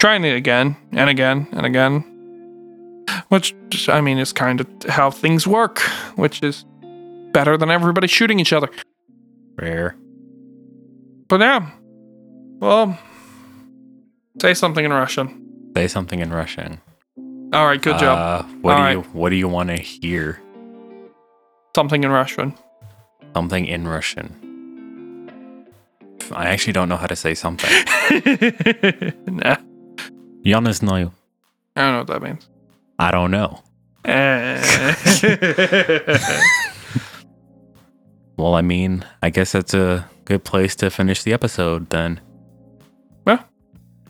Trying 0.00 0.24
it 0.24 0.34
again 0.34 0.76
and 0.92 1.10
again 1.10 1.46
and 1.52 1.66
again. 1.66 2.04
Which, 3.28 3.54
I 3.88 4.00
mean, 4.00 4.18
is 4.18 4.32
kind 4.32 4.60
of 4.60 4.66
how 4.88 5.10
things 5.10 5.46
work, 5.46 5.80
which 6.16 6.42
is 6.42 6.64
better 7.32 7.58
than 7.58 7.70
everybody 7.70 8.06
shooting 8.06 8.40
each 8.40 8.52
other. 8.52 8.70
Rare. 9.56 9.94
But 11.28 11.40
yeah. 11.40 11.70
Well, 12.60 12.98
say 14.40 14.54
something 14.54 14.84
in 14.84 14.92
Russian. 14.92 15.72
Say 15.76 15.86
something 15.86 16.20
in 16.20 16.32
Russian. 16.32 16.80
All 17.52 17.66
right, 17.66 17.80
good 17.80 17.98
job. 17.98 18.44
Uh, 18.44 18.48
what 18.62 18.76
All 18.76 18.86
do 18.86 18.92
you 18.92 19.00
What 19.12 19.28
do 19.28 19.36
you 19.36 19.48
want 19.48 19.68
to 19.68 19.76
hear? 19.76 20.40
Something 21.76 22.04
in 22.04 22.10
Russian. 22.10 22.54
Something 23.34 23.66
in 23.66 23.86
Russian. 23.86 24.34
I 26.32 26.46
actually 26.46 26.72
don't 26.72 26.88
know 26.88 26.96
how 26.96 27.06
to 27.06 27.16
say 27.16 27.34
something. 27.34 27.70
nah, 29.26 29.56
Я 30.43 30.59
не 30.59 30.73
знаю. 30.73 31.11
I 31.75 31.81
don't 31.81 31.91
know 31.93 31.99
what 31.99 32.07
that 32.07 32.21
means. 32.21 32.47
I 32.99 33.11
don't 33.11 33.31
know. 33.31 33.59
Eh. 34.05 34.61
Well, 38.37 38.53
I 38.55 38.61
mean, 38.61 39.05
I 39.21 39.29
guess 39.29 39.53
that's 39.53 39.73
a 39.73 40.09
good 40.25 40.43
place 40.43 40.75
to 40.77 40.89
finish 40.89 41.23
the 41.23 41.33
episode 41.33 41.89
then. 41.89 42.19
Yeah. 43.25 43.43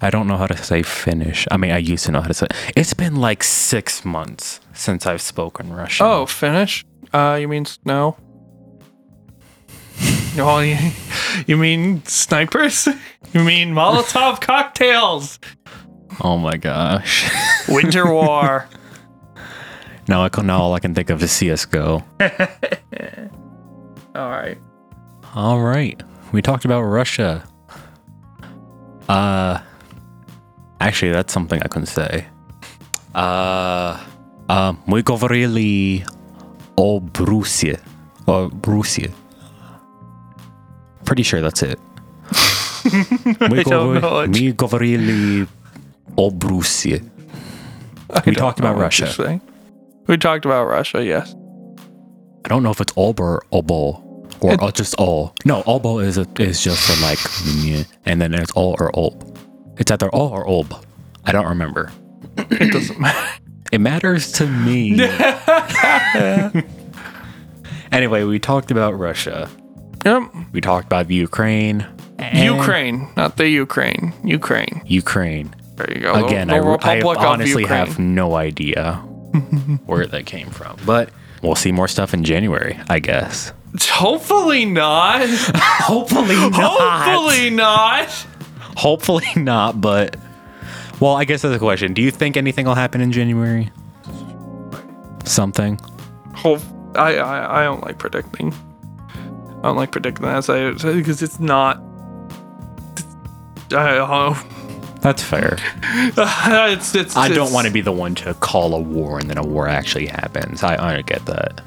I 0.01 0.09
don't 0.09 0.27
know 0.27 0.37
how 0.37 0.47
to 0.47 0.57
say 0.57 0.81
finish. 0.81 1.45
I 1.51 1.57
mean, 1.57 1.71
I 1.71 1.77
used 1.77 2.05
to 2.05 2.11
know 2.11 2.21
how 2.21 2.27
to 2.27 2.33
say. 2.33 2.47
It's 2.75 2.93
been 2.93 3.15
like 3.17 3.43
six 3.43 4.03
months 4.03 4.59
since 4.73 5.05
I've 5.05 5.21
spoken 5.21 5.71
Russian. 5.71 6.05
oh, 6.05 6.25
finish? 6.25 6.83
Uh, 7.13 7.37
you 7.39 7.47
mean 7.47 7.65
snow? 7.65 8.17
Oh, 10.37 10.59
you, 10.59 10.77
you 11.47 11.55
mean 11.55 12.03
snipers? 12.05 12.87
You 13.31 13.43
mean 13.43 13.73
Molotov 13.73 14.41
cocktails? 14.41 15.39
Oh 16.23 16.37
my 16.37 16.57
gosh. 16.57 17.29
Winter 17.67 18.05
War. 18.11 18.67
now 20.07 20.23
I 20.23 20.29
can 20.29 20.45
now 20.47 20.61
all 20.61 20.73
I 20.73 20.79
can 20.79 20.93
think 20.95 21.09
of 21.09 21.21
is 21.21 21.31
CS:GO. 21.31 22.03
All 24.15 24.29
right. 24.29 24.57
All 25.35 25.59
right. 25.61 26.01
We 26.31 26.41
talked 26.41 26.63
about 26.65 26.81
Russia. 26.83 27.43
Uh 29.09 29.59
actually 30.79 31.11
that's 31.11 31.33
something 31.33 31.61
I 31.61 31.67
couldn't 31.67 31.87
say. 31.87 32.27
Uh 33.13 33.99
uh, 34.47 34.73
мы 34.87 35.01
говорили 35.01 36.05
о 36.77 36.99
Брусе. 36.99 37.79
О 38.27 38.47
Брусе. 38.49 39.11
Pretty 41.03 41.23
sure 41.23 41.41
that's 41.41 41.61
it. 41.63 41.79
Мы, 43.49 43.59
I 43.59 43.63
don't 43.63 43.99
говор- 43.99 44.01
know. 44.01 44.27
мы 44.27 44.51
говорили 44.53 45.47
Obrusie. 46.16 47.08
We 48.26 48.34
talked 48.34 48.58
about 48.58 48.76
Russia. 48.76 49.40
We 50.06 50.16
talked 50.16 50.44
about 50.44 50.64
Russia, 50.64 51.04
yes. 51.04 51.34
I 52.44 52.48
don't 52.48 52.62
know 52.62 52.70
if 52.70 52.80
it's 52.80 52.92
Ob 52.96 53.20
or 53.20 53.44
Obol 53.52 54.10
or 54.40 54.54
it, 54.54 54.62
uh, 54.62 54.70
just 54.70 54.94
Ol. 54.98 55.34
No, 55.44 55.62
Obol 55.62 56.04
is 56.04 56.18
a, 56.18 56.26
is 56.38 56.62
just 56.62 56.90
for 56.90 57.00
like, 57.02 57.18
and 58.06 58.20
then 58.20 58.34
it's 58.34 58.52
all 58.52 58.76
or 58.78 58.90
ob. 58.98 59.38
It's 59.78 59.90
either 59.90 60.08
all 60.10 60.30
or 60.30 60.48
ob. 60.48 60.84
I 61.24 61.32
don't 61.32 61.46
remember. 61.46 61.92
It 62.36 62.72
doesn't 62.72 63.00
matter. 63.00 63.28
It 63.72 63.80
matters 63.80 64.32
to 64.32 64.48
me. 64.48 65.00
anyway, 67.92 68.24
we 68.24 68.40
talked 68.40 68.72
about 68.72 68.98
Russia. 68.98 69.48
Yep. 70.04 70.22
We 70.50 70.60
talked 70.60 70.86
about 70.86 71.08
Ukraine. 71.08 71.86
Ukraine, 72.34 73.08
not 73.16 73.36
the 73.36 73.48
Ukraine. 73.48 74.12
Ukraine. 74.24 74.82
Ukraine. 74.86 75.54
There 75.86 75.96
you 75.96 76.02
go. 76.02 76.26
Again, 76.26 76.48
the 76.48 76.54
I, 76.82 76.98
I 76.98 77.26
honestly 77.26 77.62
Ukraine. 77.62 77.86
have 77.86 77.98
no 77.98 78.34
idea 78.34 78.94
where 79.86 80.06
that 80.06 80.26
came 80.26 80.50
from. 80.50 80.76
But 80.84 81.10
we'll 81.42 81.54
see 81.54 81.72
more 81.72 81.88
stuff 81.88 82.12
in 82.12 82.22
January, 82.24 82.78
I 82.90 82.98
guess. 82.98 83.52
Hopefully 83.88 84.66
not. 84.66 85.26
Hopefully 85.56 86.36
not. 86.50 87.02
Hopefully 87.02 87.50
not. 87.50 88.08
Hopefully 88.76 89.32
not, 89.36 89.80
but 89.80 90.16
well, 91.00 91.14
I 91.14 91.24
guess 91.24 91.42
that's 91.42 91.54
a 91.54 91.58
question. 91.58 91.94
Do 91.94 92.02
you 92.02 92.10
think 92.10 92.36
anything 92.36 92.66
will 92.66 92.74
happen 92.74 93.00
in 93.00 93.10
January? 93.12 93.70
Something. 95.24 95.78
Hope 96.34 96.60
I, 96.94 97.16
I 97.16 97.60
I 97.60 97.64
don't 97.64 97.82
like 97.82 97.98
predicting. 97.98 98.52
I 99.14 99.62
don't 99.62 99.76
like 99.76 99.92
predicting 99.92 100.26
that 100.26 100.46
because 100.82 101.22
it's 101.22 101.40
not. 101.40 101.78
I 103.72 103.94
don't 103.94 104.08
know. 104.08 104.69
That's 105.00 105.22
fair. 105.22 105.56
it's 105.82 106.94
it's. 106.94 107.16
I 107.16 107.28
don't 107.28 107.36
it's- 107.38 107.52
want 107.52 107.66
to 107.66 107.72
be 107.72 107.80
the 107.80 107.92
one 107.92 108.14
to 108.16 108.34
call 108.34 108.74
a 108.74 108.80
war 108.80 109.18
and 109.18 109.28
then 109.30 109.38
a 109.38 109.42
war 109.42 109.66
actually 109.68 110.06
happens. 110.06 110.62
I, 110.62 110.96
I 110.98 111.02
get 111.02 111.24
that. 111.26 111.60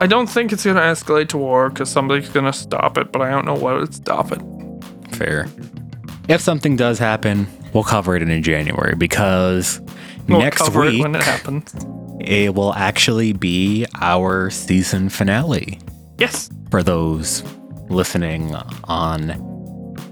I 0.00 0.06
don't 0.06 0.26
think 0.26 0.52
it's 0.52 0.64
gonna 0.64 0.80
escalate 0.80 1.28
to 1.30 1.38
war 1.38 1.70
because 1.70 1.90
somebody's 1.90 2.28
gonna 2.28 2.52
stop 2.52 2.98
it, 2.98 3.10
but 3.12 3.22
I 3.22 3.30
don't 3.30 3.46
know 3.46 3.54
what 3.54 3.76
would 3.76 3.94
stop 3.94 4.30
it. 4.32 4.42
Fair. 5.16 5.48
If 6.28 6.40
something 6.42 6.76
does 6.76 6.98
happen, 6.98 7.46
we'll 7.72 7.84
cover 7.84 8.14
it 8.16 8.22
in 8.22 8.42
January 8.42 8.94
because 8.94 9.80
We'll 10.28 10.40
next 10.40 10.58
cover 10.58 10.80
week 10.82 10.98
it 10.98 11.02
when 11.02 11.14
it 11.14 11.22
happens. 11.22 11.74
it 12.20 12.54
will 12.54 12.74
actually 12.74 13.32
be 13.32 13.86
our 14.00 14.50
season 14.50 15.08
finale. 15.08 15.78
Yes. 16.18 16.50
for 16.70 16.82
those 16.82 17.42
listening 17.88 18.54
on, 18.84 19.30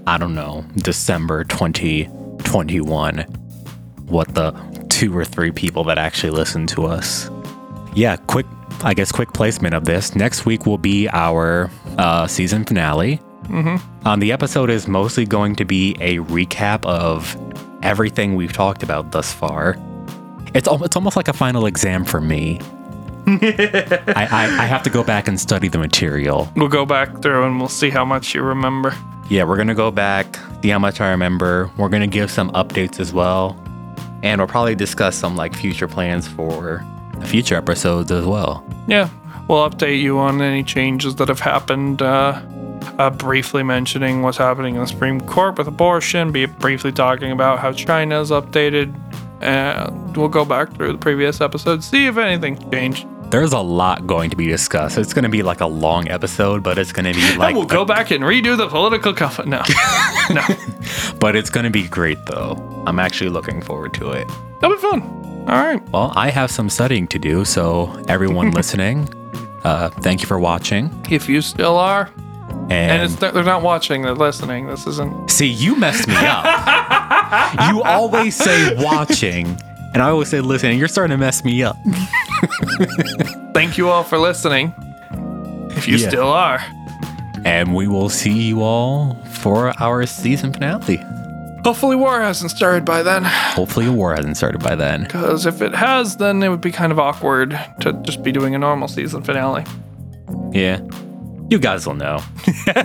I 0.07 0.17
don't 0.17 0.35
know, 0.35 0.63
December 0.77 1.43
2021, 1.45 3.19
what 4.05 4.33
the 4.35 4.51
two 4.89 5.15
or 5.17 5.25
three 5.25 5.51
people 5.51 5.83
that 5.85 5.97
actually 5.97 6.29
listen 6.29 6.67
to 6.67 6.85
us. 6.85 7.29
Yeah, 7.95 8.15
quick, 8.15 8.45
I 8.83 8.93
guess, 8.93 9.11
quick 9.11 9.33
placement 9.33 9.73
of 9.73 9.85
this. 9.85 10.15
Next 10.15 10.45
week 10.45 10.65
will 10.65 10.77
be 10.77 11.09
our 11.09 11.71
uh, 11.97 12.27
season 12.27 12.65
finale. 12.65 13.19
Mm-hmm. 13.45 14.07
Um, 14.07 14.19
the 14.19 14.31
episode 14.31 14.69
is 14.69 14.87
mostly 14.87 15.25
going 15.25 15.55
to 15.55 15.65
be 15.65 15.95
a 15.99 16.17
recap 16.17 16.85
of 16.85 17.35
everything 17.81 18.35
we've 18.35 18.53
talked 18.53 18.83
about 18.83 19.11
thus 19.11 19.33
far. 19.33 19.75
It's, 20.53 20.67
al- 20.67 20.83
it's 20.83 20.95
almost 20.95 21.15
like 21.15 21.27
a 21.27 21.33
final 21.33 21.65
exam 21.65 22.05
for 22.05 22.21
me. 22.21 22.59
I, 23.27 24.27
I, 24.31 24.43
I 24.43 24.65
have 24.65 24.83
to 24.83 24.89
go 24.89 25.03
back 25.03 25.27
and 25.27 25.39
study 25.39 25.67
the 25.67 25.79
material. 25.79 26.51
We'll 26.55 26.67
go 26.67 26.85
back 26.85 27.21
through 27.21 27.45
and 27.45 27.59
we'll 27.59 27.69
see 27.69 27.89
how 27.89 28.05
much 28.05 28.35
you 28.35 28.41
remember. 28.41 28.93
Yeah, 29.29 29.43
we're 29.43 29.57
gonna 29.57 29.73
go 29.73 29.89
back, 29.89 30.37
see 30.61 30.69
how 30.69 30.79
much 30.79 31.01
I 31.01 31.09
remember. 31.09 31.71
We're 31.77 31.89
gonna 31.89 32.07
give 32.07 32.29
some 32.29 32.51
updates 32.51 32.99
as 32.99 33.13
well. 33.13 33.59
And 34.21 34.39
we'll 34.39 34.47
probably 34.47 34.75
discuss 34.75 35.15
some 35.15 35.35
like 35.35 35.55
future 35.55 35.87
plans 35.87 36.27
for 36.27 36.85
future 37.25 37.55
episodes 37.55 38.11
as 38.11 38.25
well. 38.25 38.63
Yeah, 38.87 39.09
we'll 39.47 39.67
update 39.67 40.01
you 40.01 40.19
on 40.19 40.41
any 40.41 40.63
changes 40.63 41.15
that 41.15 41.27
have 41.27 41.39
happened. 41.39 42.01
Uh, 42.01 42.41
uh, 42.99 43.09
briefly 43.09 43.63
mentioning 43.63 44.21
what's 44.21 44.37
happening 44.37 44.75
in 44.75 44.81
the 44.81 44.87
Supreme 44.87 45.19
Court 45.21 45.57
with 45.57 45.67
abortion. 45.67 46.31
Be 46.31 46.45
briefly 46.45 46.91
talking 46.91 47.31
about 47.31 47.59
how 47.59 47.71
China's 47.71 48.31
updated. 48.31 48.93
And 49.41 50.15
we'll 50.15 50.29
go 50.29 50.45
back 50.45 50.73
through 50.73 50.93
the 50.93 50.97
previous 50.97 51.41
episodes, 51.41 51.85
see 51.85 52.07
if 52.07 52.17
anything 52.17 52.71
changed. 52.71 53.07
There's 53.35 53.51
a 53.51 53.59
lot 53.59 54.07
going 54.07 54.29
to 54.29 54.37
be 54.37 54.47
discussed. 54.47 54.97
It's 54.97 55.13
gonna 55.13 55.27
be 55.27 55.43
like 55.43 55.59
a 55.59 55.65
long 55.65 56.07
episode, 56.07 56.63
but 56.63 56.77
it's 56.77 56.93
gonna 56.93 57.11
be 57.13 57.35
like 57.37 57.53
we'll 57.53 57.65
go 57.65 57.83
back 57.83 58.09
and 58.11 58.23
redo 58.23 58.55
the 58.55 58.69
political 58.69 59.13
cuff. 59.13 59.45
No, 59.45 59.61
no, 60.29 60.41
but 61.19 61.35
it's 61.35 61.49
gonna 61.49 61.69
be 61.69 61.85
great 61.85 62.17
though. 62.27 62.53
I'm 62.87 62.97
actually 62.97 63.29
looking 63.29 63.61
forward 63.61 63.93
to 63.95 64.11
it. 64.11 64.25
that'll 64.61 64.77
be 64.77 64.81
fun. 64.81 65.01
All 65.49 65.61
right. 65.61 65.81
Well, 65.89 66.13
I 66.15 66.29
have 66.29 66.49
some 66.49 66.69
studying 66.69 67.07
to 67.09 67.19
do, 67.19 67.43
so 67.43 68.01
everyone 68.07 68.51
listening, 68.59 69.09
uh, 69.65 69.89
thank 69.89 70.21
you 70.21 70.27
for 70.27 70.39
watching. 70.39 70.89
If 71.11 71.27
you 71.27 71.41
still 71.41 71.75
are, 71.75 72.09
And, 72.49 72.71
and 72.71 73.03
it's 73.03 73.15
they're 73.17 73.43
not 73.43 73.63
watching, 73.63 74.03
they're 74.03 74.15
listening. 74.15 74.67
This 74.67 74.87
isn't. 74.87 75.29
See, 75.29 75.47
you 75.47 75.75
messed 75.75 76.07
me 76.07 76.15
up. 76.15 77.69
you 77.69 77.83
always 77.83 78.33
say 78.33 78.81
watching, 78.81 79.59
and 79.95 80.03
I 80.03 80.09
always 80.09 80.27
say 80.27 80.41
listening. 80.41 80.77
You're 80.77 80.87
starting 80.89 81.11
to 81.11 81.17
mess 81.17 81.43
me 81.43 81.63
up. 81.63 81.77
Thank 83.53 83.77
you 83.79 83.89
all 83.89 84.03
for 84.03 84.17
listening. 84.19 84.73
If 85.71 85.87
you 85.87 85.95
Yeah. 85.97 86.09
still 86.09 86.27
are. 86.27 86.59
And 87.45 87.73
we 87.73 87.87
will 87.87 88.09
see 88.09 88.33
you 88.33 88.61
all 88.61 89.15
for 89.31 89.71
our 89.81 90.05
season 90.05 90.51
finale. 90.53 90.97
Hopefully, 91.63 91.95
war 91.95 92.19
hasn't 92.21 92.51
started 92.51 92.85
by 92.85 93.01
then. 93.03 93.23
Hopefully, 93.23 93.87
a 93.87 93.91
war 93.91 94.13
hasn't 94.15 94.37
started 94.37 94.61
by 94.61 94.75
then. 94.75 95.03
Because 95.03 95.45
if 95.45 95.61
it 95.61 95.73
has, 95.73 96.17
then 96.17 96.43
it 96.43 96.49
would 96.49 96.61
be 96.61 96.71
kind 96.71 96.91
of 96.91 96.99
awkward 96.99 97.57
to 97.81 97.93
just 98.03 98.21
be 98.21 98.31
doing 98.31 98.53
a 98.53 98.59
normal 98.59 98.87
season 98.87 99.23
finale. 99.23 99.63
Yeah. 100.51 100.79
You 101.49 101.57
guys 101.59 101.85
will 101.87 101.95
know. 101.95 102.19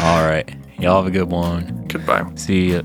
All 0.00 0.22
right. 0.24 0.48
Y'all 0.78 0.96
have 1.02 1.06
a 1.06 1.10
good 1.10 1.30
one. 1.30 1.84
Goodbye. 1.88 2.24
See 2.36 2.72
ya. 2.72 2.82